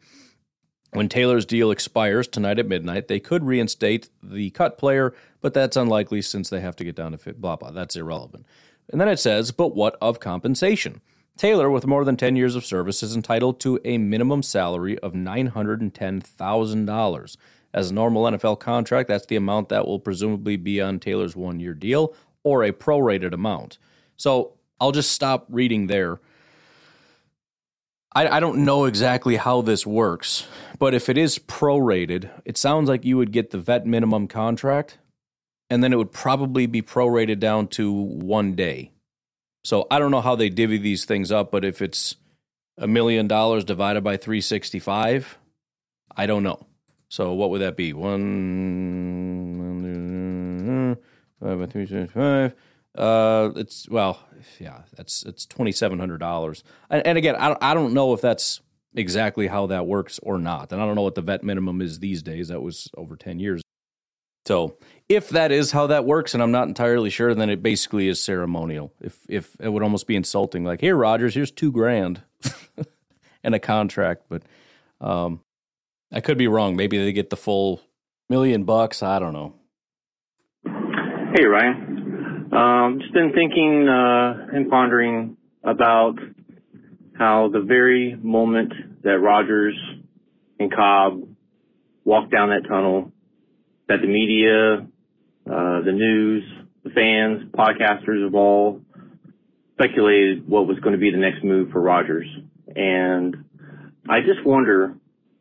When 0.92 1.10
Taylor's 1.10 1.46
deal 1.46 1.72
expires 1.72 2.28
tonight 2.28 2.60
at 2.60 2.68
midnight, 2.68 3.08
they 3.08 3.20
could 3.20 3.44
reinstate 3.44 4.10
the 4.22 4.52
cut 4.52 4.78
player, 4.78 5.16
but 5.40 5.54
that's 5.54 5.78
unlikely 5.78 6.22
since 6.22 6.50
they 6.50 6.60
have 6.60 6.76
to 6.76 6.84
get 6.84 6.96
down 6.96 7.14
to 7.14 7.18
fit. 7.18 7.42
Blah, 7.42 7.56
blah. 7.56 7.72
That's 7.72 7.96
irrelevant. 7.96 8.46
And 8.92 9.02
then 9.02 9.08
it 9.08 9.20
says, 9.20 9.52
but 9.52 9.74
what 9.74 9.98
of 10.02 10.20
compensation? 10.20 11.02
Taylor, 11.38 11.72
with 11.72 11.88
more 11.88 12.06
than 12.06 12.18
10 12.18 12.36
years 12.36 12.56
of 12.56 12.66
service, 12.66 13.02
is 13.02 13.16
entitled 13.16 13.60
to 13.62 13.80
a 13.84 13.98
minimum 13.98 14.44
salary 14.44 15.00
of 15.00 15.14
$910,000. 15.14 17.38
As 17.74 17.90
a 17.90 17.94
normal 17.94 18.24
NFL 18.24 18.60
contract, 18.60 19.08
that's 19.08 19.26
the 19.26 19.38
amount 19.38 19.70
that 19.70 19.88
will 19.88 20.00
presumably 20.00 20.58
be 20.58 20.82
on 20.82 21.00
Taylor's 21.00 21.36
one 21.36 21.60
year 21.60 21.74
deal 21.74 22.14
or 22.44 22.64
a 22.64 22.74
prorated 22.74 23.34
amount. 23.34 23.78
So 24.18 24.54
I'll 24.80 24.92
just 24.92 25.12
stop 25.12 25.46
reading 25.50 25.88
there. 25.88 26.20
I, 28.14 28.28
I 28.28 28.40
don't 28.40 28.66
know 28.66 28.86
exactly 28.86 29.38
how 29.38 29.62
this 29.62 29.86
works, 29.86 30.48
but 30.80 30.94
if 30.94 31.08
it 31.08 31.18
is 31.18 31.40
prorated, 31.40 32.30
it 32.44 32.58
sounds 32.58 32.90
like 32.90 33.06
you 33.06 33.18
would 33.18 33.32
get 33.32 33.52
the 33.52 33.58
vet 33.58 33.86
minimum 33.86 34.28
contract, 34.28 34.98
and 35.70 35.82
then 35.82 35.94
it 35.94 35.96
would 35.96 36.12
probably 36.12 36.66
be 36.66 36.82
prorated 36.82 37.40
down 37.40 37.68
to 37.70 37.92
one 37.92 38.54
day. 38.54 38.91
So 39.64 39.88
I 39.92 40.00
don't 40.00 40.12
know 40.12 40.22
how 40.22 40.36
they 40.36 40.50
divvy 40.50 40.78
these 40.78 41.06
things 41.06 41.32
up, 41.32 41.52
but 41.52 41.64
if 41.64 41.82
it's 41.82 42.16
a 42.78 42.88
million 42.88 43.28
dollars 43.28 43.64
divided 43.64 44.04
by 44.04 44.18
365, 44.18 45.38
I 46.16 46.26
don't 46.26 46.44
know. 46.44 46.66
So 47.10 47.34
what 47.34 47.50
would 47.52 47.62
that 47.62 47.76
be? 47.76 47.94
One 47.94 48.22
divided 51.40 51.60
by 51.60 51.66
365. 51.66 52.54
Uh, 52.98 53.52
it's 53.56 53.88
well, 53.90 54.20
yeah, 54.60 54.82
that's 54.96 55.24
it's 55.24 55.46
twenty 55.46 55.72
seven 55.72 55.98
hundred 55.98 56.18
dollars. 56.18 56.64
And, 56.90 57.06
and 57.08 57.18
again, 57.18 57.36
I 57.38 57.56
I 57.62 57.74
don't 57.74 57.94
know 57.94 58.14
if 58.14 58.20
that's 58.20 58.60
exactly 58.94 59.48
how 59.48 59.68
that 59.68 59.88
works 59.88 60.20
or 60.22 60.38
not, 60.38 60.74
and 60.74 60.82
I 60.82 60.86
don't 60.86 60.96
know 60.96 61.04
what 61.04 61.16
the 61.16 61.22
vet 61.22 61.42
minimum 61.44 61.82
is 61.82 62.00
these 62.00 62.22
days. 62.22 62.50
That 62.50 62.62
was 62.62 62.90
over 62.98 63.16
ten 63.16 63.40
years. 63.40 63.62
So 64.52 64.76
if 65.08 65.30
that 65.30 65.54
is 65.54 65.72
how 65.72 65.88
that 65.88 66.04
works, 66.04 66.34
and 66.34 66.44
I'm 66.44 66.52
not 66.52 66.68
entirely 66.68 67.10
sure, 67.10 67.34
then 67.34 67.50
it 67.50 67.64
basically 67.64 68.10
is 68.10 68.22
ceremonial. 68.22 68.92
If 69.00 69.18
if 69.30 69.56
it 69.62 69.70
would 69.70 69.82
almost 69.82 70.08
be 70.08 70.16
insulting, 70.18 70.66
like 70.66 70.82
here, 70.82 70.98
Rodgers, 70.98 71.36
here's 71.36 71.52
two 71.52 71.72
grand 71.72 72.22
and 73.46 73.56
a 73.56 73.60
contract, 73.60 74.24
but 74.28 74.44
um, 75.00 75.40
I 76.12 76.20
could 76.20 76.38
be 76.38 76.50
wrong. 76.50 76.76
Maybe 76.76 76.98
they 76.98 77.14
get 77.14 77.30
the 77.30 77.38
full 77.38 77.80
million 78.28 78.66
bucks. 78.66 79.02
I 79.02 79.20
don't 79.20 79.32
know. 79.32 79.54
Hey, 81.34 81.46
Ryan. 81.46 82.50
Um, 82.52 83.00
just 83.00 83.14
been 83.14 83.32
thinking 83.34 83.88
uh, 83.88 84.48
and 84.54 84.70
pondering 84.70 85.38
about 85.64 86.16
how 87.18 87.48
the 87.48 87.62
very 87.62 88.18
moment 88.22 88.74
that 89.04 89.18
Rodgers 89.18 89.80
and 90.60 90.70
Cobb 90.70 91.22
walked 92.04 92.34
down 92.34 92.50
that 92.50 92.68
tunnel, 92.68 93.14
that 93.92 94.00
the 94.02 94.08
media, 94.08 94.88
uh, 95.46 95.82
the 95.82 95.92
news, 95.92 96.44
the 96.86 96.92
fans, 96.92 97.44
podcasters 97.52 98.24
have 98.24 98.34
all 98.34 98.80
speculated 99.74 100.48
what 100.48 100.66
was 100.66 100.80
going 100.80 100.94
to 100.94 100.98
be 100.98 101.12
the 101.12 101.18
next 101.18 101.44
move 101.44 101.72
for 101.72 101.82
Rodgers. 101.82 102.28
And 102.74 103.44
I 104.08 104.22
just 104.22 104.46
wonder, 104.46 104.96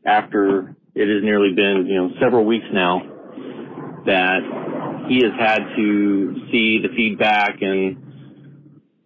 after 0.04 0.74
it 0.96 1.06
has 1.14 1.22
nearly 1.22 1.54
been, 1.54 1.86
you 1.86 1.94
know, 1.94 2.10
several 2.20 2.44
weeks 2.44 2.64
now, 2.72 2.98
that 4.06 5.06
he 5.08 5.22
has 5.22 5.32
had 5.38 5.60
to 5.76 6.34
see 6.50 6.82
the 6.82 6.88
feedback 6.96 7.62
and 7.62 8.02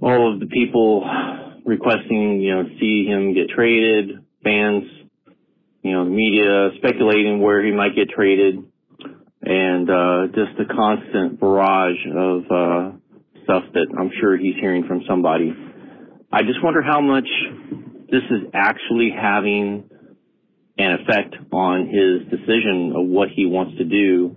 all 0.01 0.32
of 0.32 0.40
the 0.40 0.47
people 0.47 1.05
requesting, 1.66 2.40
you 2.40 2.55
know, 2.55 2.64
see 2.80 3.05
him 3.05 3.34
get 3.34 3.51
traded, 3.51 4.24
fans, 4.42 4.84
you 5.82 5.92
know, 5.92 6.03
media 6.03 6.70
speculating 6.78 7.42
where 7.42 7.62
he 7.62 7.72
might 7.72 7.95
get 7.95 8.09
traded, 8.09 8.64
and 9.47 9.90
uh, 9.90 10.26
just 10.28 10.59
a 10.59 10.74
constant 10.74 11.38
barrage 11.38 12.01
of 12.14 12.45
uh, 12.51 12.92
stuff 13.45 13.64
that 13.74 13.86
I'm 13.99 14.11
sure 14.20 14.36
he's 14.36 14.55
hearing 14.61 14.86
from 14.86 15.03
somebody. 15.09 15.53
I 16.32 16.42
just 16.42 16.62
wonder 16.64 16.82
how 16.82 17.01
much 17.01 17.28
this 18.11 18.22
is 18.30 18.49
actually 18.55 19.11
having 19.11 19.88
an 20.78 20.99
effect 21.01 21.36
on 21.53 21.86
his 21.86 22.28
decision 22.30 22.92
of 22.97 23.07
what 23.07 23.28
he 23.28 23.47
wants 23.47 23.78
to 23.78 23.84
do. 23.84 24.36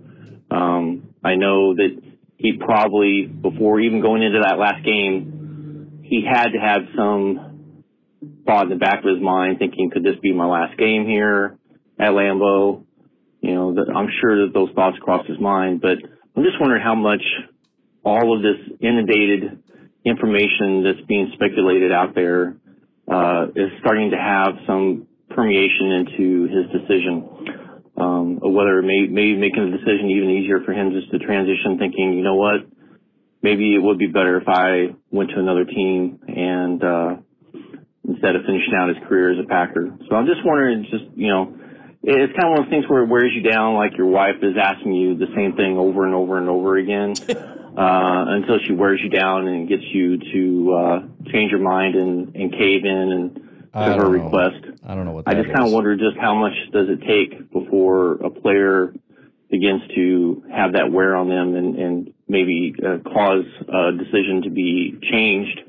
Um, 0.50 1.14
I 1.24 1.34
know 1.34 1.74
that 1.74 2.00
he 2.36 2.52
probably, 2.58 3.26
before 3.26 3.80
even 3.80 4.00
going 4.00 4.22
into 4.22 4.40
that 4.40 4.58
last 4.58 4.84
game, 4.84 6.00
he 6.04 6.24
had 6.24 6.50
to 6.50 6.58
have 6.58 6.82
some 6.96 7.84
thought 8.46 8.64
in 8.64 8.70
the 8.70 8.76
back 8.76 9.00
of 9.00 9.14
his 9.14 9.22
mind 9.22 9.58
thinking, 9.58 9.90
could 9.90 10.04
this 10.04 10.16
be 10.22 10.32
my 10.32 10.46
last 10.46 10.78
game 10.78 11.06
here 11.06 11.58
at 11.98 12.10
Lambeau? 12.10 12.84
You 13.40 13.54
know, 13.54 13.74
the, 13.74 13.92
I'm 13.92 14.08
sure 14.20 14.46
that 14.46 14.54
those 14.54 14.70
thoughts 14.74 14.98
crossed 15.00 15.28
his 15.28 15.40
mind, 15.40 15.80
but 15.80 15.98
I'm 16.36 16.42
just 16.42 16.60
wondering 16.60 16.82
how 16.82 16.94
much 16.94 17.22
all 18.04 18.36
of 18.36 18.42
this 18.42 18.78
inundated 18.80 19.62
information 20.04 20.84
that's 20.84 21.06
being 21.06 21.30
speculated 21.34 21.92
out 21.92 22.14
there 22.14 22.56
uh, 23.10 23.46
is 23.54 23.70
starting 23.80 24.10
to 24.10 24.16
have 24.16 24.54
some 24.66 25.06
permeation 25.30 25.92
into 25.92 26.48
his 26.48 26.80
decision 26.80 27.68
um, 27.98 28.38
whether 28.40 28.80
may, 28.82 29.06
maybe 29.06 29.36
making 29.36 29.70
the 29.70 29.76
decision 29.76 30.10
even 30.10 30.30
easier 30.30 30.62
for 30.64 30.72
him 30.72 30.92
just 30.92 31.10
to 31.10 31.18
transition, 31.18 31.78
thinking, 31.78 32.14
you 32.14 32.22
know 32.22 32.36
what, 32.36 32.62
maybe 33.42 33.74
it 33.74 33.82
would 33.82 33.98
be 33.98 34.06
better 34.06 34.38
if 34.38 34.46
I 34.46 34.94
went 35.10 35.30
to 35.30 35.40
another 35.40 35.64
team 35.64 36.20
and 36.28 36.82
uh, 36.82 37.16
instead 38.06 38.36
of 38.36 38.42
finishing 38.46 38.74
out 38.76 38.88
his 38.88 38.98
career 39.08 39.32
as 39.32 39.44
a 39.44 39.48
Packer. 39.48 39.98
So 40.08 40.14
I'm 40.14 40.26
just 40.26 40.44
wondering, 40.44 40.86
just 40.90 41.04
you 41.16 41.28
know, 41.28 41.58
it's 42.16 42.32
kind 42.32 42.44
of 42.44 42.50
one 42.50 42.58
of 42.60 42.64
those 42.64 42.70
things 42.70 42.88
where 42.88 43.02
it 43.02 43.08
wears 43.08 43.32
you 43.34 43.42
down, 43.42 43.74
like 43.74 43.96
your 43.96 44.06
wife 44.06 44.36
is 44.42 44.56
asking 44.60 44.94
you 44.94 45.16
the 45.16 45.28
same 45.36 45.54
thing 45.54 45.76
over 45.76 46.06
and 46.06 46.14
over 46.14 46.38
and 46.38 46.48
over 46.48 46.76
again. 46.76 47.14
Uh, 47.78 48.24
until 48.30 48.58
she 48.66 48.72
wears 48.72 48.98
you 49.00 49.08
down 49.08 49.46
and 49.46 49.68
gets 49.68 49.84
you 49.92 50.18
to 50.18 50.74
uh, 50.74 51.30
change 51.30 51.52
your 51.52 51.60
mind 51.60 51.94
and, 51.94 52.34
and 52.34 52.50
cave 52.50 52.84
in 52.84 53.12
and 53.12 53.34
to 53.72 53.94
her 54.02 54.08
request. 54.08 54.56
I 54.84 54.96
don't 54.96 55.04
know 55.04 55.12
what 55.12 55.28
I 55.28 55.34
just 55.34 55.52
kind 55.52 55.64
of 55.64 55.72
wonder 55.72 55.94
just 55.94 56.16
how 56.16 56.34
much 56.34 56.54
does 56.72 56.88
it 56.88 57.06
take 57.06 57.52
before 57.52 58.14
a 58.14 58.30
player 58.30 58.92
begins 59.48 59.82
to 59.94 60.42
have 60.52 60.72
that 60.72 60.90
wear 60.90 61.14
on 61.14 61.28
them 61.28 61.54
and, 61.54 61.78
and 61.78 62.14
maybe 62.26 62.74
uh, 62.84 62.98
cause 63.08 63.44
a 63.68 63.92
decision 63.92 64.42
to 64.42 64.50
be 64.50 64.98
changed, 65.12 65.60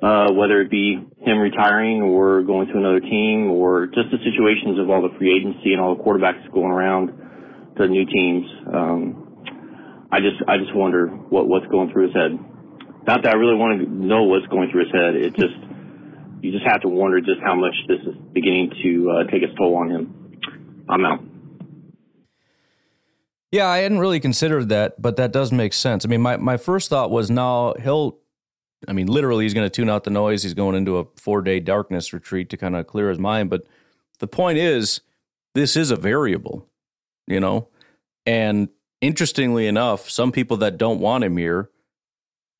uh, 0.00 0.32
whether 0.32 0.60
it 0.60 0.70
be 0.70 1.04
him 1.24 1.38
retiring 1.38 2.02
or 2.02 2.42
going 2.42 2.66
to 2.68 2.74
another 2.76 3.00
team 3.00 3.50
or 3.50 3.86
just 3.86 4.10
the 4.10 4.18
situations 4.18 4.78
of 4.78 4.90
all 4.90 5.02
the 5.02 5.16
free 5.18 5.34
agency 5.34 5.72
and 5.72 5.80
all 5.80 5.96
the 5.96 6.02
quarterbacks 6.02 6.42
going 6.52 6.70
around 6.70 7.12
to 7.76 7.88
new 7.88 8.04
teams. 8.06 8.46
Um, 8.72 10.08
I 10.10 10.20
just 10.20 10.42
I 10.46 10.58
just 10.58 10.74
wonder 10.74 11.06
what 11.08 11.48
what's 11.48 11.66
going 11.66 11.90
through 11.92 12.08
his 12.08 12.14
head. 12.14 12.38
Not 13.06 13.22
that 13.24 13.34
I 13.34 13.36
really 13.36 13.56
want 13.56 13.80
to 13.80 13.88
know 13.88 14.24
what's 14.24 14.46
going 14.46 14.70
through 14.70 14.84
his 14.84 14.92
head. 14.92 15.14
It 15.16 15.34
just 15.34 15.56
you 16.42 16.50
just 16.50 16.66
have 16.66 16.82
to 16.82 16.88
wonder 16.88 17.20
just 17.20 17.40
how 17.42 17.54
much 17.54 17.74
this 17.88 18.00
is 18.00 18.14
beginning 18.32 18.72
to 18.82 19.10
uh, 19.10 19.30
take 19.30 19.42
its 19.42 19.54
toll 19.56 19.76
on 19.76 19.90
him. 19.90 20.38
I'm 20.88 21.04
out. 21.04 21.20
Yeah, 23.52 23.68
I 23.68 23.78
hadn't 23.78 23.98
really 23.98 24.18
considered 24.18 24.70
that, 24.70 25.00
but 25.00 25.16
that 25.16 25.30
does 25.30 25.52
make 25.52 25.74
sense. 25.74 26.06
I 26.06 26.08
mean, 26.08 26.22
my, 26.22 26.38
my 26.38 26.56
first 26.56 26.88
thought 26.88 27.10
was 27.10 27.30
now 27.30 27.74
he'll, 27.74 28.18
I 28.88 28.92
mean, 28.92 29.06
literally, 29.06 29.44
he's 29.44 29.54
going 29.54 29.66
to 29.66 29.70
tune 29.70 29.88
out 29.88 30.04
the 30.04 30.10
noise. 30.10 30.42
He's 30.42 30.54
going 30.54 30.74
into 30.74 30.98
a 30.98 31.04
four 31.16 31.42
day 31.42 31.60
darkness 31.60 32.12
retreat 32.12 32.50
to 32.50 32.56
kind 32.56 32.76
of 32.76 32.86
clear 32.86 33.08
his 33.08 33.18
mind. 33.18 33.50
But 33.50 33.66
the 34.18 34.26
point 34.26 34.58
is, 34.58 35.00
this 35.54 35.76
is 35.76 35.90
a 35.90 35.96
variable, 35.96 36.68
you 37.26 37.40
know? 37.40 37.68
And 38.26 38.68
interestingly 39.00 39.66
enough, 39.66 40.08
some 40.08 40.32
people 40.32 40.56
that 40.58 40.78
don't 40.78 41.00
want 41.00 41.24
him 41.24 41.36
here 41.36 41.70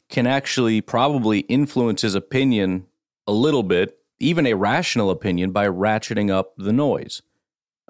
can 0.09 0.27
actually 0.27 0.81
probably 0.81 1.41
influence 1.41 2.03
his 2.03 2.15
opinion 2.15 2.87
a 3.27 3.33
little 3.33 3.63
bit, 3.63 3.99
even 4.21 4.47
a 4.47 4.55
rational 4.55 5.11
opinion, 5.11 5.53
by 5.53 5.67
ratcheting 5.67 6.31
up 6.31 6.55
the 6.57 6.73
noise. 6.73 7.23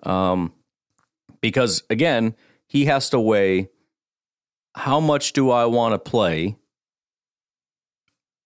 Um, 0.05 0.53
because 1.41 1.83
again, 1.91 2.35
he 2.66 2.87
has 2.87 3.11
to 3.11 3.20
weigh 3.20 3.68
how 4.74 5.01
much 5.01 5.33
do 5.33 5.51
I 5.51 5.66
want 5.66 5.93
to 5.93 5.99
play 5.99 6.57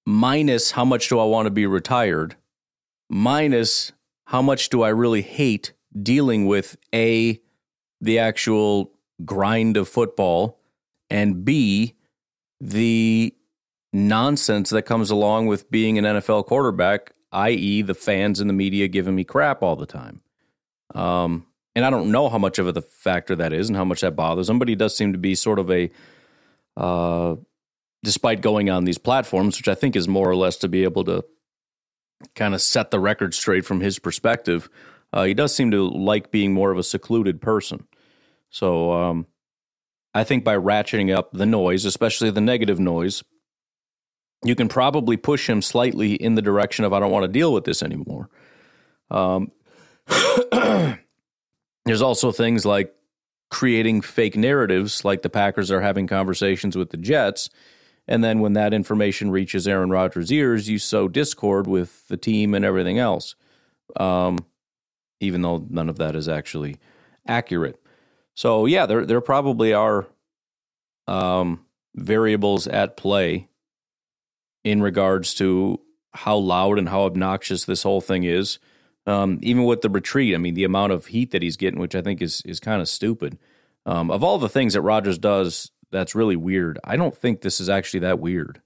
minus 0.07 0.71
how 0.71 0.85
much 0.85 1.09
do 1.09 1.19
I 1.19 1.25
want 1.25 1.47
to 1.47 1.51
be 1.51 1.67
retired 1.67 2.37
minus 3.09 3.93
how 4.27 4.43
much 4.43 4.69
do 4.69 4.83
I 4.83 4.89
really 4.89 5.23
hate 5.23 5.73
dealing 6.01 6.47
with 6.47 6.77
A, 6.95 7.41
the 8.01 8.19
actual 8.19 8.93
grind 9.25 9.77
of 9.77 9.89
football, 9.89 10.59
and 11.09 11.45
B, 11.45 11.95
the 12.61 13.35
nonsense 13.93 14.71
that 14.71 14.83
comes 14.83 15.11
along 15.11 15.47
with 15.47 15.71
being 15.71 15.99
an 15.99 16.05
NFL 16.05 16.47
quarterback, 16.47 17.13
i.e., 17.33 17.83
the 17.83 17.95
fans 17.95 18.41
and 18.41 18.51
the 18.51 18.55
media 18.55 18.89
giving 18.89 19.15
me 19.15 19.25
crap 19.25 19.63
all 19.63 19.77
the 19.77 19.87
time. 19.87 20.21
Um, 20.95 21.47
and 21.75 21.85
I 21.85 21.91
don't 21.91 22.11
know 22.11 22.29
how 22.29 22.39
much 22.39 22.59
of 22.59 22.75
a 22.75 22.81
factor 22.81 23.37
that 23.37 23.53
is 23.53 23.69
and 23.69 23.77
how 23.77 23.85
much 23.85 24.01
that 24.01 24.17
bothers 24.17 24.51
him, 24.51 24.59
but 24.59 24.69
he 24.69 24.75
does 24.75 24.97
seem 24.97 25.13
to 25.13 25.19
be 25.19 25.35
sort 25.35 25.59
of 25.59 25.71
a, 25.71 25.91
uh, 26.77 27.37
despite 28.07 28.41
going 28.41 28.71
on 28.71 28.85
these 28.85 28.99
platforms, 28.99 29.59
which 29.59 29.67
I 29.67 29.75
think 29.75 29.97
is 29.97 30.07
more 30.07 30.31
or 30.31 30.37
less 30.37 30.57
to 30.59 30.69
be 30.69 30.85
able 30.85 31.03
to 31.05 31.25
kind 32.37 32.55
of 32.55 32.63
set 32.63 32.93
the 32.93 33.01
record 33.01 33.35
straight 33.35 33.65
from 33.65 33.81
his 33.81 33.99
perspective. 33.99 34.71
Uh, 35.13 35.25
he 35.25 35.35
does 35.35 35.53
seem 35.53 35.73
to 35.73 35.89
like 35.89 36.31
being 36.31 36.55
more 36.55 36.71
of 36.71 36.79
a 36.79 36.85
secluded 36.85 37.43
person. 37.43 37.89
So 38.49 38.93
um, 38.93 39.27
I 40.15 40.23
think 40.23 40.45
by 40.45 40.57
ratcheting 40.57 41.13
up 41.13 41.33
the 41.33 41.47
noise, 41.47 41.85
especially 41.85 42.31
the 42.31 42.41
negative 42.41 42.79
noise, 42.79 43.25
you 44.45 44.55
can 44.55 44.69
probably 44.69 45.17
push 45.17 45.49
him 45.49 45.61
slightly 45.61 46.15
in 46.15 46.37
the 46.37 46.43
direction 46.43 46.85
of 46.85 46.93
I 46.93 47.01
don't 47.01 47.11
want 47.11 47.25
to 47.25 47.33
deal 47.33 47.53
with 47.53 47.65
this 47.65 47.83
anymore. 47.83 48.31
Um, 49.11 49.51
there's 51.85 52.03
also 52.03 52.31
things 52.31 52.65
like 52.65 52.95
creating 53.51 54.03
fake 54.03 54.37
narratives, 54.37 55.05
like 55.05 55.23
the 55.23 55.29
Packers 55.29 55.73
are 55.73 55.81
having 55.81 56.07
conversations 56.07 56.77
with 56.77 56.91
the 56.91 56.97
Jets. 56.97 57.51
And 58.09 58.23
then 58.23 58.41
when 58.41 58.53
that 58.53 58.73
information 58.73 59.31
reaches 59.31 59.67
Aaron 59.67 59.91
Rodgers' 59.91 60.31
ears, 60.31 60.69
you 60.69 60.79
sow 60.79 61.09
discord 61.09 61.67
with 61.67 62.07
the 62.09 62.17
team 62.17 62.55
and 62.55 62.65
everything 62.65 62.99
else, 62.99 63.35
um, 63.97 64.39
even 65.21 65.43
though 65.43 65.67
none 65.69 65.89
of 65.89 65.99
that 65.99 66.15
is 66.15 66.29
actually 66.29 66.77
accurate. 67.27 67.81
So 68.35 68.67
yeah, 68.67 68.87
there 68.87 69.05
there 69.05 69.21
probably 69.21 69.73
are 69.73 70.07
um, 71.09 71.65
variables 71.95 72.67
at 72.67 72.97
play 72.97 73.49
in 74.63 74.83
regards 74.83 75.35
to 75.35 75.81
how 76.13 76.37
loud 76.37 76.79
and 76.79 76.89
how 76.89 77.03
obnoxious 77.03 77.65
this 77.65 77.83
whole 77.83 78.01
thing 78.01 78.25
is. 78.25 78.59
Um, 79.07 79.39
even 79.43 79.65
with 79.65 79.83
the 79.83 79.89
retreat, 79.89 80.35
I 80.35 80.39
mean, 80.39 80.55
the 80.55 80.65
amount 80.65 80.93
of 80.93 81.07
heat 81.07 81.31
that 81.31 81.43
he's 81.43 81.57
getting, 81.57 81.79
which 81.81 81.95
I 81.95 82.03
think 82.03 82.21
is 82.21 82.43
is 82.45 82.61
kind 82.61 82.81
of 82.81 82.89
stupid. 82.89 83.39
Um, 83.85 84.11
of 84.11 84.25
all 84.25 84.39
the 84.39 84.49
things 84.49 84.75
that 84.75 84.81
Rodgers 84.81 85.19
does, 85.19 85.71
that's 85.91 86.15
really 86.15 86.37
weird. 86.37 86.79
I 86.85 86.97
don't 86.97 87.17
think 87.17 87.41
this 87.41 87.61
is 87.61 87.69
actually 87.69 88.01
that 88.01 88.19
weird. 88.19 88.61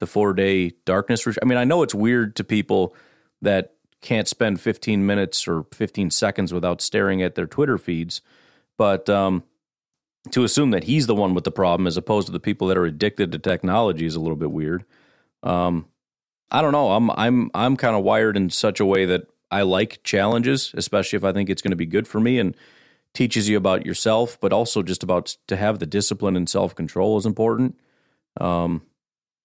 The 0.00 0.06
four 0.06 0.32
day 0.32 0.72
darkness. 0.84 1.26
I 1.40 1.44
mean, 1.44 1.58
I 1.58 1.64
know 1.64 1.82
it's 1.82 1.94
weird 1.94 2.36
to 2.36 2.44
people 2.44 2.94
that 3.42 3.74
can't 4.00 4.28
spend 4.28 4.60
15 4.60 5.06
minutes 5.06 5.48
or 5.48 5.64
15 5.72 6.10
seconds 6.10 6.52
without 6.52 6.82
staring 6.82 7.22
at 7.22 7.36
their 7.36 7.46
Twitter 7.46 7.78
feeds, 7.78 8.20
but 8.76 9.08
um, 9.08 9.44
to 10.30 10.44
assume 10.44 10.70
that 10.72 10.84
he's 10.84 11.06
the 11.06 11.14
one 11.14 11.32
with 11.32 11.44
the 11.44 11.50
problem 11.50 11.86
as 11.86 11.96
opposed 11.96 12.26
to 12.26 12.32
the 12.32 12.40
people 12.40 12.66
that 12.68 12.76
are 12.76 12.84
addicted 12.84 13.32
to 13.32 13.38
technology 13.38 14.04
is 14.04 14.14
a 14.14 14.20
little 14.20 14.36
bit 14.36 14.50
weird. 14.50 14.84
Um, 15.42 15.86
I 16.50 16.62
don't 16.62 16.72
know. 16.72 16.92
I'm 16.92 17.10
I'm 17.10 17.50
I'm 17.54 17.76
kind 17.76 17.96
of 17.96 18.04
wired 18.04 18.36
in 18.36 18.50
such 18.50 18.80
a 18.80 18.86
way 18.86 19.06
that 19.06 19.26
I 19.50 19.62
like 19.62 20.02
challenges, 20.04 20.72
especially 20.74 21.16
if 21.16 21.24
I 21.24 21.32
think 21.32 21.48
it's 21.48 21.62
going 21.62 21.72
to 21.72 21.76
be 21.76 21.86
good 21.86 22.06
for 22.06 22.20
me 22.20 22.38
and 22.38 22.56
teaches 23.14 23.48
you 23.48 23.56
about 23.56 23.86
yourself, 23.86 24.38
but 24.40 24.52
also 24.52 24.82
just 24.82 25.02
about 25.02 25.36
to 25.46 25.56
have 25.56 25.78
the 25.78 25.86
discipline 25.86 26.36
and 26.36 26.48
self 26.48 26.74
control 26.74 27.16
is 27.16 27.26
important. 27.26 27.78
Um, 28.40 28.82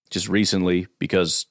just 0.09 0.27
recently, 0.27 0.87
because 0.97 1.45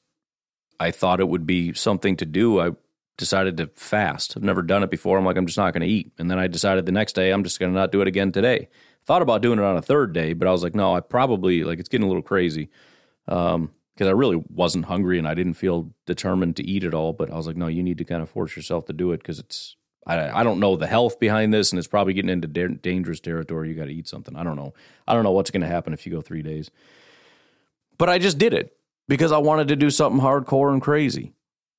I 0.81 0.91
thought 0.91 1.21
it 1.21 1.29
would 1.29 1.47
be 1.47 1.73
something 1.73 2.16
to 2.16 2.27
do, 2.27 2.61
I 2.61 2.71
decided 3.16 3.57
to 3.59 3.69
fast. 3.75 4.37
I've 4.37 4.43
never 4.43 4.62
done 4.62 4.83
it 4.83 4.91
before. 4.91 5.19
I'm 5.19 5.25
like, 5.25 5.37
I'm 5.37 5.47
just 5.47 5.59
not 5.59 5.73
going 5.73 5.87
to 5.87 5.93
eat. 5.93 6.12
And 6.19 6.31
then 6.31 6.39
I 6.39 6.49
decided 6.49 6.87
the 6.87 6.93
next 6.93 7.14
day, 7.14 7.31
I'm 7.31 7.45
just 7.45 7.61
going 7.61 7.73
to 7.73 7.79
not 7.79 7.93
do 7.93 8.01
it 8.01 8.09
again 8.09 8.33
today. 8.33 8.69
Thought 9.07 9.23
about 9.23 9.43
doing 9.43 9.59
it 9.59 9.64
on 9.64 9.77
a 9.77 9.83
third 9.83 10.12
day, 10.12 10.33
but 10.33 10.49
I 10.49 10.53
was 10.53 10.62
like, 10.62 10.75
no, 10.75 10.95
I 10.95 11.01
probably, 11.01 11.64
like, 11.64 11.79
it's 11.79 11.89
getting 11.89 12.05
a 12.05 12.09
little 12.09 12.23
crazy. 12.23 12.69
Um, 13.27 13.73
because 13.95 14.09
I 14.09 14.12
really 14.12 14.41
wasn't 14.49 14.85
hungry 14.85 15.19
and 15.19 15.27
I 15.27 15.35
didn't 15.35 15.55
feel 15.55 15.93
determined 16.07 16.55
to 16.57 16.64
eat 16.64 16.85
at 16.85 16.95
all. 16.95 17.12
But 17.12 17.33
I 17.33 17.35
was 17.37 17.49
like, 17.49 17.57
no, 17.57 17.66
you 17.66 17.83
need 17.83 17.99
to 17.99 18.05
kind 18.05 18.23
of 18.23 18.31
force 18.31 18.55
yourself 18.55 18.87
to 18.87 18.93
do 18.93 19.11
it 19.11 19.19
because 19.19 19.41
it's 19.41 19.75
I, 20.09 20.41
I 20.41 20.43
don't 20.43 20.59
know 20.59 20.75
the 20.75 20.87
health 20.87 21.21
behind 21.21 21.53
this, 21.53 21.71
and 21.71 21.79
it's 21.79 21.87
probably 21.87 22.15
getting 22.15 22.31
into 22.31 22.49
da- 22.49 22.69
dangerous 22.69 23.21
territory. 23.21 23.69
You 23.69 23.75
got 23.75 23.85
to 23.85 23.93
eat 23.93 24.09
something. 24.09 24.35
I 24.35 24.43
don't 24.43 24.57
know. 24.57 24.75
I 25.07 25.15
don't 25.15 25.23
know 25.23 25.33
what's 25.33 25.51
going 25.51 25.61
to 25.61 25.69
happen 25.69 25.93
if 25.93 26.07
you 26.07 26.13
go 26.13 26.23
three 26.23 26.43
days. 26.43 26.71
But 27.99 28.09
I 28.09 28.19
just 28.19 28.39
did 28.39 28.55
it 28.55 28.77
because 29.07 29.33
I 29.33 29.39
wanted 29.39 29.69
to 29.69 29.77
do 29.77 29.91
something 29.91 30.21
hardcore 30.21 30.73
and 30.73 30.81
crazy. 30.81 31.35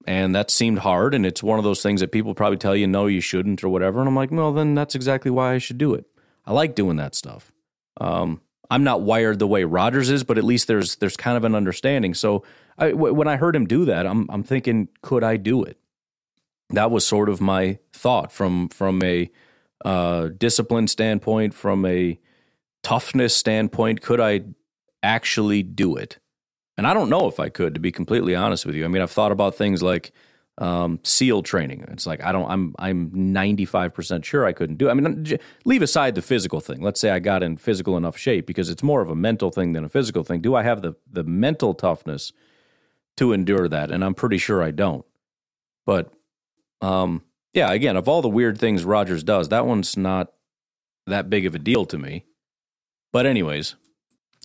And 0.06 0.34
that 0.36 0.52
seemed 0.52 0.80
hard. 0.80 1.14
And 1.14 1.26
it's 1.26 1.44
one 1.44 1.58
of 1.60 1.66
those 1.66 1.82
things 1.82 2.02
that 2.02 2.12
people 2.12 2.34
probably 2.34 2.58
tell 2.58 2.76
you, 2.76 2.88
no, 2.88 3.08
you 3.08 3.20
shouldn't 3.20 3.64
or 3.64 3.70
whatever. 3.70 4.00
And 4.00 4.08
I'm 4.08 4.16
like, 4.16 4.32
well, 4.32 4.54
then 4.54 4.76
that's 4.76 4.96
exactly 4.96 5.32
why 5.32 5.54
I 5.54 5.58
should 5.58 5.78
do 5.78 5.94
it. 5.94 6.06
I 6.46 6.54
like 6.54 6.76
doing 6.76 6.98
that 6.98 7.16
stuff. 7.16 7.52
Um, 8.00 8.42
I'm 8.72 8.84
not 8.84 9.02
wired 9.02 9.40
the 9.40 9.48
way 9.48 9.64
Rodgers 9.64 10.10
is, 10.10 10.24
but 10.24 10.38
at 10.38 10.44
least 10.44 10.68
there's 10.68 10.98
there's 10.98 11.18
kind 11.18 11.36
of 11.36 11.44
an 11.44 11.56
understanding. 11.56 12.14
So 12.14 12.44
I, 12.78 12.92
w- 12.92 13.14
when 13.14 13.28
I 13.28 13.36
heard 13.36 13.56
him 13.56 13.66
do 13.66 13.86
that, 13.86 14.06
I'm 14.06 14.28
I'm 14.30 14.44
thinking, 14.44 14.90
could 15.02 15.24
I 15.24 15.38
do 15.38 15.64
it? 15.64 15.79
That 16.72 16.92
was 16.92 17.06
sort 17.06 17.30
of 17.30 17.42
my 17.42 17.80
thought 17.94 18.32
from 18.32 18.70
from 18.70 19.02
a 19.04 19.30
uh, 19.84 20.30
discipline 20.38 20.88
standpoint, 20.88 21.54
from 21.54 21.86
a 21.86 22.20
toughness 22.84 23.36
standpoint. 23.36 24.02
Could 24.02 24.20
I 24.20 24.42
actually 25.02 25.64
do 25.64 25.96
it? 25.96 26.20
And 26.78 26.88
I 26.88 26.94
don't 26.94 27.10
know 27.10 27.28
if 27.28 27.40
I 27.40 27.50
could, 27.50 27.74
to 27.74 27.80
be 27.80 27.92
completely 27.92 28.36
honest 28.36 28.66
with 28.66 28.76
you. 28.76 28.86
I 28.86 28.88
mean, 28.88 29.02
I've 29.02 29.12
thought 29.12 29.32
about 29.32 29.56
things 29.56 29.84
like 29.84 30.14
um, 30.60 31.00
SEAL 31.04 31.44
training. 31.44 31.86
It's 31.90 32.06
like 32.06 32.24
I 32.24 32.32
don't. 32.32 32.50
I'm 32.50 32.76
I'm 32.78 33.10
95 33.14 33.94
percent 33.94 34.26
sure 34.26 34.46
I 34.46 34.52
couldn't 34.52 34.78
do. 34.78 34.88
It. 34.88 34.92
I 34.92 34.94
mean, 34.94 35.40
leave 35.66 35.82
aside 35.82 36.16
the 36.16 36.22
physical 36.22 36.60
thing. 36.60 36.82
Let's 36.82 37.00
say 37.00 37.10
I 37.10 37.20
got 37.20 37.44
in 37.44 37.58
physical 37.58 37.98
enough 37.98 38.18
shape 38.18 38.46
because 38.46 38.70
it's 38.70 38.84
more 38.84 39.02
of 39.02 39.10
a 39.10 39.16
mental 39.16 39.52
thing 39.52 39.74
than 39.74 39.86
a 39.86 39.90
physical 39.90 40.24
thing. 40.24 40.42
Do 40.42 40.56
I 40.56 40.64
have 40.64 40.82
the 40.82 40.96
the 41.10 41.24
mental 41.24 41.74
toughness 41.74 42.34
to 43.18 43.32
endure 43.32 43.68
that? 43.70 43.90
And 43.90 44.04
I'm 44.04 44.14
pretty 44.14 44.38
sure 44.38 44.62
I 44.62 44.72
don't. 44.72 45.06
But 45.86 46.14
um, 46.82 47.24
yeah, 47.54 47.72
again, 47.72 47.98
of 47.98 48.08
all 48.08 48.22
the 48.22 48.30
weird 48.30 48.58
things 48.58 48.86
Rodgers 48.86 49.24
does, 49.24 49.50
that 49.50 49.66
one's 49.66 49.98
not 49.98 50.32
that 51.08 51.30
big 51.30 51.46
of 51.46 51.56
a 51.56 51.60
deal 51.60 51.86
to 51.86 51.98
me. 51.98 52.26
But 53.12 53.26
anyways, 53.26 53.76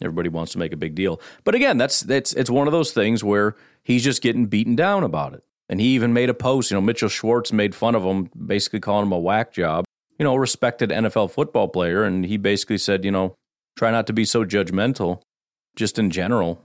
everybody 0.03 0.29
wants 0.29 0.53
to 0.53 0.59
make 0.59 0.73
a 0.73 0.77
big 0.77 0.95
deal. 0.95 1.21
But 1.45 1.55
again, 1.55 1.77
that's 1.79 2.01
that's 2.01 2.33
it's 2.33 2.51
one 2.51 2.67
of 2.67 2.73
those 2.73 2.93
things 2.93 3.23
where 3.23 3.57
he's 3.83 4.05
just 4.05 4.23
getting 4.23 4.47
beaten 4.47 4.75
down 4.75 5.03
about 5.05 5.35
it. 5.35 5.45
And 5.69 5.81
he 5.81 5.89
even 5.89 6.13
made 6.13 6.31
a 6.31 6.35
post. 6.35 6.71
You 6.71 6.77
know, 6.77 6.81
Mitchell 6.81 7.09
Schwartz 7.09 7.53
made 7.53 7.75
fun 7.75 7.95
of 7.95 8.03
him, 8.03 8.31
basically 8.47 8.81
calling 8.81 9.07
him 9.07 9.13
a 9.13 9.19
whack 9.19 9.53
job. 9.53 9.85
You 10.19 10.25
know, 10.25 10.37
respected 10.37 10.91
NFL 10.91 11.31
football 11.31 11.69
player, 11.69 12.05
and 12.05 12.25
he 12.25 12.37
basically 12.37 12.79
said, 12.79 13.05
you 13.05 13.11
know, 13.11 13.35
try 13.77 13.91
not 13.91 14.07
to 14.07 14.13
be 14.13 14.25
so 14.25 14.45
judgmental, 14.45 15.23
just 15.75 15.99
in 15.99 16.11
general. 16.11 16.63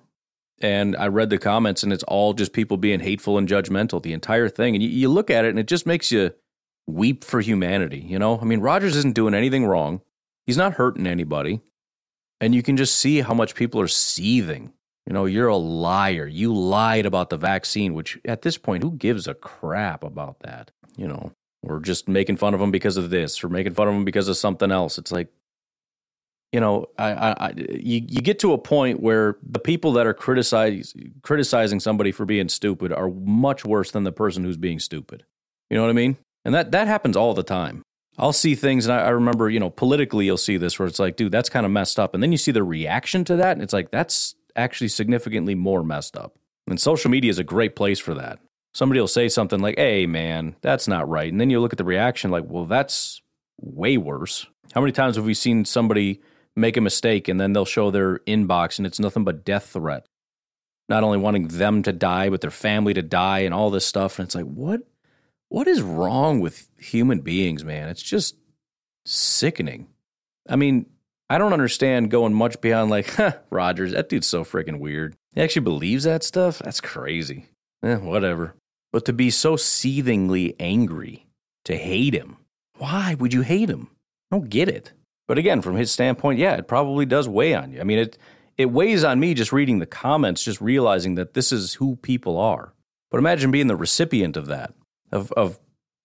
And 0.61 0.95
I 0.97 1.07
read 1.07 1.29
the 1.29 1.37
comments, 1.37 1.83
and 1.83 1.93
it's 1.93 2.03
all 2.03 2.33
just 2.33 2.53
people 2.53 2.77
being 2.77 2.99
hateful 2.99 3.37
and 3.37 3.47
judgmental, 3.47 4.01
the 4.01 4.13
entire 4.13 4.49
thing. 4.49 4.75
And 4.75 4.83
you, 4.83 4.89
you 4.89 5.09
look 5.09 5.29
at 5.29 5.45
it, 5.45 5.49
and 5.49 5.59
it 5.59 5.67
just 5.67 5.85
makes 5.85 6.11
you 6.11 6.33
weep 6.85 7.23
for 7.23 7.39
humanity. 7.39 7.99
You 7.99 8.19
know, 8.19 8.39
I 8.39 8.45
mean, 8.45 8.59
Rodgers 8.59 8.95
isn't 8.97 9.15
doing 9.15 9.33
anything 9.33 9.65
wrong. 9.65 10.01
He's 10.45 10.57
not 10.57 10.73
hurting 10.73 11.07
anybody. 11.07 11.61
And 12.41 12.55
you 12.55 12.63
can 12.63 12.77
just 12.77 12.97
see 12.97 13.21
how 13.21 13.33
much 13.33 13.55
people 13.55 13.81
are 13.81 13.87
seething 13.87 14.73
you 15.09 15.13
know, 15.13 15.25
you're 15.25 15.47
a 15.47 15.57
liar. 15.57 16.27
You 16.27 16.53
lied 16.53 17.07
about 17.07 17.31
the 17.31 17.37
vaccine, 17.37 17.95
which 17.95 18.19
at 18.25 18.43
this 18.43 18.59
point, 18.59 18.83
who 18.83 18.91
gives 18.91 19.27
a 19.27 19.33
crap 19.33 20.03
about 20.03 20.41
that? 20.41 20.69
You 20.97 21.07
know, 21.07 21.31
we're 21.63 21.79
just 21.79 22.07
making 22.07 22.37
fun 22.37 22.53
of 22.53 22.59
them 22.59 22.69
because 22.69 22.95
of 22.95 23.09
this 23.09 23.43
or 23.43 23.49
making 23.49 23.73
fun 23.73 23.87
of 23.87 23.95
them 23.95 24.05
because 24.05 24.27
of 24.27 24.37
something 24.37 24.71
else. 24.71 24.99
It's 24.99 25.11
like, 25.11 25.29
you 26.51 26.59
know, 26.59 26.87
I, 26.97 27.11
I, 27.11 27.53
you, 27.57 28.01
you 28.07 28.21
get 28.21 28.39
to 28.39 28.53
a 28.53 28.57
point 28.57 28.99
where 28.99 29.37
the 29.43 29.59
people 29.59 29.93
that 29.93 30.07
are 30.07 30.13
criticize, 30.13 30.93
criticizing 31.21 31.79
somebody 31.79 32.11
for 32.11 32.25
being 32.25 32.49
stupid 32.49 32.91
are 32.91 33.09
much 33.09 33.63
worse 33.65 33.91
than 33.91 34.03
the 34.03 34.11
person 34.11 34.43
who's 34.43 34.57
being 34.57 34.79
stupid. 34.79 35.23
You 35.69 35.77
know 35.77 35.83
what 35.83 35.91
I 35.91 35.93
mean? 35.93 36.17
And 36.45 36.55
that, 36.55 36.71
that 36.71 36.87
happens 36.87 37.15
all 37.15 37.33
the 37.33 37.43
time. 37.43 37.83
I'll 38.17 38.33
see 38.33 38.55
things, 38.55 38.85
and 38.85 38.93
I, 38.93 39.05
I 39.05 39.09
remember, 39.09 39.49
you 39.49 39.59
know, 39.59 39.69
politically, 39.69 40.25
you'll 40.25 40.37
see 40.37 40.57
this 40.57 40.77
where 40.77 40.87
it's 40.87 40.99
like, 40.99 41.15
dude, 41.15 41.31
that's 41.31 41.49
kind 41.49 41.65
of 41.65 41.71
messed 41.71 41.99
up. 41.99 42.13
And 42.13 42.21
then 42.21 42.31
you 42.33 42.37
see 42.37 42.51
the 42.51 42.63
reaction 42.63 43.23
to 43.25 43.37
that, 43.37 43.53
and 43.53 43.61
it's 43.61 43.71
like, 43.71 43.91
that's 43.91 44.35
actually 44.55 44.89
significantly 44.89 45.55
more 45.55 45.83
messed 45.83 46.17
up. 46.17 46.35
And 46.67 46.79
social 46.81 47.09
media 47.09 47.29
is 47.29 47.39
a 47.39 47.45
great 47.45 47.75
place 47.75 47.99
for 47.99 48.13
that. 48.15 48.39
Somebody 48.73 48.99
will 48.99 49.07
say 49.07 49.29
something 49.29 49.61
like, 49.61 49.77
hey, 49.77 50.05
man, 50.05 50.55
that's 50.61 50.87
not 50.87 51.07
right. 51.07 51.31
And 51.31 51.39
then 51.39 51.49
you 51.49 51.59
look 51.61 51.73
at 51.73 51.77
the 51.77 51.85
reaction 51.85 52.29
like, 52.29 52.43
well, 52.47 52.65
that's 52.65 53.21
way 53.57 53.97
worse. 53.97 54.45
How 54.73 54.81
many 54.81 54.91
times 54.91 55.15
have 55.15 55.25
we 55.25 55.33
seen 55.33 55.63
somebody 55.65 56.21
make 56.59 56.77
a 56.77 56.81
mistake 56.81 57.27
and 57.27 57.39
then 57.39 57.53
they'll 57.53 57.65
show 57.65 57.91
their 57.91 58.19
inbox 58.19 58.77
and 58.77 58.85
it's 58.85 58.99
nothing 58.99 59.23
but 59.23 59.45
death 59.45 59.67
threat? 59.67 60.05
Not 60.87 61.03
only 61.03 61.17
wanting 61.17 61.47
them 61.47 61.83
to 61.83 61.93
die, 61.93 62.29
but 62.29 62.41
their 62.41 62.51
family 62.51 62.93
to 62.93 63.01
die 63.01 63.39
and 63.39 63.53
all 63.53 63.69
this 63.69 63.85
stuff. 63.85 64.19
And 64.19 64.25
it's 64.25 64.35
like, 64.35 64.45
what? 64.45 64.81
What 65.49 65.67
is 65.67 65.81
wrong 65.81 66.39
with 66.41 66.67
human 66.77 67.21
beings, 67.21 67.63
man? 67.63 67.89
It's 67.89 68.03
just 68.03 68.35
sickening. 69.05 69.87
I 70.47 70.55
mean, 70.55 70.85
I 71.29 71.37
don't 71.37 71.53
understand 71.53 72.11
going 72.11 72.33
much 72.33 72.59
beyond 72.61 72.89
like, 72.89 73.09
huh, 73.15 73.33
Rodgers, 73.49 73.91
that 73.91 74.09
dude's 74.09 74.27
so 74.27 74.43
freaking 74.43 74.79
weird. 74.79 75.15
He 75.35 75.41
actually 75.41 75.63
believes 75.63 76.03
that 76.03 76.23
stuff? 76.23 76.59
That's 76.59 76.81
crazy. 76.81 77.45
Eh, 77.83 77.95
whatever. 77.95 78.55
But 78.91 79.05
to 79.05 79.13
be 79.13 79.29
so 79.29 79.55
seethingly 79.55 80.55
angry, 80.59 81.27
to 81.65 81.77
hate 81.77 82.15
him, 82.15 82.37
why 82.77 83.15
would 83.15 83.33
you 83.33 83.41
hate 83.41 83.69
him? 83.69 83.89
I 84.31 84.35
don't 84.35 84.49
get 84.49 84.69
it. 84.69 84.91
But 85.29 85.37
again, 85.37 85.61
from 85.61 85.75
his 85.75 85.91
standpoint, 85.91 86.39
yeah, 86.39 86.55
it 86.55 86.67
probably 86.67 87.05
does 87.05 87.29
weigh 87.29 87.53
on 87.53 87.71
you. 87.71 87.79
I 87.79 87.83
mean, 87.83 87.99
it 87.99 88.17
it 88.57 88.71
weighs 88.71 89.03
on 89.03 89.19
me 89.19 89.35
just 89.35 89.53
reading 89.53 89.77
the 89.77 89.85
comments, 89.85 90.43
just 90.43 90.59
realizing 90.59 91.13
that 91.15 91.35
this 91.35 91.51
is 91.51 91.75
who 91.75 91.95
people 91.97 92.37
are. 92.37 92.73
But 93.11 93.19
imagine 93.19 93.51
being 93.51 93.67
the 93.67 93.75
recipient 93.75 94.35
of 94.35 94.47
that, 94.47 94.73
of 95.11 95.31
of 95.33 95.59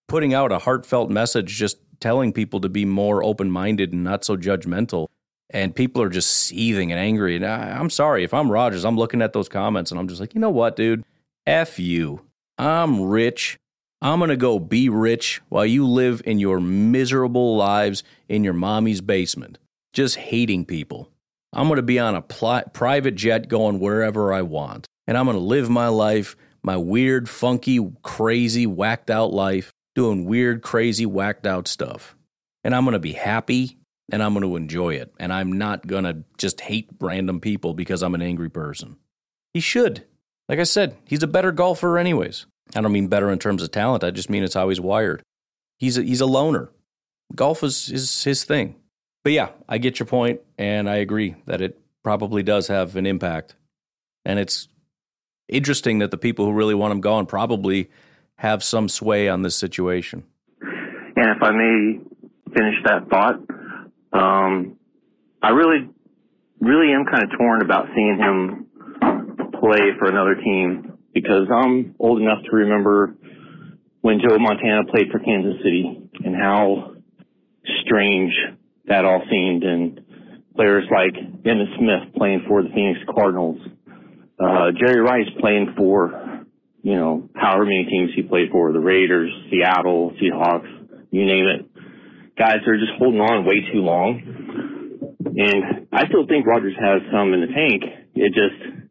putting 0.09 0.35
out 0.35 0.53
a 0.53 0.59
heartfelt 0.59 1.11
message, 1.11 1.57
just 1.57 1.79
telling 2.01 2.35
people 2.35 2.61
to 2.61 2.69
be 2.69 2.85
more 2.85 3.25
open 3.25 3.51
minded 3.51 3.95
and 3.95 4.05
not 4.05 4.27
so 4.27 4.37
judgmental 4.37 5.09
and 5.51 5.75
people 5.75 6.03
are 6.03 6.09
just 6.09 6.31
seething 6.31 6.91
and 6.93 7.01
angry. 7.01 7.37
And 7.37 7.47
I, 7.47 7.79
am 7.79 7.89
sorry 7.89 8.25
if 8.25 8.35
I'm 8.35 8.51
Rodgers, 8.51 8.85
I'm 8.85 8.97
looking 8.97 9.23
at 9.23 9.33
those 9.33 9.49
comments 9.49 9.91
and 9.91 9.99
I'm 9.99 10.09
just 10.09 10.21
like, 10.21 10.35
you 10.35 10.41
know 10.41 10.51
what, 10.51 10.77
dude? 10.77 11.05
F 11.47 11.79
you. 11.79 12.21
I'm 12.59 13.01
rich. 13.01 13.59
I'm 14.05 14.19
going 14.19 14.29
to 14.29 14.37
go 14.37 14.59
be 14.59 14.91
rich 14.91 15.41
while 15.49 15.65
you 15.65 15.87
live 15.89 16.21
in 16.27 16.39
your 16.39 16.61
miserable 16.61 17.57
lives 17.57 18.05
in 18.29 18.45
your 18.45 18.53
mommy's 18.53 19.01
basement, 19.01 19.57
just 19.95 20.17
hating 20.17 20.67
people. 20.67 21.09
I'm 21.55 21.69
going 21.69 21.77
to 21.77 21.83
be 21.83 21.99
on 21.99 22.15
a 22.15 22.21
pl- 22.21 22.65
private 22.75 23.15
jet 23.15 23.49
going 23.49 23.81
wherever 23.81 24.31
I 24.31 24.43
want. 24.43 24.87
and 25.07 25.17
I'm 25.17 25.25
going 25.25 25.39
to 25.39 25.43
live 25.43 25.71
my 25.71 25.89
life, 25.89 26.37
my 26.63 26.77
weird, 26.77 27.31
funky, 27.31 27.81
crazy, 28.03 28.67
whacked 28.67 29.09
out 29.09 29.33
life, 29.33 29.73
doing 29.95 30.27
weird, 30.27 30.61
crazy, 30.61 31.07
whacked 31.07 31.47
out 31.47 31.67
stuff. 31.67 32.15
And 32.63 32.75
I'm 32.75 32.85
going 32.85 32.93
to 32.93 32.99
be 32.99 33.13
happy 33.13 33.79
and 34.13 34.23
I'm 34.23 34.35
going 34.35 34.45
to 34.45 34.57
enjoy 34.57 34.97
it. 34.97 35.15
And 35.19 35.33
I'm 35.33 35.51
not 35.51 35.87
going 35.87 36.05
to 36.05 36.25
just 36.37 36.61
hate 36.61 36.91
random 37.01 37.41
people 37.41 37.73
because 37.73 38.03
I'm 38.03 38.15
an 38.15 38.23
angry 38.23 38.51
person. 38.51 38.99
He 39.55 39.61
should. 39.61 40.05
Like 40.47 40.59
I 40.59 40.65
said, 40.65 40.95
he's 41.07 41.23
a 41.23 41.27
better 41.27 41.53
golfer, 41.53 41.97
anyways. 41.97 42.45
I 42.75 42.81
don't 42.81 42.93
mean 42.93 43.09
better 43.09 43.31
in 43.31 43.39
terms 43.39 43.63
of 43.63 43.71
talent, 43.71 44.05
I 44.05 44.11
just 44.11 44.31
mean 44.31 44.43
it's 44.43 44.55
how 44.55 44.69
he's 44.69 44.81
wired. 44.81 45.23
He's 45.79 45.99
a, 45.99 46.03
he's 46.03 46.21
a 46.21 46.27
loner. 46.27 46.71
Golf 47.35 47.63
is, 47.63 47.91
is 47.91 48.25
his 48.25 48.45
thing. 48.45 48.77
But 49.23 49.33
yeah, 49.33 49.49
I 49.69 49.79
get 49.79 49.99
your 49.99 50.07
point, 50.07 50.41
and 50.59 50.89
I 50.89 50.97
agree 50.97 51.37
that 51.47 51.61
it 51.61 51.81
probably 52.03 52.43
does 52.43 52.69
have 52.69 52.97
an 52.97 53.07
impact. 53.07 53.57
And 54.25 54.39
it's 54.39 54.69
interesting 55.49 55.99
that 55.99 56.11
the 56.11 56.19
people 56.19 56.45
who 56.45 56.53
really 56.53 56.75
want 56.75 56.93
him 56.93 57.01
gone 57.01 57.27
probably 57.27 57.91
have 58.37 58.63
some 58.63 58.89
sway 58.89 59.29
on 59.29 59.43
this 59.43 59.57
situation. 59.57 60.25
And 60.61 61.31
if 61.31 61.43
I 61.43 61.53
may 61.53 62.01
finish 62.55 62.75
that 62.85 63.09
thought, 63.09 63.37
um, 64.13 64.77
I 65.43 65.51
really, 65.51 65.89
really 66.61 66.93
am 66.93 67.05
kind 67.07 67.23
of 67.25 67.39
torn 67.39 67.63
about 67.63 67.87
seeing 67.95 68.19
him 68.19 68.67
play 69.61 69.93
for 69.99 70.09
another 70.09 70.35
team 70.35 70.94
because 71.15 71.49
I'm 71.51 71.95
old 71.99 72.21
enough 72.21 72.43
to 72.51 72.57
remember 72.57 73.15
when 74.01 74.21
Joe 74.21 74.37
Montana 74.39 74.85
played 74.91 75.11
for 75.11 75.19
Kansas 75.21 75.63
City 75.63 76.11
and 76.25 76.37
how 76.37 76.95
strange 77.87 78.33
that 78.87 79.05
all 79.05 79.23
seemed 79.31 79.63
and 79.63 80.01
players 80.55 80.85
like 80.91 81.15
Emmitt 81.15 81.79
Smith 81.79 82.15
playing 82.17 82.45
for 82.47 82.63
the 82.63 82.69
Phoenix 82.69 83.01
Cardinals, 83.13 83.59
uh, 84.39 84.73
Jerry 84.79 85.01
Rice 85.01 85.29
playing 85.41 85.75
for, 85.77 86.45
you 86.83 86.95
know, 86.95 87.31
however 87.35 87.65
many 87.65 87.87
teams 87.87 88.11
he 88.15 88.23
played 88.23 88.51
for, 88.51 88.73
the 88.73 88.81
Raiders, 88.81 89.31
Seattle, 89.51 90.13
Seahawks, 90.21 90.69
you 91.11 91.25
name 91.25 91.47
it. 91.47 91.67
Guys 92.37 92.59
are 92.67 92.77
just 92.77 92.93
holding 92.99 93.21
on 93.21 93.47
way 93.47 93.61
too 93.73 93.81
long. 93.81 94.21
And 95.37 95.87
I 95.93 96.07
still 96.07 96.27
think 96.27 96.47
Rodgers 96.47 96.75
has 96.79 97.03
some 97.11 97.33
in 97.33 97.41
the 97.41 97.47
tank. 97.47 97.83
It 98.15 98.35
just, 98.35 98.84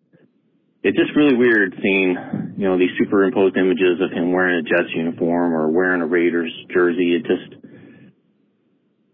it's 0.84 0.98
just 0.98 1.16
really 1.16 1.36
weird 1.36 1.74
seeing, 1.82 2.54
you 2.58 2.68
know, 2.68 2.78
these 2.78 2.92
superimposed 3.00 3.56
images 3.56 4.02
of 4.02 4.12
him 4.12 4.34
wearing 4.34 4.60
a 4.60 4.64
Jets 4.64 4.94
uniform 4.94 5.54
or 5.54 5.70
wearing 5.70 6.02
a 6.02 6.06
Raiders 6.06 6.52
jersey. 6.74 7.16
It 7.16 7.26
just 7.26 7.56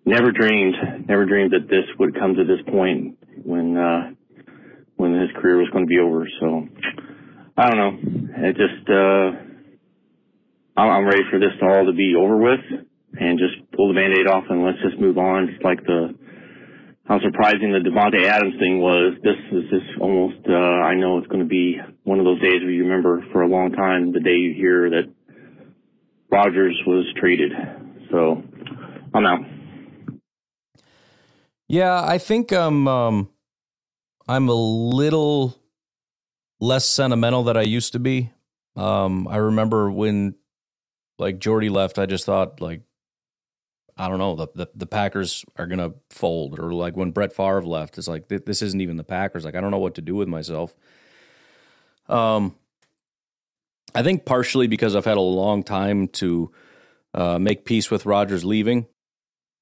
never 0.03 0.31
dreamed, 0.31 0.75
never 1.07 1.25
dreamed 1.25 1.51
that 1.51 1.69
this 1.69 1.85
would 1.99 2.15
come 2.17 2.33
to 2.35 2.43
this 2.43 2.61
point 2.67 3.17
when, 3.43 3.77
uh, 3.77 4.11
when 4.95 5.13
his 5.13 5.29
career 5.39 5.57
was 5.57 5.69
going 5.69 5.85
to 5.85 5.89
be 5.89 5.99
over. 5.99 6.27
So 6.39 6.67
I 7.55 7.69
don't 7.69 7.77
know. 7.77 8.47
It 8.47 8.57
just, 8.57 8.89
uh, 8.89 9.31
I'm 10.75 11.05
ready 11.05 11.23
for 11.29 11.39
this 11.39 11.53
all 11.61 11.85
to 11.85 11.93
be 11.93 12.15
over 12.17 12.37
with 12.37 12.61
and 13.19 13.37
just 13.37 13.71
pull 13.73 13.89
the 13.89 13.93
band-aid 13.93 14.27
off 14.27 14.45
and 14.49 14.65
let's 14.65 14.81
just 14.81 14.99
move 14.99 15.17
on. 15.17 15.49
It's 15.49 15.63
like 15.63 15.83
the, 15.83 16.15
how 17.09 17.19
surprising 17.21 17.71
the 17.71 17.79
Davante 17.79 18.23
Adams 18.23 18.53
thing 18.59 18.79
was. 18.79 19.15
This 19.23 19.35
is 19.51 19.63
just 19.71 19.99
almost, 19.99 20.47
uh, 20.47 20.53
I 20.53 20.93
know 20.93 21.17
it's 21.17 21.25
going 21.25 21.41
to 21.41 21.49
be 21.49 21.77
one 22.03 22.19
of 22.19 22.25
those 22.25 22.39
days 22.39 22.61
where 22.61 22.69
you 22.69 22.83
remember 22.83 23.25
for 23.31 23.41
a 23.41 23.47
long 23.47 23.71
time 23.71 24.13
the 24.13 24.19
day 24.19 24.35
you 24.35 24.53
hear 24.53 24.91
that 24.91 25.11
Rodgers 26.31 26.79
was 26.85 27.11
traded. 27.19 27.51
So 28.11 28.43
I'm 29.11 29.25
out. 29.25 29.39
Yeah, 31.67 31.99
I 31.99 32.19
think 32.19 32.53
um, 32.53 32.87
um, 32.87 33.29
I'm 34.27 34.47
a 34.47 34.53
little 34.53 35.57
less 36.59 36.87
sentimental 36.87 37.43
than 37.43 37.57
I 37.57 37.63
used 37.63 37.93
to 37.93 37.99
be. 37.99 38.31
Um, 38.75 39.27
I 39.27 39.37
remember 39.37 39.89
when 39.89 40.35
like 41.17 41.39
Jordy 41.39 41.69
left, 41.69 41.97
I 41.97 42.05
just 42.05 42.25
thought 42.25 42.61
like 42.61 42.81
I 43.99 44.07
don't 44.07 44.17
know, 44.17 44.35
the, 44.35 44.47
the, 44.55 44.69
the 44.73 44.85
Packers 44.85 45.43
are 45.57 45.67
going 45.67 45.79
to 45.79 45.93
fold. 46.09 46.57
Or 46.57 46.73
like 46.73 46.95
when 46.95 47.11
Brett 47.11 47.33
Favre 47.33 47.61
left, 47.61 47.97
it's 47.97 48.07
like, 48.07 48.29
th- 48.29 48.45
this 48.45 48.61
isn't 48.61 48.79
even 48.79 48.95
the 48.95 49.03
Packers. 49.03 49.43
Like, 49.43 49.55
I 49.55 49.61
don't 49.61 49.71
know 49.71 49.77
what 49.77 49.95
to 49.95 50.01
do 50.01 50.15
with 50.15 50.29
myself. 50.29 50.73
Um, 52.07 52.55
I 53.93 54.01
think 54.01 54.23
partially 54.25 54.67
because 54.67 54.95
I've 54.95 55.03
had 55.03 55.17
a 55.17 55.21
long 55.21 55.63
time 55.63 56.07
to 56.07 56.51
uh, 57.13 57.39
make 57.39 57.65
peace 57.65 57.91
with 57.91 58.05
Rodgers 58.05 58.45
leaving, 58.45 58.87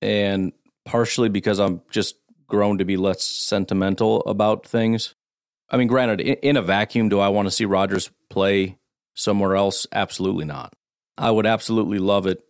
and 0.01 0.53
partially 0.85 1.29
because 1.29 1.59
I'm 1.59 1.81
just 1.89 2.15
grown 2.45 2.77
to 2.77 2.85
be 2.85 2.95
less 2.95 3.23
sentimental 3.23 4.21
about 4.21 4.65
things. 4.65 5.15
I 5.69 5.77
mean, 5.77 5.87
granted, 5.87 6.21
in, 6.21 6.35
in 6.35 6.57
a 6.57 6.61
vacuum, 6.61 7.09
do 7.09 7.19
I 7.19 7.29
want 7.29 7.47
to 7.47 7.51
see 7.51 7.65
Rodgers 7.65 8.11
play 8.29 8.77
somewhere 9.15 9.55
else? 9.55 9.87
Absolutely 9.91 10.45
not. 10.45 10.73
I 11.17 11.31
would 11.31 11.47
absolutely 11.47 11.99
love 11.99 12.27
it 12.27 12.41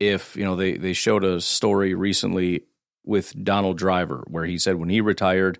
if 0.00 0.36
you 0.36 0.44
know 0.44 0.56
they 0.56 0.76
they 0.76 0.92
showed 0.92 1.24
a 1.24 1.40
story 1.40 1.94
recently 1.94 2.64
with 3.04 3.32
Donald 3.42 3.78
Driver 3.78 4.24
where 4.28 4.44
he 4.44 4.58
said 4.58 4.76
when 4.76 4.88
he 4.88 5.00
retired 5.00 5.58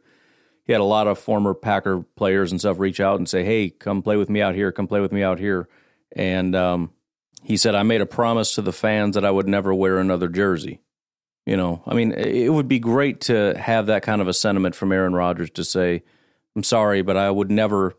he 0.69 0.73
had 0.73 0.83
a 0.83 0.85
lot 0.85 1.07
of 1.07 1.19
former 1.19 1.55
Packer 1.55 2.05
players 2.15 2.51
and 2.51 2.61
stuff 2.61 2.79
reach 2.79 3.01
out 3.01 3.19
and 3.19 3.29
say 3.29 3.43
hey 3.43 3.71
come 3.71 4.03
play 4.03 4.17
with 4.17 4.29
me 4.29 4.43
out 4.43 4.55
here 4.55 4.71
come 4.71 4.87
play 4.87 5.01
with 5.01 5.13
me 5.13 5.23
out 5.23 5.39
here. 5.39 5.67
And 6.15 6.55
um, 6.55 6.93
he 7.43 7.57
said 7.57 7.75
I 7.75 7.83
made 7.83 8.03
a 8.03 8.07
promise 8.07 8.55
to 8.55 8.63
the 8.63 8.73
fans 8.73 9.15
that 9.15 9.25
I 9.25 9.31
would 9.31 9.49
never 9.49 9.75
wear 9.75 9.99
another 9.99 10.29
jersey. 10.29 10.83
You 11.47 11.57
know 11.57 11.83
I 11.87 11.95
mean 11.95 12.13
it 12.13 12.53
would 12.53 12.69
be 12.69 12.79
great 12.79 13.23
to 13.23 13.59
have 13.59 13.87
that 13.87 14.03
kind 14.03 14.21
of 14.21 14.29
a 14.29 14.35
sentiment 14.35 14.75
from 14.75 14.93
Aaron 14.93 15.15
Rodgers 15.15 15.51
to 15.51 15.65
say 15.65 16.03
I'm 16.55 16.63
sorry 16.63 17.01
but 17.01 17.17
I 17.17 17.31
would 17.31 17.51
never 17.51 17.95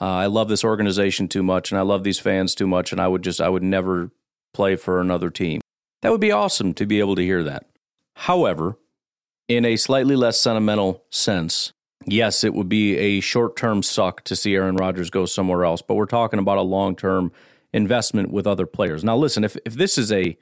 uh, 0.00 0.06
I 0.06 0.26
love 0.26 0.48
this 0.48 0.64
organization 0.64 1.28
too 1.28 1.42
much 1.42 1.70
and 1.70 1.78
I 1.78 1.82
love 1.82 2.02
these 2.02 2.18
fans 2.18 2.54
too 2.54 2.66
much 2.66 2.92
and 2.92 3.00
I 3.00 3.08
would 3.08 3.22
just 3.22 3.42
I 3.42 3.50
would 3.50 3.62
never 3.62 4.10
play 4.54 4.76
for 4.76 5.00
another 5.00 5.28
team. 5.28 5.60
That 6.02 6.12
would 6.12 6.20
be 6.20 6.32
awesome 6.32 6.74
to 6.74 6.86
be 6.86 7.00
able 7.00 7.16
to 7.16 7.22
hear 7.22 7.42
that. 7.42 7.66
However, 8.16 8.78
in 9.48 9.64
a 9.64 9.76
slightly 9.76 10.16
less 10.16 10.40
sentimental 10.40 11.04
sense, 11.10 11.72
yes, 12.06 12.44
it 12.44 12.54
would 12.54 12.68
be 12.68 12.96
a 12.96 13.20
short 13.20 13.56
term 13.56 13.82
suck 13.82 14.22
to 14.24 14.36
see 14.36 14.54
Aaron 14.54 14.76
Rodgers 14.76 15.10
go 15.10 15.26
somewhere 15.26 15.64
else, 15.64 15.82
but 15.82 15.94
we're 15.94 16.06
talking 16.06 16.38
about 16.38 16.58
a 16.58 16.62
long 16.62 16.96
term 16.96 17.32
investment 17.72 18.30
with 18.30 18.46
other 18.46 18.66
players. 18.66 19.02
Now, 19.04 19.16
listen, 19.16 19.44
if, 19.44 19.56
if 19.64 19.74
this 19.74 19.98
is 19.98 20.12
a 20.12 20.38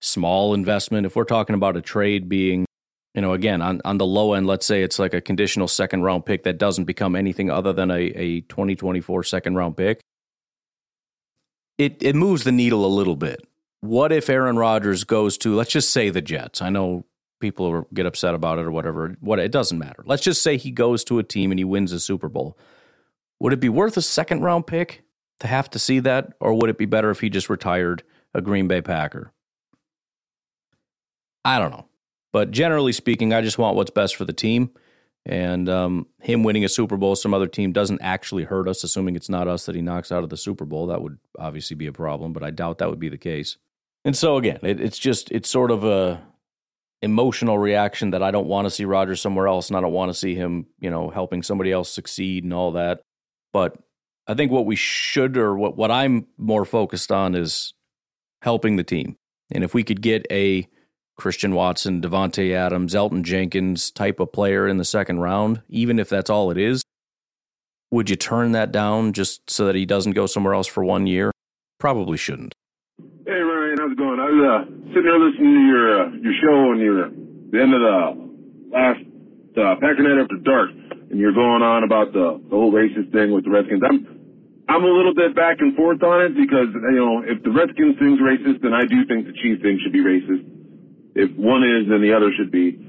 small 0.00 0.52
investment, 0.52 1.06
if 1.06 1.14
we're 1.14 1.24
talking 1.24 1.54
about 1.54 1.76
a 1.76 1.80
trade 1.82 2.28
being, 2.28 2.66
you 3.14 3.22
know, 3.22 3.32
again, 3.32 3.62
on, 3.62 3.80
on 3.84 3.98
the 3.98 4.06
low 4.06 4.32
end, 4.32 4.46
let's 4.46 4.66
say 4.66 4.82
it's 4.82 4.98
like 4.98 5.14
a 5.14 5.20
conditional 5.20 5.68
second 5.68 6.02
round 6.02 6.26
pick 6.26 6.42
that 6.42 6.58
doesn't 6.58 6.84
become 6.84 7.14
anything 7.14 7.50
other 7.50 7.72
than 7.72 7.90
a, 7.90 8.00
a 8.00 8.40
2024 8.42 9.22
second 9.22 9.54
round 9.54 9.76
pick, 9.76 10.00
it, 11.78 12.02
it 12.02 12.16
moves 12.16 12.44
the 12.44 12.52
needle 12.52 12.84
a 12.84 12.88
little 12.88 13.16
bit 13.16 13.46
what 13.82 14.12
if 14.12 14.30
Aaron 14.30 14.56
Rodgers 14.56 15.02
goes 15.04 15.36
to, 15.38 15.54
let's 15.54 15.72
just 15.72 15.90
say 15.90 16.08
the 16.08 16.22
Jets? 16.22 16.62
I 16.62 16.70
know 16.70 17.04
people 17.40 17.88
get 17.92 18.06
upset 18.06 18.34
about 18.34 18.58
it 18.60 18.64
or 18.64 18.70
whatever. 18.70 19.16
What 19.20 19.40
it 19.40 19.50
doesn't 19.50 19.78
matter. 19.78 20.04
Let's 20.06 20.22
just 20.22 20.40
say 20.40 20.56
he 20.56 20.70
goes 20.70 21.02
to 21.04 21.18
a 21.18 21.24
team 21.24 21.50
and 21.50 21.58
he 21.58 21.64
wins 21.64 21.90
a 21.90 21.98
Super 21.98 22.28
Bowl. 22.28 22.56
Would 23.40 23.52
it 23.52 23.60
be 23.60 23.68
worth 23.68 23.96
a 23.96 24.02
second 24.02 24.42
round 24.42 24.68
pick 24.68 25.02
to 25.40 25.48
have 25.48 25.68
to 25.70 25.80
see 25.80 25.98
that, 25.98 26.34
or 26.38 26.54
would 26.54 26.70
it 26.70 26.78
be 26.78 26.86
better 26.86 27.10
if 27.10 27.18
he 27.18 27.28
just 27.28 27.50
retired 27.50 28.04
a 28.32 28.40
Green 28.40 28.68
Bay 28.68 28.80
Packer? 28.80 29.32
I 31.44 31.58
don't 31.58 31.72
know, 31.72 31.88
but 32.32 32.52
generally 32.52 32.92
speaking, 32.92 33.34
I 33.34 33.40
just 33.40 33.58
want 33.58 33.74
what's 33.74 33.90
best 33.90 34.14
for 34.14 34.24
the 34.24 34.32
team. 34.32 34.70
And 35.26 35.68
um, 35.68 36.06
him 36.20 36.44
winning 36.44 36.64
a 36.64 36.68
Super 36.68 36.96
Bowl, 36.96 37.16
some 37.16 37.34
other 37.34 37.48
team 37.48 37.72
doesn't 37.72 38.00
actually 38.00 38.44
hurt 38.44 38.68
us, 38.68 38.84
assuming 38.84 39.16
it's 39.16 39.28
not 39.28 39.48
us 39.48 39.66
that 39.66 39.74
he 39.74 39.82
knocks 39.82 40.12
out 40.12 40.22
of 40.22 40.30
the 40.30 40.36
Super 40.36 40.64
Bowl. 40.64 40.86
That 40.86 41.02
would 41.02 41.18
obviously 41.36 41.74
be 41.74 41.86
a 41.86 41.92
problem, 41.92 42.32
but 42.32 42.44
I 42.44 42.50
doubt 42.50 42.78
that 42.78 42.90
would 42.90 43.00
be 43.00 43.08
the 43.08 43.18
case. 43.18 43.56
And 44.04 44.16
so 44.16 44.36
again, 44.36 44.58
it, 44.62 44.80
it's 44.80 44.98
just 44.98 45.30
it's 45.30 45.48
sort 45.48 45.70
of 45.70 45.84
a 45.84 46.22
emotional 47.02 47.58
reaction 47.58 48.10
that 48.10 48.22
I 48.22 48.30
don't 48.30 48.46
want 48.46 48.66
to 48.66 48.70
see 48.70 48.84
Rodgers 48.84 49.20
somewhere 49.20 49.48
else, 49.48 49.68
and 49.68 49.76
I 49.76 49.80
don't 49.80 49.92
want 49.92 50.10
to 50.10 50.18
see 50.18 50.34
him, 50.34 50.66
you 50.78 50.90
know, 50.90 51.10
helping 51.10 51.42
somebody 51.42 51.72
else 51.72 51.90
succeed 51.90 52.44
and 52.44 52.54
all 52.54 52.72
that. 52.72 53.02
But 53.52 53.76
I 54.26 54.34
think 54.34 54.52
what 54.52 54.66
we 54.66 54.76
should, 54.76 55.36
or 55.36 55.56
what 55.56 55.76
what 55.76 55.90
I'm 55.90 56.26
more 56.36 56.64
focused 56.64 57.12
on, 57.12 57.34
is 57.34 57.74
helping 58.42 58.76
the 58.76 58.84
team. 58.84 59.16
And 59.50 59.62
if 59.62 59.74
we 59.74 59.84
could 59.84 60.00
get 60.00 60.26
a 60.30 60.66
Christian 61.16 61.54
Watson, 61.54 62.00
Davante 62.00 62.52
Adams, 62.52 62.94
Elgton 62.94 63.22
Jenkins 63.22 63.90
type 63.90 64.18
of 64.18 64.32
player 64.32 64.66
in 64.66 64.78
the 64.78 64.84
second 64.84 65.20
round, 65.20 65.62
even 65.68 65.98
if 65.98 66.08
that's 66.08 66.30
all 66.30 66.50
it 66.50 66.58
is, 66.58 66.82
would 67.90 68.08
you 68.08 68.16
turn 68.16 68.52
that 68.52 68.72
down 68.72 69.12
just 69.12 69.48
so 69.50 69.66
that 69.66 69.74
he 69.74 69.84
doesn't 69.84 70.12
go 70.12 70.26
somewhere 70.26 70.54
else 70.54 70.66
for 70.66 70.82
one 70.82 71.06
year? 71.06 71.30
Probably 71.78 72.16
shouldn't. 72.16 72.54
It 74.12 74.16
going? 74.16 74.20
I 74.20 74.30
was 74.30 74.44
uh, 74.44 74.92
sitting 74.92 75.04
there 75.04 75.18
listening 75.18 75.54
to 75.54 75.64
your 75.66 75.86
uh, 76.00 76.10
your 76.20 76.34
show 76.40 76.72
and 76.72 76.80
you're 76.80 77.08
the 77.08 77.58
end 77.60 77.72
of 77.74 77.80
the 77.80 78.00
last 78.72 79.00
uh, 79.56 79.76
Packernet 79.80 80.22
After 80.22 80.36
Dark, 80.36 80.70
and 81.10 81.18
you're 81.18 81.32
going 81.32 81.62
on 81.62 81.84
about 81.84 82.12
the, 82.12 82.40
the 82.44 82.56
whole 82.56 82.72
racist 82.72 83.12
thing 83.12 83.32
with 83.32 83.44
the 83.44 83.50
Redskins. 83.50 83.82
I'm 83.84 84.06
I'm 84.68 84.84
a 84.84 84.88
little 84.88 85.14
bit 85.14 85.34
back 85.34 85.60
and 85.60 85.76
forth 85.76 86.02
on 86.02 86.22
it 86.24 86.36
because 86.36 86.68
you 86.72 87.00
know 87.00 87.22
if 87.24 87.42
the 87.42 87.50
Redskins 87.50 87.98
thing's 87.98 88.20
racist, 88.20 88.62
then 88.62 88.72
I 88.74 88.84
do 88.84 89.04
think 89.06 89.26
the 89.26 89.32
Chiefs 89.32 89.62
thing 89.62 89.80
should 89.82 89.92
be 89.92 90.00
racist. 90.00 90.44
If 91.14 91.36
one 91.36 91.62
is, 91.62 91.88
then 91.88 92.00
the 92.00 92.12
other 92.16 92.30
should 92.36 92.50
be. 92.50 92.80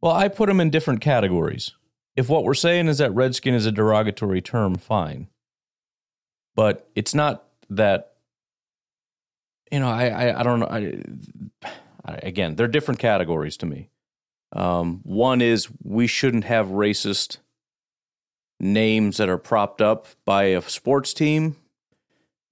Well, 0.00 0.12
I 0.12 0.28
put 0.28 0.48
them 0.48 0.60
in 0.60 0.70
different 0.70 1.00
categories. 1.00 1.72
if 2.14 2.28
what 2.28 2.44
we're 2.44 2.54
saying 2.54 2.88
is 2.88 2.98
that 2.98 3.12
redskin 3.14 3.54
is 3.54 3.66
a 3.66 3.72
derogatory 3.72 4.40
term, 4.40 4.76
fine. 4.76 5.28
But 6.54 6.88
it's 6.94 7.14
not 7.14 7.44
that 7.70 8.14
you 9.70 9.80
know, 9.80 9.88
I 9.88 10.08
I, 10.08 10.40
I 10.40 10.42
don't 10.42 10.60
know. 10.60 10.66
I, 10.66 11.02
I, 12.04 12.18
again, 12.22 12.56
they're 12.56 12.68
different 12.68 13.00
categories 13.00 13.56
to 13.58 13.66
me. 13.66 13.90
Um, 14.52 15.00
one 15.04 15.42
is 15.42 15.68
we 15.82 16.06
shouldn't 16.06 16.44
have 16.44 16.68
racist 16.68 17.38
names 18.60 19.18
that 19.18 19.28
are 19.28 19.38
propped 19.38 19.80
up 19.80 20.06
by 20.24 20.44
a 20.44 20.62
sports 20.62 21.12
team. 21.12 21.56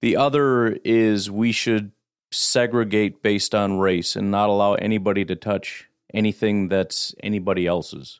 The 0.01 0.15
other 0.15 0.77
is 0.83 1.31
we 1.31 1.51
should 1.51 1.91
segregate 2.31 3.21
based 3.23 3.55
on 3.55 3.79
race 3.79 4.15
and 4.15 4.29
not 4.29 4.49
allow 4.49 4.75
anybody 4.75 5.25
to 5.25 5.35
touch 5.35 5.89
anything 6.13 6.67
that's 6.67 7.15
anybody 7.23 7.65
else's. 7.65 8.19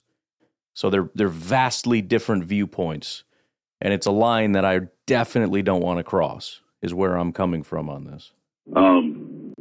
So 0.73 0.89
they're 0.89 1.09
they're 1.15 1.27
vastly 1.27 2.01
different 2.01 2.43
viewpoints, 2.45 3.23
and 3.81 3.93
it's 3.93 4.05
a 4.05 4.11
line 4.11 4.51
that 4.51 4.65
I 4.65 4.81
definitely 5.05 5.61
don't 5.61 5.81
want 5.81 5.99
to 5.99 6.03
cross. 6.03 6.61
Is 6.81 6.93
where 6.93 7.15
I'm 7.15 7.33
coming 7.33 7.63
from 7.63 7.89
on 7.89 8.05
this. 8.05 8.31
Um, 8.76 9.53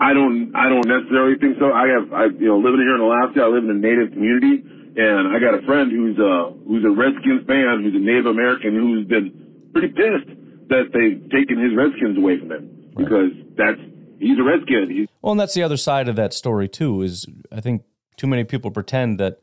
I 0.00 0.12
don't, 0.12 0.54
I 0.54 0.68
don't 0.68 0.86
necessarily 0.86 1.38
think 1.38 1.58
so. 1.58 1.72
I 1.72 1.88
have, 1.88 2.12
I, 2.12 2.24
you 2.26 2.48
know, 2.48 2.58
living 2.58 2.80
here 2.80 2.94
in 2.94 3.00
Alaska, 3.00 3.42
I 3.42 3.48
live 3.48 3.64
in 3.64 3.70
a 3.70 3.78
native 3.78 4.12
community, 4.12 4.64
and 4.96 5.28
I 5.28 5.38
got 5.38 5.54
a 5.54 5.62
friend 5.66 5.90
who's 5.90 6.18
a 6.18 6.52
who's 6.66 6.84
a 6.84 6.90
Redskins 6.90 7.46
fan, 7.46 7.82
who's 7.82 7.94
a 7.94 8.02
Native 8.02 8.26
American, 8.26 8.74
who's 8.74 9.06
been 9.06 9.70
pretty 9.72 9.88
pissed 9.88 10.30
that 10.68 10.90
they've 10.92 11.22
taken 11.30 11.62
his 11.62 11.74
Redskins 11.76 12.18
away 12.18 12.38
from 12.38 12.52
him 12.52 12.90
because 12.96 13.30
that's 13.56 13.80
he's 14.18 14.38
a 14.38 14.42
Redskin. 14.42 14.90
He's 14.90 15.08
Well, 15.22 15.32
and 15.32 15.40
that's 15.40 15.54
the 15.54 15.62
other 15.62 15.76
side 15.76 16.08
of 16.08 16.16
that 16.16 16.32
story 16.32 16.68
too. 16.68 17.02
Is 17.02 17.26
I 17.52 17.60
think 17.60 17.82
too 18.16 18.26
many 18.26 18.44
people 18.44 18.70
pretend 18.70 19.18
that 19.20 19.40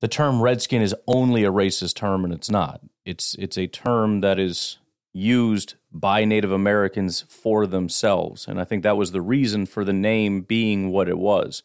the 0.00 0.08
term 0.08 0.42
redskin 0.42 0.82
is 0.82 0.94
only 1.06 1.44
a 1.44 1.52
racist 1.52 1.94
term, 1.94 2.24
and 2.24 2.32
it's 2.34 2.50
not. 2.50 2.80
It's 3.04 3.36
it's 3.38 3.56
a 3.56 3.66
term 3.66 4.20
that 4.20 4.38
is 4.38 4.78
used 5.12 5.74
by 5.92 6.24
Native 6.24 6.52
Americans 6.52 7.22
for 7.28 7.66
themselves, 7.66 8.48
and 8.48 8.60
I 8.60 8.64
think 8.64 8.82
that 8.82 8.96
was 8.96 9.12
the 9.12 9.20
reason 9.20 9.66
for 9.66 9.84
the 9.84 9.92
name 9.92 10.40
being 10.42 10.90
what 10.90 11.08
it 11.08 11.18
was. 11.18 11.62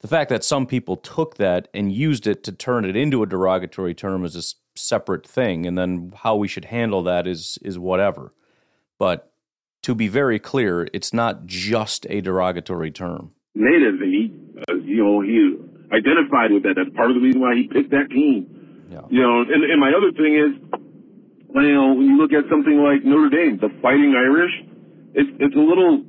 The 0.00 0.08
fact 0.08 0.30
that 0.30 0.44
some 0.44 0.66
people 0.66 0.96
took 0.96 1.36
that 1.36 1.68
and 1.74 1.90
used 1.90 2.26
it 2.26 2.44
to 2.44 2.52
turn 2.52 2.84
it 2.84 2.94
into 2.94 3.22
a 3.22 3.26
derogatory 3.26 3.94
term 3.94 4.24
is 4.24 4.36
a 4.36 4.78
separate 4.78 5.26
thing, 5.26 5.66
and 5.66 5.76
then 5.76 6.12
how 6.22 6.36
we 6.36 6.46
should 6.46 6.66
handle 6.66 7.02
that 7.04 7.26
is 7.26 7.58
is 7.62 7.78
whatever. 7.78 8.30
But 8.98 9.32
to 9.82 9.94
be 9.94 10.08
very 10.08 10.38
clear, 10.38 10.88
it's 10.92 11.12
not 11.12 11.46
just 11.46 12.06
a 12.10 12.20
derogatory 12.20 12.90
term. 12.90 13.32
native, 13.54 14.00
and 14.00 14.12
he, 14.12 14.34
uh, 14.68 14.74
you 14.74 15.02
know, 15.02 15.20
he 15.20 15.56
identified 15.92 16.52
with 16.52 16.62
that. 16.64 16.74
That's 16.76 16.94
part 16.94 17.10
of 17.10 17.16
the 17.16 17.22
reason 17.22 17.40
why 17.40 17.54
he 17.56 17.66
picked 17.66 17.90
that 17.90 18.10
team. 18.10 18.86
Yeah. 18.90 19.02
You 19.10 19.22
know, 19.22 19.40
and, 19.42 19.64
and 19.64 19.80
my 19.80 19.92
other 19.92 20.12
thing 20.12 20.34
is, 20.34 20.77
you 21.54 21.74
know, 21.74 21.94
when 21.94 22.06
you 22.06 22.16
look 22.20 22.32
at 22.32 22.44
something 22.50 22.76
like 22.84 23.04
Notre 23.04 23.32
Dame, 23.32 23.58
the 23.60 23.72
Fighting 23.80 24.12
Irish, 24.12 24.52
it's 25.14 25.30
it's 25.40 25.56
a 25.56 25.64
little 25.64 26.04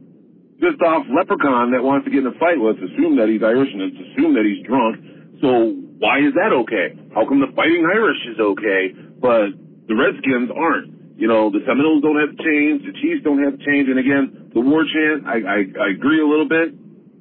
pissed 0.59 0.83
off 0.83 1.07
leprechaun 1.07 1.71
that 1.71 1.81
wants 1.81 2.03
to 2.05 2.11
get 2.11 2.27
in 2.27 2.27
a 2.27 2.37
fight. 2.37 2.59
Let's 2.59 2.83
assume 2.83 3.15
that 3.17 3.31
he's 3.31 3.41
Irish 3.41 3.71
and 3.71 3.81
let's 3.87 3.99
assume 4.11 4.35
that 4.35 4.43
he's 4.43 4.59
drunk. 4.67 4.99
So 5.39 5.71
why 6.03 6.19
is 6.19 6.35
that 6.35 6.51
okay? 6.67 6.95
How 7.15 7.23
come 7.23 7.39
the 7.39 7.51
Fighting 7.55 7.87
Irish 7.87 8.19
is 8.27 8.39
okay, 8.39 8.91
but 9.19 9.55
the 9.87 9.95
Redskins 9.95 10.51
aren't? 10.51 11.15
You 11.19 11.27
know, 11.27 11.51
the 11.51 11.59
Seminoles 11.67 12.03
don't 12.03 12.19
have 12.19 12.31
change, 12.39 12.83
the 12.87 12.95
Chiefs 13.03 13.23
don't 13.23 13.43
have 13.43 13.59
change, 13.59 13.91
and 13.91 13.99
again, 13.99 14.51
the 14.55 14.63
war 14.63 14.87
chant, 14.87 15.27
I, 15.27 15.43
I, 15.43 15.59
I 15.67 15.87
agree 15.91 16.23
a 16.23 16.27
little 16.27 16.47
bit. 16.47 16.71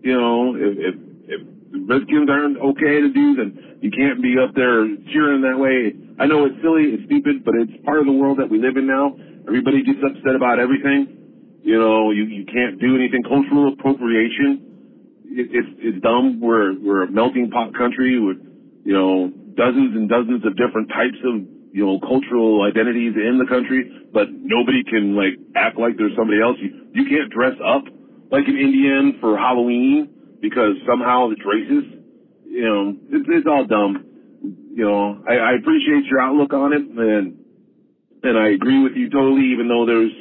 You 0.07 0.15
know, 0.15 0.55
if, 0.55 0.75
if, 0.79 0.95
if 1.27 1.41
the 1.75 1.81
Redskins 1.83 2.31
aren't 2.31 2.59
okay 2.59 3.03
to 3.03 3.11
do, 3.11 3.27
then 3.35 3.79
you 3.83 3.91
can't 3.91 4.23
be 4.23 4.39
up 4.39 4.55
there 4.55 4.87
cheering 5.11 5.43
that 5.43 5.59
way. 5.59 5.95
I 6.19 6.27
know 6.27 6.47
it's 6.47 6.59
silly, 6.63 6.99
it's 6.99 7.07
stupid, 7.07 7.45
but 7.45 7.55
it's 7.55 7.73
part 7.87 8.01
of 8.01 8.07
the 8.07 8.13
world 8.13 8.39
that 8.43 8.51
we 8.51 8.59
live 8.59 8.77
in 8.77 8.87
now. 8.87 9.15
Everybody 9.47 9.87
gets 9.87 10.03
upset 10.03 10.35
about 10.35 10.59
everything. 10.59 11.61
You 11.63 11.79
know, 11.79 12.11
you, 12.11 12.25
you 12.25 12.45
can't 12.45 12.81
do 12.81 12.97
anything. 12.99 13.23
Cultural 13.23 13.73
appropriation, 13.73 15.23
it, 15.31 15.47
it's, 15.55 15.71
it's 15.79 16.01
dumb. 16.03 16.41
We're, 16.41 16.75
we're 16.81 17.05
a 17.05 17.11
melting 17.11 17.51
pot 17.51 17.71
country 17.79 18.19
with, 18.19 18.39
you 18.85 18.95
know, 18.95 19.31
dozens 19.55 19.95
and 19.95 20.09
dozens 20.09 20.43
of 20.45 20.59
different 20.59 20.91
types 20.91 21.19
of, 21.23 21.47
you 21.71 21.87
know, 21.87 22.01
cultural 22.01 22.67
identities 22.67 23.15
in 23.15 23.39
the 23.39 23.47
country, 23.47 23.87
but 24.13 24.27
nobody 24.33 24.83
can 24.83 25.15
like 25.15 25.39
act 25.55 25.79
like 25.79 25.95
there's 25.99 26.17
somebody 26.17 26.43
else. 26.43 26.57
You, 26.59 26.89
you 26.95 27.05
can't 27.07 27.31
dress 27.31 27.55
up 27.63 27.85
like 28.31 28.49
an 28.49 28.59
Indian 28.59 29.19
for 29.21 29.39
Halloween 29.39 30.39
because 30.41 30.75
somehow 30.83 31.31
it's 31.31 31.43
racist. 31.47 31.95
You 32.49 32.65
know, 32.65 32.97
it's, 33.13 33.27
it's 33.29 33.47
all 33.47 33.67
dumb. 33.67 34.08
You 34.79 34.85
know, 34.87 35.19
I, 35.27 35.35
I 35.35 35.53
appreciate 35.59 36.05
your 36.07 36.21
outlook 36.21 36.53
on 36.53 36.73
it 36.73 36.83
and, 36.83 37.37
and 38.23 38.39
I 38.39 38.51
agree 38.51 38.81
with 38.81 38.93
you 38.95 39.11
totally, 39.11 39.51
even 39.51 39.67
though 39.67 39.85
there's 39.85 40.13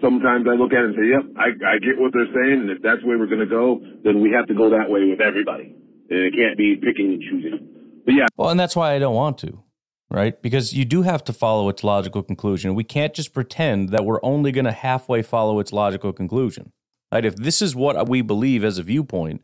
sometimes 0.00 0.46
I 0.48 0.54
look 0.54 0.72
at 0.72 0.84
it 0.84 0.84
and 0.84 0.94
say, 0.94 1.08
yep, 1.10 1.26
I, 1.36 1.74
I 1.74 1.78
get 1.82 1.98
what 1.98 2.12
they're 2.12 2.30
saying. 2.30 2.60
And 2.62 2.70
if 2.70 2.80
that's 2.80 3.02
where 3.02 3.18
we're 3.18 3.26
going 3.26 3.40
to 3.40 3.46
go, 3.46 3.80
then 4.04 4.22
we 4.22 4.30
have 4.30 4.46
to 4.46 4.54
go 4.54 4.70
that 4.70 4.88
way 4.88 5.10
with 5.10 5.20
everybody. 5.20 5.74
And 6.10 6.18
it 6.20 6.32
can't 6.32 6.56
be 6.56 6.76
picking 6.76 7.14
and 7.14 7.22
choosing. 7.22 7.68
But 8.04 8.14
yeah, 8.14 8.26
Well, 8.36 8.50
and 8.50 8.60
that's 8.60 8.76
why 8.76 8.94
I 8.94 9.00
don't 9.00 9.16
want 9.16 9.36
to, 9.38 9.64
right? 10.10 10.40
Because 10.40 10.72
you 10.72 10.84
do 10.84 11.02
have 11.02 11.24
to 11.24 11.32
follow 11.32 11.68
its 11.68 11.82
logical 11.82 12.22
conclusion. 12.22 12.76
We 12.76 12.84
can't 12.84 13.14
just 13.14 13.34
pretend 13.34 13.88
that 13.88 14.04
we're 14.04 14.22
only 14.22 14.52
going 14.52 14.66
to 14.66 14.72
halfway 14.72 15.22
follow 15.22 15.58
its 15.58 15.72
logical 15.72 16.12
conclusion. 16.12 16.70
Right? 17.10 17.24
If 17.24 17.34
this 17.34 17.60
is 17.60 17.74
what 17.74 18.08
we 18.08 18.22
believe 18.22 18.62
as 18.62 18.78
a 18.78 18.84
viewpoint, 18.84 19.42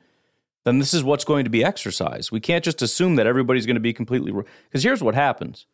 then 0.65 0.79
this 0.79 0.93
is 0.93 1.03
what's 1.03 1.25
going 1.25 1.45
to 1.45 1.51
be 1.51 1.65
exercised. 1.65 2.31
We 2.31 2.41
can't 2.41 2.65
just 2.65 2.83
assume 2.83 3.17
that 3.17 3.27
everybody's 3.27 3.67
going 3.67 3.77
to 3.77 3.81
be 3.81 3.93
completely 3.93 4.33
because 4.33 4.83
here's 4.83 5.03
what 5.03 5.15
happens. 5.15 5.67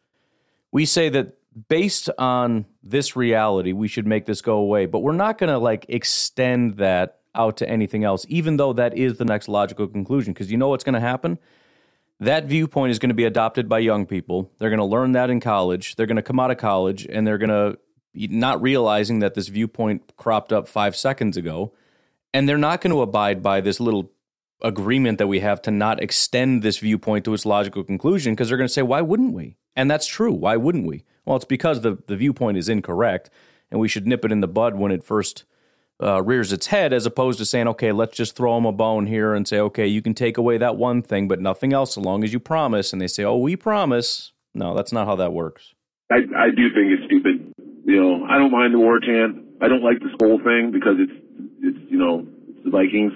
We 0.72 0.84
say 0.84 1.08
that 1.10 1.34
based 1.68 2.10
on 2.18 2.66
this 2.82 3.16
reality, 3.16 3.72
we 3.72 3.88
should 3.88 4.06
make 4.06 4.26
this 4.26 4.42
go 4.42 4.56
away, 4.56 4.86
but 4.86 5.00
we're 5.00 5.12
not 5.12 5.38
going 5.38 5.50
to 5.50 5.58
like 5.58 5.86
extend 5.88 6.76
that 6.76 7.20
out 7.34 7.56
to 7.58 7.68
anything 7.68 8.04
else, 8.04 8.24
even 8.28 8.56
though 8.56 8.72
that 8.72 8.96
is 8.96 9.18
the 9.18 9.24
next 9.24 9.48
logical 9.48 9.86
conclusion. 9.86 10.32
Because 10.32 10.50
you 10.50 10.56
know 10.56 10.68
what's 10.68 10.84
going 10.84 10.94
to 10.94 11.00
happen? 11.00 11.38
that 12.20 12.46
viewpoint 12.46 12.90
is 12.90 12.98
going 12.98 13.10
to 13.10 13.14
be 13.14 13.24
adopted 13.24 13.68
by 13.68 13.78
young 13.78 14.06
people. 14.06 14.50
They're 14.58 14.70
going 14.70 14.78
to 14.78 14.84
learn 14.84 15.12
that 15.12 15.30
in 15.30 15.40
college. 15.40 15.96
They're 15.96 16.06
going 16.06 16.16
to 16.16 16.22
come 16.22 16.40
out 16.40 16.50
of 16.50 16.56
college 16.56 17.06
and 17.06 17.26
they're 17.26 17.38
going 17.38 17.50
to 17.50 17.78
not 18.14 18.62
realizing 18.62 19.18
that 19.18 19.34
this 19.34 19.48
viewpoint 19.48 20.14
cropped 20.16 20.52
up 20.52 20.68
five 20.68 20.96
seconds 20.96 21.36
ago. 21.36 21.72
And 22.32 22.48
they're 22.48 22.58
not 22.58 22.80
going 22.80 22.92
to 22.92 23.02
abide 23.02 23.42
by 23.42 23.60
this 23.60 23.80
little 23.80 24.10
agreement 24.62 25.18
that 25.18 25.26
we 25.26 25.40
have 25.40 25.60
to 25.62 25.70
not 25.70 26.02
extend 26.02 26.62
this 26.62 26.78
viewpoint 26.78 27.24
to 27.24 27.34
its 27.34 27.44
logical 27.44 27.84
conclusion 27.84 28.34
because 28.34 28.48
they're 28.48 28.58
going 28.58 28.68
to 28.68 28.72
say, 28.72 28.82
why 28.82 29.00
wouldn't 29.00 29.34
we? 29.34 29.56
And 29.74 29.90
that's 29.90 30.06
true. 30.06 30.32
Why 30.32 30.56
wouldn't 30.56 30.86
we? 30.86 31.04
Well, 31.24 31.36
it's 31.36 31.44
because 31.44 31.82
the, 31.82 31.98
the 32.06 32.16
viewpoint 32.16 32.56
is 32.56 32.68
incorrect 32.68 33.30
and 33.70 33.80
we 33.80 33.88
should 33.88 34.06
nip 34.06 34.24
it 34.24 34.32
in 34.32 34.40
the 34.40 34.48
bud 34.48 34.76
when 34.76 34.92
it 34.92 35.04
first 35.04 35.44
uh, 36.02 36.22
rears 36.22 36.52
its 36.52 36.68
head 36.68 36.92
as 36.92 37.06
opposed 37.06 37.38
to 37.38 37.44
saying, 37.44 37.68
okay, 37.68 37.92
let's 37.92 38.16
just 38.16 38.36
throw 38.36 38.54
them 38.54 38.66
a 38.66 38.72
bone 38.72 39.06
here 39.06 39.34
and 39.34 39.46
say, 39.46 39.58
okay, 39.58 39.86
you 39.86 40.02
can 40.02 40.14
take 40.14 40.38
away 40.38 40.58
that 40.58 40.76
one 40.76 41.02
thing, 41.02 41.28
but 41.28 41.40
nothing 41.40 41.72
else 41.72 41.94
so 41.94 42.00
long 42.00 42.24
as 42.24 42.32
you 42.32 42.40
promise. 42.40 42.92
And 42.92 43.00
they 43.00 43.06
say, 43.06 43.24
oh, 43.24 43.36
we 43.36 43.56
promise. 43.56 44.32
No, 44.54 44.74
that's 44.74 44.92
not 44.92 45.06
how 45.06 45.16
that 45.16 45.32
works. 45.32 45.74
I, 46.10 46.16
I 46.36 46.50
do 46.50 46.68
think 46.72 46.92
it's 46.92 47.04
stupid. 47.06 47.52
You 47.84 48.00
know, 48.00 48.24
I 48.26 48.38
don't 48.38 48.50
mind 48.50 48.74
the 48.74 48.78
war 48.78 49.00
chant. 49.00 49.44
I 49.60 49.68
don't 49.68 49.82
like 49.82 49.98
the 50.00 50.10
whole 50.20 50.38
thing 50.38 50.70
because 50.72 50.96
it's, 50.98 51.12
it's, 51.60 51.90
you 51.90 51.98
know, 51.98 52.26
it's 52.48 52.64
the 52.64 52.70
Vikings. 52.70 53.12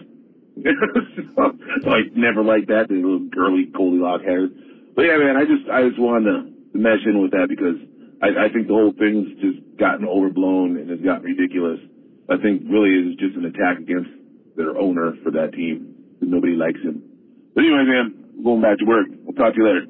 So, 0.56 1.42
so 1.82 1.90
I 1.90 2.02
never 2.14 2.42
liked 2.42 2.68
that, 2.68 2.88
the 2.88 2.94
little 2.94 3.28
girly 3.30 3.66
Goldilocks 3.66 4.24
hair. 4.24 4.48
But 4.94 5.02
yeah, 5.02 5.16
man, 5.18 5.36
I 5.36 5.44
just, 5.44 5.68
I 5.70 5.88
just 5.88 6.00
wanted 6.00 6.30
to 6.30 6.78
mesh 6.78 7.04
in 7.06 7.22
with 7.22 7.32
that 7.32 7.48
because 7.48 7.76
I, 8.22 8.46
I 8.46 8.52
think 8.52 8.68
the 8.68 8.74
whole 8.74 8.92
thing's 8.92 9.28
just 9.40 9.58
gotten 9.78 10.06
overblown 10.06 10.76
and 10.76 10.90
has 10.90 11.00
gotten 11.00 11.24
ridiculous. 11.24 11.80
I 12.28 12.36
think 12.36 12.62
really 12.68 12.94
is 12.94 13.16
just 13.18 13.36
an 13.36 13.46
attack 13.46 13.78
against 13.78 14.10
their 14.56 14.76
owner 14.76 15.14
for 15.22 15.30
that 15.32 15.52
team. 15.52 15.94
Nobody 16.20 16.52
likes 16.52 16.80
him. 16.80 17.02
But 17.54 17.64
anyway, 17.64 17.84
man, 17.86 18.42
going 18.44 18.62
back 18.62 18.78
to 18.78 18.84
work. 18.84 19.06
We'll 19.24 19.34
talk 19.34 19.54
to 19.54 19.58
you 19.58 19.66
later. 19.66 19.86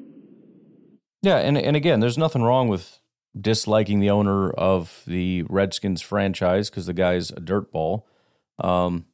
Yeah, 1.21 1.37
and 1.37 1.57
and 1.57 1.75
again, 1.75 1.99
there's 1.99 2.17
nothing 2.17 2.41
wrong 2.41 2.67
with 2.67 2.99
disliking 3.39 3.99
the 3.99 4.09
owner 4.09 4.49
of 4.49 5.03
the 5.05 5.43
Redskins 5.43 6.01
franchise 6.01 6.69
because 6.69 6.85
the 6.85 6.93
guy's 6.93 7.29
a 7.31 7.35
dirtball. 7.35 8.03
Um, 8.59 9.05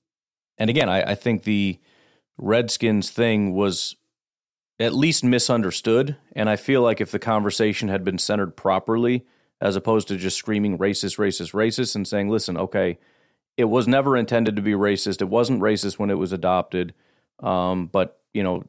and 0.58 0.70
again, 0.70 0.90
I, 0.90 1.12
I 1.12 1.16
think 1.16 1.44
the 1.44 1.80
Redskins 2.38 3.10
thing 3.10 3.54
was 3.54 3.96
at 4.80 4.94
least 4.94 5.24
misunderstood, 5.24 6.18
and 6.34 6.50
I 6.50 6.56
feel 6.56 6.82
like 6.82 7.02
if 7.02 7.12
the 7.12 7.20
conversation 7.20 7.90
had 7.90 8.04
been 8.04 8.18
centered 8.18 8.56
properly, 8.56 9.26
as 9.60 9.76
opposed 9.76 10.08
to 10.10 10.18
just 10.18 10.38
screaming 10.38 10.78
racist, 10.78 11.18
racist, 11.18 11.54
racist, 11.54 11.96
and 11.96 12.08
saying, 12.08 12.30
"Listen, 12.30 12.58
okay, 12.58 13.00
it 13.56 13.66
was 13.66 13.88
never 13.88 14.16
intended 14.16 14.56
to 14.56 14.62
be 14.62 14.74
racist. 14.74 15.22
It 15.22 15.30
wasn't 15.30 15.62
racist 15.62 15.98
when 15.98 16.12
it 16.12 16.18
was 16.18 16.32
adopted, 16.32 16.94
um, 17.40 17.88
but 17.88 18.20
you 18.34 18.44
know." 18.44 18.64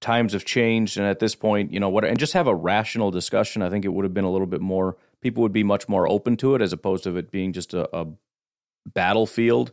times 0.00 0.34
have 0.34 0.44
changed 0.44 0.98
and 0.98 1.06
at 1.06 1.18
this 1.18 1.34
point 1.34 1.72
you 1.72 1.80
know 1.80 1.88
what 1.88 2.04
and 2.04 2.18
just 2.18 2.34
have 2.34 2.46
a 2.46 2.54
rational 2.54 3.10
discussion 3.10 3.62
i 3.62 3.70
think 3.70 3.86
it 3.86 3.88
would 3.88 4.04
have 4.04 4.12
been 4.12 4.24
a 4.24 4.30
little 4.30 4.46
bit 4.46 4.60
more 4.60 4.98
people 5.22 5.42
would 5.42 5.52
be 5.52 5.64
much 5.64 5.88
more 5.88 6.06
open 6.06 6.36
to 6.36 6.54
it 6.54 6.60
as 6.60 6.74
opposed 6.74 7.04
to 7.04 7.16
it 7.16 7.30
being 7.30 7.54
just 7.54 7.72
a, 7.72 7.88
a 7.96 8.06
battlefield 8.92 9.72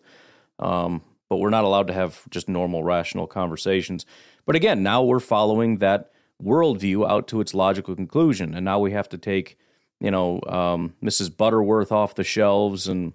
um, 0.60 1.02
but 1.32 1.38
we're 1.38 1.50
not 1.50 1.64
allowed 1.64 1.88
to 1.88 1.94
have 1.94 2.30
just 2.30 2.48
normal 2.48 2.84
rational 2.84 3.26
conversations 3.26 4.06
but 4.46 4.56
again 4.56 4.84
now 4.84 5.02
we're 5.02 5.20
following 5.20 5.78
that 5.78 6.12
worldview 6.44 7.10
out 7.10 7.28
to 7.30 7.42
its 7.42 7.54
logical 7.54 7.96
conclusion. 7.96 8.54
And 8.56 8.66
now 8.66 8.80
we 8.80 8.92
have 8.92 9.10
to 9.10 9.18
take, 9.18 9.58
you 10.00 10.12
know, 10.12 10.42
um, 10.48 10.96
Mrs. 11.04 11.36
Butterworth 11.36 11.92
off 11.92 12.16
the 12.16 12.24
shelves 12.24 12.88
and 12.88 13.14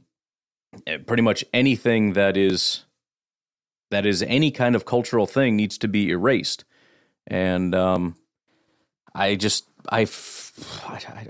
eh, 0.87 0.99
pretty 0.99 1.23
much 1.23 1.45
anything 1.53 2.15
that 2.15 2.37
is 2.37 2.85
that 3.91 4.05
is 4.05 4.23
any 4.23 4.51
kind 4.51 4.75
of 4.75 4.85
cultural 4.85 5.27
thing 5.27 5.57
needs 5.57 5.79
to 5.79 5.89
be 5.89 6.11
erased. 6.11 6.65
And 7.27 7.75
um, 7.75 8.17
I 9.15 9.37
just 9.37 9.67
I 9.91 10.07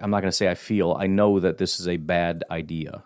I'm 0.00 0.10
not 0.10 0.20
going 0.20 0.30
to 0.30 0.32
say 0.32 0.48
I 0.48 0.54
feel 0.54 0.96
I 0.98 1.06
know 1.06 1.40
that 1.40 1.58
this 1.58 1.80
is 1.80 1.88
a 1.88 1.96
bad 1.96 2.44
idea. 2.50 3.04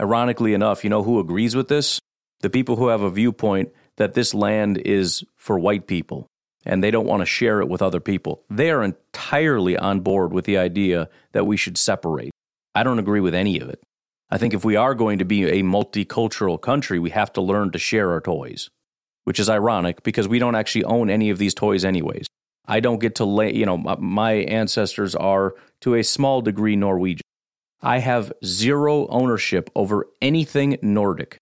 Ironically 0.00 0.54
enough, 0.54 0.82
you 0.82 0.90
know 0.90 1.02
who 1.02 1.20
agrees 1.20 1.54
with 1.54 1.68
this? 1.68 2.00
The 2.40 2.50
people 2.50 2.76
who 2.76 2.88
have 2.88 3.02
a 3.02 3.10
viewpoint 3.10 3.70
that 3.96 4.14
this 4.14 4.34
land 4.34 4.78
is 4.78 5.24
for 5.36 5.58
white 5.58 5.86
people 5.86 6.26
and 6.66 6.82
they 6.82 6.90
don't 6.90 7.06
want 7.06 7.20
to 7.20 7.26
share 7.26 7.60
it 7.60 7.68
with 7.68 7.82
other 7.82 8.00
people. 8.00 8.42
They 8.50 8.70
are 8.70 8.82
entirely 8.82 9.76
on 9.76 10.00
board 10.00 10.32
with 10.32 10.44
the 10.46 10.58
idea 10.58 11.08
that 11.32 11.46
we 11.46 11.56
should 11.56 11.76
separate. 11.76 12.30
I 12.74 12.82
don't 12.82 12.98
agree 12.98 13.20
with 13.20 13.34
any 13.34 13.60
of 13.60 13.68
it. 13.68 13.80
I 14.30 14.38
think 14.38 14.54
if 14.54 14.64
we 14.64 14.74
are 14.74 14.94
going 14.94 15.18
to 15.18 15.24
be 15.24 15.44
a 15.44 15.62
multicultural 15.62 16.60
country, 16.60 16.98
we 16.98 17.10
have 17.10 17.32
to 17.34 17.40
learn 17.40 17.70
to 17.72 17.78
share 17.78 18.10
our 18.10 18.20
toys, 18.20 18.68
which 19.24 19.38
is 19.38 19.50
ironic 19.50 20.02
because 20.02 20.26
we 20.26 20.38
don't 20.38 20.54
actually 20.54 20.84
own 20.84 21.10
any 21.10 21.30
of 21.30 21.38
these 21.38 21.54
toys, 21.54 21.84
anyways. 21.84 22.26
I 22.66 22.80
don't 22.80 22.98
get 22.98 23.16
to 23.16 23.26
lay, 23.26 23.54
you 23.54 23.66
know, 23.66 23.76
my- 23.76 24.32
ancestors 24.32 25.14
are 25.14 25.54
to 25.82 25.94
a 25.94 26.02
small 26.02 26.40
degree 26.40 26.76
Norwegian. 26.76 27.20
I 27.82 27.98
have 27.98 28.32
zero 28.42 29.06
ownership 29.08 29.68
over 29.74 30.08
anything 30.22 30.78
Nordic. 30.80 31.36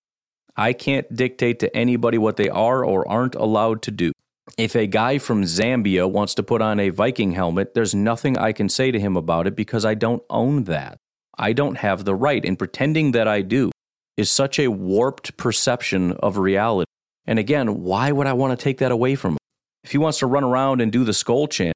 I 0.56 0.72
can't 0.72 1.14
dictate 1.14 1.58
to 1.60 1.74
anybody 1.76 2.18
what 2.18 2.36
they 2.36 2.48
are 2.48 2.84
or 2.84 3.08
aren't 3.08 3.34
allowed 3.34 3.82
to 3.82 3.90
do. 3.90 4.12
If 4.58 4.74
a 4.74 4.86
guy 4.86 5.18
from 5.18 5.44
Zambia 5.44 6.10
wants 6.10 6.34
to 6.34 6.42
put 6.42 6.60
on 6.60 6.78
a 6.78 6.90
Viking 6.90 7.32
helmet, 7.32 7.74
there's 7.74 7.94
nothing 7.94 8.36
I 8.36 8.52
can 8.52 8.68
say 8.68 8.90
to 8.90 9.00
him 9.00 9.16
about 9.16 9.46
it 9.46 9.56
because 9.56 9.84
I 9.84 9.94
don't 9.94 10.22
own 10.28 10.64
that. 10.64 10.98
I 11.38 11.52
don't 11.52 11.76
have 11.76 12.04
the 12.04 12.14
right, 12.14 12.44
and 12.44 12.58
pretending 12.58 13.12
that 13.12 13.26
I 13.26 13.40
do 13.40 13.70
is 14.16 14.30
such 14.30 14.58
a 14.58 14.68
warped 14.68 15.36
perception 15.36 16.12
of 16.12 16.36
reality. 16.36 16.90
And 17.26 17.38
again, 17.38 17.82
why 17.82 18.12
would 18.12 18.26
I 18.26 18.34
want 18.34 18.58
to 18.58 18.62
take 18.62 18.78
that 18.78 18.92
away 18.92 19.14
from 19.14 19.32
him? 19.32 19.38
If 19.84 19.92
he 19.92 19.98
wants 19.98 20.18
to 20.18 20.26
run 20.26 20.44
around 20.44 20.80
and 20.80 20.92
do 20.92 21.04
the 21.04 21.14
skull 21.14 21.48
chant, 21.48 21.74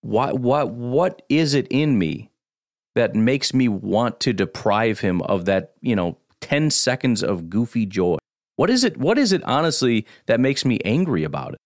what 0.00 0.38
what 0.38 0.70
what 0.70 1.22
is 1.28 1.54
it 1.54 1.66
in 1.70 1.98
me 1.98 2.30
that 2.94 3.14
makes 3.14 3.54
me 3.54 3.68
want 3.68 4.20
to 4.20 4.32
deprive 4.32 5.00
him 5.00 5.22
of 5.22 5.46
that, 5.46 5.72
you 5.80 5.96
know, 5.96 6.18
10 6.44 6.70
seconds 6.70 7.22
of 7.22 7.48
goofy 7.48 7.86
joy? 7.86 8.18
What 8.56 8.68
is 8.68 8.84
it 8.84 8.98
what 8.98 9.18
is 9.18 9.32
it 9.32 9.42
honestly 9.44 10.06
that 10.26 10.38
makes 10.38 10.64
me 10.64 10.78
angry 10.84 11.24
about 11.24 11.54
it? 11.54 11.58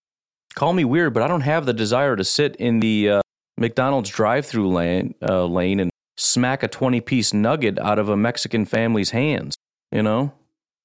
Call 0.55 0.73
me 0.73 0.85
weird, 0.85 1.13
but 1.13 1.21
I 1.21 1.27
don't 1.27 1.41
have 1.41 1.65
the 1.65 1.73
desire 1.73 2.15
to 2.15 2.23
sit 2.23 2.55
in 2.55 2.79
the 2.79 3.09
uh, 3.09 3.21
McDonald's 3.57 4.09
drive-through 4.09 4.69
lane 4.69 5.15
uh, 5.21 5.45
lane 5.45 5.79
and 5.81 5.91
smack 6.17 6.63
a 6.63 6.69
20-piece 6.69 7.33
nugget 7.33 7.77
out 7.79 7.99
of 7.99 8.07
a 8.09 8.17
Mexican 8.17 8.65
family's 8.65 9.11
hands, 9.11 9.55
you 9.91 10.01
know? 10.01 10.33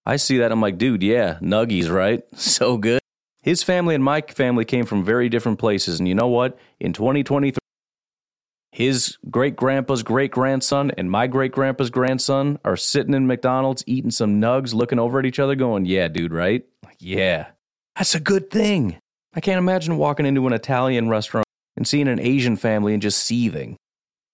I 0.05 0.17
see 0.17 0.39
that 0.39 0.53
I'm 0.53 0.61
like, 0.61 0.77
dude, 0.77 1.03
yeah, 1.03 1.39
nuggies, 1.41 1.91
right? 1.91 2.23
So 2.37 2.77
good. 2.77 3.01
His 3.43 3.63
family 3.63 3.95
and 3.95 4.03
my 4.03 4.23
family 4.23 4.65
came 4.65 4.87
from 4.87 5.05
very 5.05 5.29
different 5.29 5.59
places. 5.59 5.99
And 5.99 6.09
you 6.09 6.15
know 6.15 6.29
what? 6.29 6.59
In 6.81 6.93
2023, 6.93 7.59
his 8.75 9.19
great 9.31 9.55
grandpa's 9.55 10.03
great 10.03 10.33
grandson 10.33 10.91
and 10.99 11.09
my 11.09 11.29
great 11.29 11.53
grandpa's 11.53 11.91
grandson 11.91 12.59
are 12.65 12.77
sitting 12.77 13.15
in 13.15 13.27
McDonald's 13.29 13.85
eating 13.87 14.11
some 14.11 14.41
nugs, 14.41 14.75
looking 14.75 14.99
over 14.99 15.21
at 15.21 15.27
each 15.27 15.39
other, 15.39 15.55
going, 15.55 15.87
Yeah, 15.87 16.09
dude, 16.09 16.33
right? 16.33 16.65
Like, 16.85 16.97
yeah, 16.99 17.47
that's 17.97 18.17
a 18.17 18.21
good 18.21 18.51
thing. 18.51 18.99
I 19.33 19.41
can't 19.41 19.59
imagine 19.59 19.97
walking 19.97 20.27
into 20.27 20.47
an 20.47 20.53
Italian 20.53 21.09
restaurant 21.09 21.47
and 21.77 21.87
seeing 21.87 22.09
an 22.09 22.19
Asian 22.19 22.57
family 22.57 22.93
and 22.93 23.03
just 23.03 23.25
seething. 23.25 23.77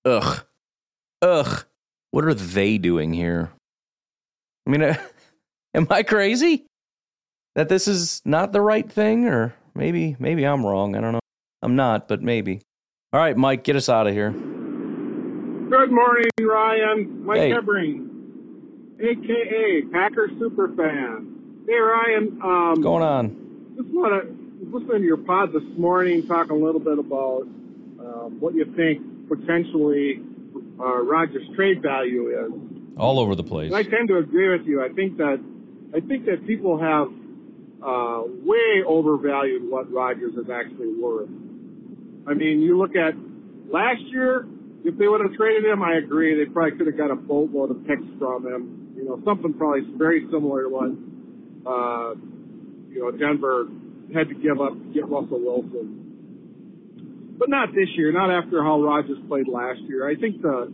Ugh. 0.07 0.43
Ugh. 1.21 1.65
What 2.11 2.25
are 2.25 2.35
they 2.35 2.79
doing 2.79 3.13
here? 3.13 3.51
I 4.67 4.71
mean, 4.71 4.83
am 5.75 5.87
I 5.91 6.03
crazy? 6.03 6.65
that 7.57 7.69
this 7.69 7.89
is 7.89 8.23
not 8.25 8.53
the 8.53 8.61
right 8.61 8.91
thing 8.91 9.27
or 9.27 9.55
maybe 9.75 10.17
maybe 10.19 10.45
I'm 10.45 10.65
wrong. 10.65 10.97
I 10.97 11.01
don't 11.01 11.13
know. 11.13 11.21
I'm 11.63 11.77
not, 11.77 12.09
but 12.09 12.23
maybe. 12.23 12.63
All 13.13 13.19
right, 13.21 13.37
Mike, 13.37 13.65
get 13.65 13.75
us 13.75 13.89
out 13.89 14.07
of 14.07 14.13
here. 14.15 14.31
Good 14.31 15.91
morning, 15.91 16.31
Ryan. 16.41 17.25
Mike 17.27 17.39
Hey. 17.39 17.51
Hebring, 17.51 18.09
aka 19.01 19.83
Packer 19.91 20.29
Superfan. 20.29 21.67
Hey, 21.67 21.75
Ryan. 21.75 22.39
Um, 22.41 22.69
What's 22.71 22.81
going 22.83 23.03
on? 23.03 23.75
Just 23.77 23.89
want 23.89 24.23
to 24.23 24.29
listen 24.77 25.01
to 25.01 25.05
your 25.05 25.17
pod 25.17 25.53
this 25.53 25.65
morning, 25.77 26.25
talk 26.27 26.51
a 26.51 26.55
little 26.55 26.79
bit 26.81 27.01
about 27.01 27.43
um, 27.43 28.37
what 28.39 28.55
you 28.55 28.65
think 28.77 29.03
potentially 29.29 30.21
uh, 30.79 31.03
Rodgers' 31.03 31.49
trade 31.57 31.83
value 31.83 32.29
is. 32.29 32.53
All 32.97 33.19
over 33.19 33.35
the 33.35 33.43
place. 33.43 33.73
And 33.73 33.77
I 33.77 33.83
tend 33.83 34.07
to 34.09 34.19
agree 34.19 34.57
with 34.57 34.67
you. 34.69 34.85
I 34.85 34.89
think 34.89 35.17
that 35.17 35.41
I 35.97 35.99
think 35.99 36.27
that 36.27 36.47
people 36.47 36.79
have 36.79 37.09
uh, 37.83 38.23
way 38.45 38.85
overvalued 38.87 39.69
what 39.69 39.91
Rodgers 39.93 40.35
is 40.35 40.49
actually 40.49 40.95
worth. 40.95 41.29
I 42.27 42.35
mean, 42.35 42.61
you 42.61 42.79
look 42.79 42.97
at 42.97 43.15
last 43.71 44.03
year. 44.11 44.47
If 44.83 44.97
they 44.97 45.07
would 45.09 45.21
have 45.21 45.35
traded 45.35 45.67
him, 45.67 45.83
I 45.83 45.97
agree. 45.97 46.43
They 46.43 46.51
probably 46.51 46.79
could 46.79 46.87
have 46.87 46.97
got 46.97 47.11
a 47.11 47.15
boatload 47.15 47.71
of 47.71 47.87
picks 47.87 48.03
from 48.19 48.47
him. 48.47 48.95
You 48.97 49.05
know, 49.05 49.21
something 49.27 49.53
probably 49.53 49.83
very 49.97 50.25
similar 50.33 50.65
to 50.65 50.69
what 50.71 50.91
uh, 51.69 52.15
you 52.89 53.01
know 53.05 53.11
Denver 53.13 53.69
had 54.15 54.29
to 54.29 54.35
give 54.35 54.61
up 54.61 54.73
to 54.73 54.93
get 54.95 55.07
Russell 55.07 55.41
Wilson. 55.41 57.37
But 57.39 57.51
not 57.51 57.75
this 57.75 57.89
year. 57.97 58.11
Not 58.11 58.31
after 58.31 58.63
how 58.63 58.81
Rodgers 58.81 59.19
played 59.29 59.49
last 59.49 59.81
year. 59.81 60.09
I 60.09 60.15
think 60.17 60.41
the 60.41 60.73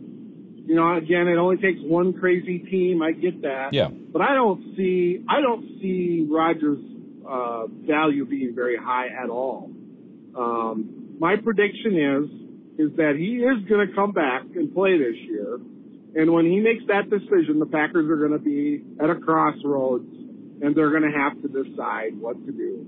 you 0.67 0.75
know, 0.75 0.97
again, 0.97 1.29
it 1.29 1.37
only 1.37 1.55
takes 1.55 1.79
one 1.81 2.11
crazy 2.11 2.59
team. 2.59 3.01
I 3.01 3.13
get 3.13 3.41
that. 3.43 3.69
Yeah. 3.71 3.87
But 3.87 4.21
I 4.21 4.33
don't 4.33 4.75
see 4.75 5.23
I 5.29 5.39
don't 5.39 5.65
see 5.81 6.27
Rodgers' 6.29 6.83
uh, 7.25 7.67
value 7.87 8.25
being 8.25 8.53
very 8.53 8.75
high 8.75 9.07
at 9.07 9.29
all. 9.29 9.71
Um, 10.37 10.96
my 11.19 11.35
prediction 11.35 11.97
is 11.97 12.47
is 12.79 12.95
that 12.97 13.15
he 13.17 13.41
is 13.41 13.67
going 13.67 13.87
to 13.87 13.93
come 13.95 14.11
back 14.11 14.43
and 14.55 14.73
play 14.73 14.97
this 14.97 15.15
year, 15.25 15.57
and 16.15 16.31
when 16.31 16.45
he 16.45 16.59
makes 16.59 16.83
that 16.87 17.09
decision, 17.09 17.57
the 17.59 17.65
Packers 17.65 18.09
are 18.09 18.17
going 18.17 18.37
to 18.37 18.43
be 18.43 18.83
at 19.01 19.09
a 19.09 19.15
crossroads, 19.15 20.05
and 20.61 20.75
they're 20.75 20.91
going 20.91 21.09
to 21.09 21.17
have 21.17 21.41
to 21.41 21.47
decide 21.47 22.15
what 22.19 22.37
to 22.45 22.51
do. 22.51 22.85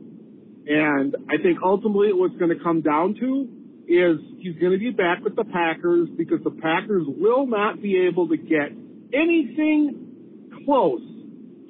And 0.67 1.15
I 1.29 1.41
think 1.41 1.59
ultimately 1.63 2.13
what's 2.13 2.37
going 2.37 2.55
to 2.55 2.63
come 2.63 2.81
down 2.81 3.15
to 3.15 3.49
is 3.87 4.19
he's 4.37 4.55
going 4.61 4.73
to 4.73 4.77
be 4.77 4.91
back 4.91 5.23
with 5.23 5.35
the 5.35 5.43
Packers 5.45 6.07
because 6.15 6.43
the 6.43 6.51
Packers 6.51 7.05
will 7.07 7.47
not 7.47 7.81
be 7.81 7.97
able 7.97 8.27
to 8.29 8.37
get 8.37 8.69
anything 9.11 10.53
close 10.65 11.01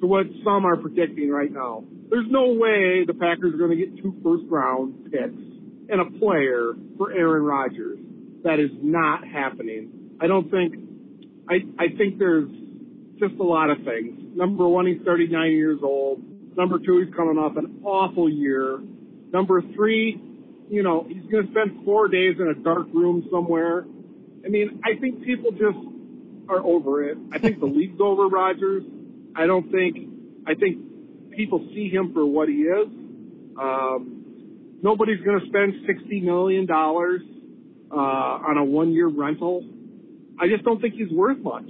to 0.00 0.06
what 0.06 0.26
some 0.44 0.66
are 0.66 0.76
predicting 0.76 1.30
right 1.30 1.50
now. 1.50 1.84
There's 2.10 2.26
no 2.28 2.52
way 2.52 3.04
the 3.06 3.16
Packers 3.18 3.54
are 3.54 3.56
going 3.56 3.70
to 3.70 3.76
get 3.76 4.02
two 4.02 4.14
first 4.22 4.44
round 4.48 5.10
picks 5.10 5.49
and 5.90 6.00
a 6.00 6.18
player 6.18 6.72
for 6.96 7.12
Aaron 7.12 7.42
Rodgers. 7.42 7.98
That 8.44 8.58
is 8.58 8.70
not 8.80 9.26
happening. 9.26 10.16
I 10.20 10.26
don't 10.26 10.50
think, 10.50 10.74
I, 11.48 11.56
I 11.78 11.88
think 11.96 12.18
there's 12.18 12.48
just 13.18 13.34
a 13.34 13.42
lot 13.42 13.70
of 13.70 13.78
things. 13.84 14.18
Number 14.34 14.66
one, 14.68 14.86
he's 14.86 15.00
39 15.04 15.50
years 15.50 15.80
old. 15.82 16.22
Number 16.56 16.78
two, 16.78 17.02
he's 17.04 17.14
coming 17.14 17.36
off 17.36 17.56
an 17.56 17.82
awful 17.84 18.28
year. 18.28 18.78
Number 19.32 19.62
three, 19.74 20.20
you 20.70 20.82
know, 20.82 21.06
he's 21.08 21.30
going 21.30 21.46
to 21.46 21.52
spend 21.52 21.84
four 21.84 22.08
days 22.08 22.36
in 22.38 22.48
a 22.48 22.54
dark 22.54 22.86
room 22.92 23.28
somewhere. 23.30 23.84
I 24.44 24.48
mean, 24.48 24.80
I 24.84 24.98
think 24.98 25.24
people 25.24 25.50
just 25.50 25.78
are 26.48 26.64
over 26.64 27.04
it. 27.04 27.18
I 27.32 27.38
think 27.38 27.60
the 27.60 27.66
league's 27.66 28.00
over 28.00 28.26
Rodgers. 28.28 28.84
I 29.36 29.46
don't 29.46 29.70
think, 29.70 29.96
I 30.46 30.54
think 30.54 30.78
people 31.36 31.66
see 31.74 31.88
him 31.88 32.12
for 32.12 32.24
what 32.24 32.48
he 32.48 32.62
is. 32.62 32.88
Um, 33.60 34.19
nobody's 34.82 35.20
going 35.24 35.40
to 35.40 35.46
spend 35.46 35.74
$60 35.88 36.22
million, 36.22 36.66
uh, 36.70 37.94
on 37.94 38.56
a 38.56 38.64
one 38.64 38.92
year 38.92 39.08
rental. 39.08 39.64
I 40.38 40.48
just 40.48 40.64
don't 40.64 40.80
think 40.80 40.94
he's 40.94 41.10
worth 41.10 41.38
much. 41.38 41.68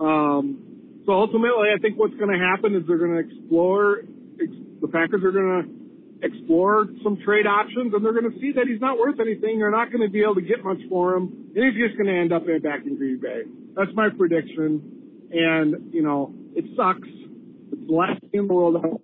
Um, 0.00 1.02
so 1.06 1.12
ultimately, 1.12 1.68
I 1.74 1.78
think 1.80 1.98
what's 1.98 2.14
going 2.14 2.30
to 2.30 2.38
happen 2.38 2.74
is 2.74 2.82
they're 2.86 2.98
going 2.98 3.12
to 3.12 3.18
explore, 3.18 4.00
ex- 4.40 4.52
the 4.80 4.88
Packers 4.88 5.22
are 5.24 5.32
going 5.32 5.62
to 5.62 5.82
explore 6.26 6.86
some 7.02 7.18
trade 7.24 7.46
options 7.46 7.94
and 7.94 8.04
they're 8.04 8.12
going 8.12 8.30
to 8.30 8.38
see 8.38 8.52
that 8.52 8.66
he's 8.66 8.80
not 8.80 8.98
worth 8.98 9.18
anything. 9.20 9.58
They're 9.58 9.70
not 9.70 9.90
going 9.90 10.06
to 10.06 10.10
be 10.10 10.22
able 10.22 10.36
to 10.36 10.42
get 10.42 10.62
much 10.64 10.78
for 10.88 11.14
him. 11.14 11.50
And 11.54 11.64
he's 11.64 11.74
just 11.74 11.96
going 11.96 12.06
to 12.06 12.18
end 12.20 12.32
up 12.32 12.46
back 12.62 12.86
in 12.86 12.96
Green 12.96 13.20
Bay. 13.20 13.42
That's 13.74 13.90
my 13.94 14.08
prediction. 14.10 15.28
And, 15.32 15.92
you 15.92 16.02
know, 16.02 16.34
it 16.54 16.64
sucks. 16.76 17.08
It's 17.08 17.86
the 17.86 17.92
last 17.92 18.20
thing 18.20 18.40
in 18.40 18.46
the 18.48 18.54
world. 18.54 19.00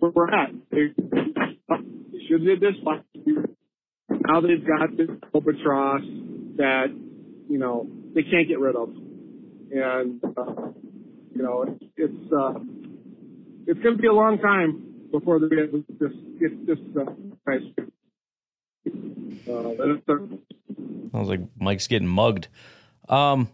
Where 0.00 0.10
we're 0.10 0.28
at. 0.28 0.50
They 2.38 2.44
did 2.44 2.60
this 2.60 2.74
last 2.82 3.04
year. 3.14 3.44
Now 4.10 4.40
they've 4.40 4.66
got 4.66 4.96
this 4.96 5.08
albatross 5.34 6.02
that, 6.56 6.86
you 7.48 7.58
know, 7.58 7.88
they 8.14 8.22
can't 8.22 8.48
get 8.48 8.58
rid 8.58 8.76
of. 8.76 8.88
And, 9.70 10.20
uh, 10.24 10.70
you 11.34 11.42
know, 11.42 11.62
it's, 11.62 11.84
it's, 11.96 12.32
uh, 12.32 12.54
it's 13.66 13.80
going 13.80 13.96
to 13.96 14.02
be 14.02 14.08
a 14.08 14.12
long 14.12 14.38
time 14.38 15.06
before 15.10 15.38
they 15.38 15.48
get 15.48 15.72
this, 15.72 16.12
get 16.40 16.66
this, 16.66 16.78
uh, 16.98 17.04
price. 17.44 17.62
Uh, 19.48 20.14
Sounds 21.12 21.28
like 21.28 21.40
Mike's 21.58 21.86
getting 21.86 22.08
mugged. 22.08 22.48
Um, 23.08 23.48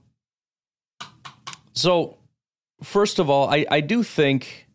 so, 1.73 2.17
first 2.83 3.19
of 3.19 3.29
all, 3.31 3.49
I, 3.49 3.67
I 3.71 3.81
do 3.81 4.03
think 4.03 4.69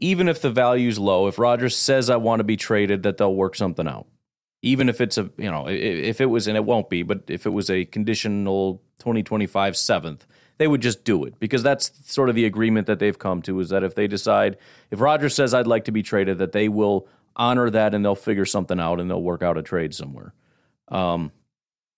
even 0.00 0.28
if 0.28 0.40
the 0.40 0.50
value's 0.50 0.98
low, 0.98 1.26
if 1.26 1.38
Rodgers 1.38 1.76
says 1.76 2.10
I 2.10 2.16
want 2.16 2.40
to 2.40 2.44
be 2.44 2.56
traded, 2.56 3.02
that 3.04 3.18
they'll 3.18 3.34
work 3.34 3.54
something 3.54 3.86
out. 3.86 4.06
Even 4.62 4.88
if 4.88 5.00
it's 5.00 5.16
a, 5.16 5.30
you 5.36 5.50
know, 5.50 5.68
if 5.68 6.20
it 6.20 6.26
was, 6.26 6.46
and 6.46 6.56
it 6.56 6.64
won't 6.64 6.90
be, 6.90 7.02
but 7.02 7.22
if 7.28 7.46
it 7.46 7.50
was 7.50 7.70
a 7.70 7.84
conditional 7.84 8.82
2025 8.98 9.76
seventh, 9.76 10.26
they 10.58 10.66
would 10.66 10.82
just 10.82 11.04
do 11.04 11.24
it 11.24 11.38
because 11.38 11.62
that's 11.62 11.90
sort 12.12 12.28
of 12.28 12.34
the 12.34 12.44
agreement 12.44 12.86
that 12.86 12.98
they've 12.98 13.18
come 13.18 13.40
to 13.42 13.60
is 13.60 13.70
that 13.70 13.82
if 13.82 13.94
they 13.94 14.06
decide, 14.06 14.58
if 14.90 15.00
Rodgers 15.00 15.34
says 15.34 15.54
I'd 15.54 15.66
like 15.66 15.84
to 15.84 15.92
be 15.92 16.02
traded, 16.02 16.38
that 16.38 16.52
they 16.52 16.68
will 16.68 17.08
honor 17.36 17.70
that 17.70 17.94
and 17.94 18.04
they'll 18.04 18.14
figure 18.14 18.44
something 18.44 18.78
out 18.78 19.00
and 19.00 19.08
they'll 19.08 19.22
work 19.22 19.42
out 19.42 19.56
a 19.56 19.62
trade 19.62 19.94
somewhere. 19.94 20.34
Um, 20.88 21.32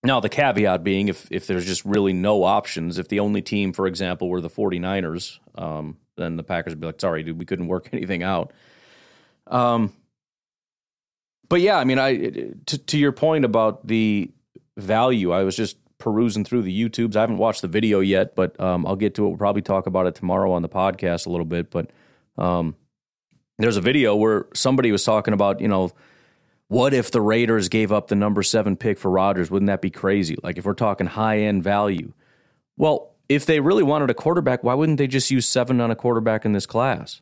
now, 0.05 0.19
the 0.19 0.29
caveat 0.29 0.83
being 0.83 1.07
if, 1.07 1.27
if 1.31 1.47
there's 1.47 1.65
just 1.65 1.83
really 1.85 2.13
no 2.13 2.43
options, 2.43 2.99
if 2.99 3.07
the 3.07 3.21
only 3.21 3.41
team, 3.41 3.73
for 3.73 3.87
example, 3.87 4.29
were 4.29 4.41
the 4.41 4.49
49ers, 4.49 5.39
um, 5.55 5.97
then 6.17 6.37
the 6.37 6.43
Packers 6.43 6.71
would 6.71 6.81
be 6.81 6.87
like, 6.87 7.01
sorry, 7.01 7.23
dude, 7.23 7.39
we 7.39 7.45
couldn't 7.45 7.67
work 7.67 7.89
anything 7.93 8.23
out. 8.23 8.51
Um, 9.47 9.93
but 11.49 11.61
yeah, 11.61 11.77
I 11.77 11.83
mean, 11.83 11.99
I 11.99 12.15
to, 12.65 12.77
to 12.77 12.97
your 12.97 13.11
point 13.11 13.45
about 13.45 13.85
the 13.85 14.31
value, 14.77 15.31
I 15.31 15.43
was 15.43 15.55
just 15.55 15.77
perusing 15.97 16.43
through 16.43 16.63
the 16.63 16.89
YouTubes. 16.89 17.15
I 17.15 17.21
haven't 17.21 17.37
watched 17.37 17.61
the 17.61 17.67
video 17.67 17.99
yet, 17.99 18.35
but 18.35 18.59
um, 18.59 18.85
I'll 18.85 18.95
get 18.95 19.15
to 19.15 19.25
it. 19.25 19.29
We'll 19.29 19.37
probably 19.37 19.61
talk 19.61 19.87
about 19.87 20.07
it 20.07 20.15
tomorrow 20.15 20.51
on 20.51 20.61
the 20.61 20.69
podcast 20.69 21.27
a 21.27 21.29
little 21.29 21.45
bit. 21.45 21.69
But 21.71 21.91
um, 22.37 22.75
there's 23.57 23.77
a 23.77 23.81
video 23.81 24.15
where 24.15 24.47
somebody 24.53 24.91
was 24.91 25.03
talking 25.03 25.33
about, 25.33 25.61
you 25.61 25.67
know, 25.67 25.91
what 26.67 26.93
if 26.93 27.11
the 27.11 27.21
Raiders 27.21 27.69
gave 27.69 27.91
up 27.91 28.07
the 28.07 28.15
number 28.15 28.43
seven 28.43 28.75
pick 28.75 28.97
for 28.97 29.11
Rodgers? 29.11 29.51
Wouldn't 29.51 29.67
that 29.67 29.81
be 29.81 29.91
crazy? 29.91 30.35
Like 30.41 30.57
if 30.57 30.65
we're 30.65 30.73
talking 30.73 31.07
high 31.07 31.39
end 31.39 31.63
value. 31.63 32.13
Well, 32.77 33.12
if 33.33 33.45
they 33.45 33.59
really 33.59 33.83
wanted 33.83 34.09
a 34.09 34.13
quarterback, 34.13 34.63
why 34.63 34.73
wouldn't 34.73 34.97
they 34.97 35.07
just 35.07 35.31
use 35.31 35.47
seven 35.47 35.81
on 35.81 35.91
a 35.91 35.95
quarterback 35.95 36.45
in 36.45 36.53
this 36.53 36.65
class? 36.65 37.21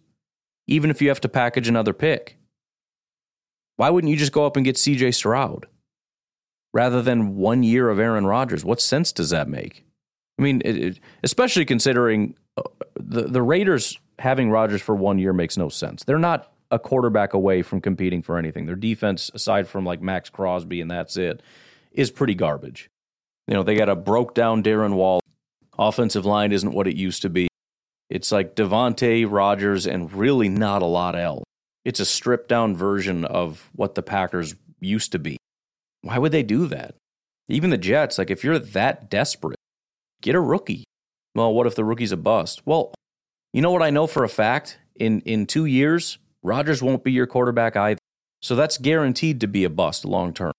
Even 0.68 0.90
if 0.90 1.02
you 1.02 1.10
have 1.10 1.22
to 1.22 1.30
package 1.30 1.68
another 1.68 1.94
pick. 1.94 2.38
Why 3.78 3.90
wouldn't 3.90 4.12
you 4.12 4.18
just 4.18 4.32
go 4.32 4.46
up 4.46 4.56
and 4.56 4.66
get 4.66 4.76
CJ 4.76 5.16
Stroud 5.16 5.68
rather 6.74 7.02
than 7.02 7.36
one 7.36 7.64
year 7.64 7.90
of 7.90 8.00
Aaron 8.00 8.28
Rodgers? 8.28 8.64
What 8.64 8.82
sense 8.82 9.12
does 9.12 9.30
that 9.32 9.48
make? 9.48 9.86
I 10.38 10.44
mean, 10.44 10.62
it, 10.66 10.78
it, 10.78 11.00
especially 11.24 11.66
considering 11.66 12.36
uh, 12.58 12.64
the, 12.96 13.24
the 13.24 13.42
Raiders 13.42 13.98
having 14.20 14.52
Rodgers 14.52 14.82
for 14.82 14.96
one 14.96 15.18
year 15.18 15.34
makes 15.34 15.58
no 15.58 15.70
sense. 15.70 16.04
They're 16.04 16.20
not 16.20 16.52
a 16.70 16.80
quarterback 16.80 17.34
away 17.34 17.62
from 17.62 17.82
competing 17.82 18.22
for 18.22 18.38
anything. 18.38 18.66
Their 18.66 18.76
defense, 18.76 19.32
aside 19.34 19.68
from 19.68 19.86
like 19.86 20.02
Maxx 20.02 20.30
Crosby 20.30 20.82
and 20.82 20.92
that's 20.92 21.18
it, 21.18 21.42
is 21.92 22.12
pretty 22.12 22.36
garbage. 22.36 22.90
You 23.48 23.56
know, 23.56 23.64
they 23.64 23.76
got 23.76 23.90
a 23.90 23.96
broke 23.96 24.34
down 24.34 24.64
Darren 24.64 24.94
Waller. 24.94 25.21
Offensive 25.82 26.28
line 26.28 26.52
isn't 26.52 26.74
what 26.74 26.86
it 26.86 26.96
used 26.96 27.24
to 27.24 27.30
be. 27.30 27.48
It's 28.08 28.32
like 28.32 28.56
Davante, 28.56 29.26
Rodgers, 29.28 29.88
and 29.88 30.14
really 30.14 30.48
not 30.48 30.84
a 30.84 30.86
lot 30.86 31.16
else. 31.16 31.44
It's 31.84 32.00
a 32.00 32.06
stripped 32.06 32.50
down 32.50 32.76
version 32.76 33.26
of 33.26 33.68
what 33.74 33.96
the 33.96 34.04
Packers 34.04 34.54
used 34.80 35.12
to 35.14 35.20
be. 35.20 35.38
Why 36.04 36.20
would 36.20 36.32
they 36.32 36.44
do 36.44 36.68
that? 36.68 36.94
Even 37.50 37.72
the 37.72 37.80
Jets, 37.80 38.20
like 38.20 38.30
if 38.30 38.44
you're 38.44 38.60
that 38.60 39.10
desperate, 39.10 39.58
get 40.22 40.36
a 40.36 40.40
rookie. 40.40 40.84
Well, 41.34 41.52
what 41.52 41.66
if 41.66 41.74
the 41.74 41.84
rookie's 41.84 42.12
a 42.12 42.18
bust? 42.18 42.62
Well, 42.64 42.94
you 43.52 43.64
know 43.64 43.72
what 43.72 43.82
I 43.82 43.90
know 43.90 44.06
for 44.06 44.24
a 44.24 44.30
fact? 44.30 44.78
In 44.96 45.22
in 45.22 45.48
two 45.48 45.66
years, 45.66 46.20
Rodgers 46.44 46.84
won't 46.84 47.04
be 47.04 47.12
your 47.12 47.26
quarterback 47.26 47.76
either. 47.76 47.98
So 48.44 48.56
that's 48.56 48.78
guaranteed 48.78 49.42
to 49.42 49.48
be 49.48 49.64
a 49.64 49.70
bust 49.70 50.06
long 50.06 50.32
term. 50.32 50.52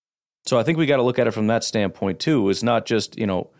So 0.46 0.58
I 0.58 0.64
think 0.64 0.78
we 0.78 0.86
got 0.86 0.96
to 0.96 1.04
look 1.04 1.20
at 1.20 1.28
it 1.28 1.32
from 1.32 1.46
that 1.46 1.62
standpoint 1.62 2.18
too. 2.18 2.50
It's 2.50 2.64
not 2.64 2.86
just, 2.86 3.16
you 3.16 3.26
know, 3.28 3.50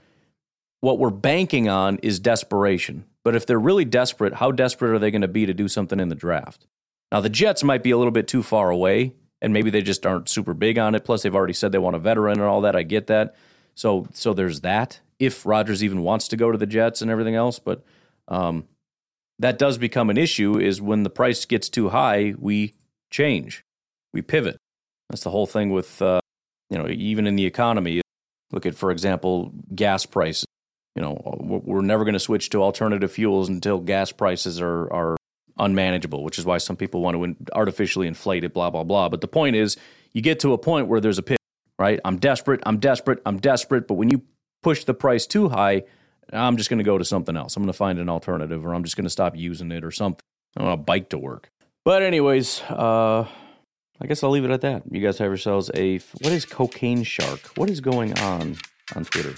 what 0.82 0.98
we're 0.98 1.10
banking 1.10 1.68
on 1.68 1.98
is 1.98 2.20
desperation. 2.20 3.04
But 3.24 3.36
if 3.36 3.46
they're 3.46 3.58
really 3.58 3.84
desperate, 3.84 4.34
how 4.34 4.50
desperate 4.50 4.90
are 4.92 4.98
they 4.98 5.12
going 5.12 5.22
to 5.22 5.28
be 5.28 5.46
to 5.46 5.54
do 5.54 5.68
something 5.68 6.00
in 6.00 6.08
the 6.08 6.16
draft? 6.16 6.66
Now, 7.12 7.20
the 7.20 7.30
Jets 7.30 7.62
might 7.62 7.84
be 7.84 7.92
a 7.92 7.96
little 7.96 8.12
bit 8.12 8.26
too 8.26 8.42
far 8.42 8.68
away, 8.68 9.14
and 9.40 9.52
maybe 9.52 9.70
they 9.70 9.80
just 9.80 10.04
aren't 10.04 10.28
super 10.28 10.54
big 10.54 10.78
on 10.78 10.96
it. 10.96 11.04
Plus, 11.04 11.22
they've 11.22 11.34
already 11.34 11.52
said 11.52 11.70
they 11.70 11.78
want 11.78 11.94
a 11.94 12.00
veteran 12.00 12.40
and 12.40 12.48
all 12.48 12.62
that. 12.62 12.74
I 12.74 12.82
get 12.82 13.06
that. 13.06 13.36
So, 13.76 14.08
so 14.12 14.34
there's 14.34 14.62
that. 14.62 15.00
If 15.20 15.46
Rodgers 15.46 15.84
even 15.84 16.02
wants 16.02 16.26
to 16.28 16.36
go 16.36 16.50
to 16.50 16.58
the 16.58 16.66
Jets 16.66 17.00
and 17.00 17.10
everything 17.12 17.36
else, 17.36 17.60
but 17.60 17.84
um, 18.26 18.66
that 19.38 19.58
does 19.58 19.78
become 19.78 20.10
an 20.10 20.18
issue. 20.18 20.58
Is 20.58 20.82
when 20.82 21.04
the 21.04 21.10
price 21.10 21.44
gets 21.44 21.68
too 21.68 21.90
high, 21.90 22.34
we 22.36 22.74
change, 23.10 23.64
we 24.12 24.20
pivot. 24.20 24.56
That's 25.10 25.22
the 25.22 25.30
whole 25.30 25.46
thing 25.46 25.70
with 25.70 26.02
uh, 26.02 26.20
you 26.70 26.78
know 26.78 26.88
even 26.88 27.28
in 27.28 27.36
the 27.36 27.46
economy. 27.46 28.00
Look 28.50 28.66
at, 28.66 28.74
for 28.74 28.90
example, 28.90 29.52
gas 29.74 30.04
prices. 30.06 30.46
You 30.94 31.02
know, 31.02 31.38
we're 31.40 31.80
never 31.80 32.04
going 32.04 32.14
to 32.14 32.20
switch 32.20 32.50
to 32.50 32.62
alternative 32.62 33.10
fuels 33.10 33.48
until 33.48 33.78
gas 33.78 34.12
prices 34.12 34.60
are 34.60 34.92
are 34.92 35.16
unmanageable, 35.58 36.22
which 36.22 36.38
is 36.38 36.44
why 36.44 36.58
some 36.58 36.76
people 36.76 37.00
want 37.00 37.16
to 37.16 37.52
artificially 37.54 38.06
inflate 38.06 38.44
it, 38.44 38.52
blah, 38.52 38.70
blah, 38.70 38.84
blah. 38.84 39.08
But 39.08 39.20
the 39.20 39.28
point 39.28 39.56
is, 39.56 39.76
you 40.12 40.22
get 40.22 40.40
to 40.40 40.52
a 40.52 40.58
point 40.58 40.88
where 40.88 41.00
there's 41.00 41.18
a 41.18 41.22
pit, 41.22 41.38
right? 41.78 42.00
I'm 42.04 42.18
desperate, 42.18 42.60
I'm 42.64 42.78
desperate, 42.78 43.20
I'm 43.24 43.38
desperate. 43.38 43.86
But 43.86 43.94
when 43.94 44.10
you 44.10 44.22
push 44.62 44.84
the 44.84 44.94
price 44.94 45.26
too 45.26 45.48
high, 45.48 45.84
I'm 46.32 46.56
just 46.56 46.70
going 46.70 46.78
to 46.78 46.84
go 46.84 46.98
to 46.98 47.04
something 47.04 47.36
else. 47.36 47.56
I'm 47.56 47.62
going 47.62 47.72
to 47.72 47.76
find 47.76 47.98
an 47.98 48.08
alternative 48.08 48.64
or 48.64 48.74
I'm 48.74 48.84
just 48.84 48.96
going 48.96 49.04
to 49.04 49.10
stop 49.10 49.36
using 49.36 49.70
it 49.72 49.84
or 49.84 49.90
something. 49.90 50.22
I 50.56 50.62
want 50.62 50.74
a 50.74 50.82
bike 50.82 51.08
to 51.10 51.18
work. 51.18 51.50
But, 51.84 52.02
anyways, 52.02 52.62
uh, 52.68 53.26
I 54.00 54.06
guess 54.06 54.22
I'll 54.22 54.30
leave 54.30 54.44
it 54.44 54.50
at 54.50 54.60
that. 54.60 54.82
You 54.90 55.00
guys 55.00 55.18
have 55.18 55.28
yourselves 55.28 55.70
a. 55.74 55.98
What 56.20 56.32
is 56.32 56.44
Cocaine 56.44 57.02
Shark? 57.02 57.40
What 57.56 57.70
is 57.70 57.80
going 57.80 58.18
on 58.18 58.56
on 58.94 59.04
Twitter? 59.04 59.34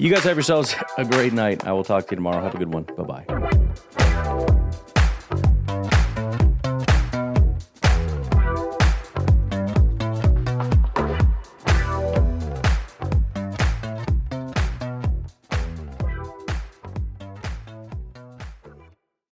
You 0.00 0.08
guys 0.08 0.24
have 0.24 0.34
yourselves 0.38 0.74
a 0.96 1.04
great 1.04 1.34
night. 1.34 1.66
I 1.66 1.72
will 1.72 1.84
talk 1.84 2.06
to 2.06 2.12
you 2.12 2.16
tomorrow. 2.16 2.42
Have 2.42 2.54
a 2.54 2.58
good 2.58 2.72
one. 2.72 2.84
Bye 2.84 3.02
bye. 3.02 3.70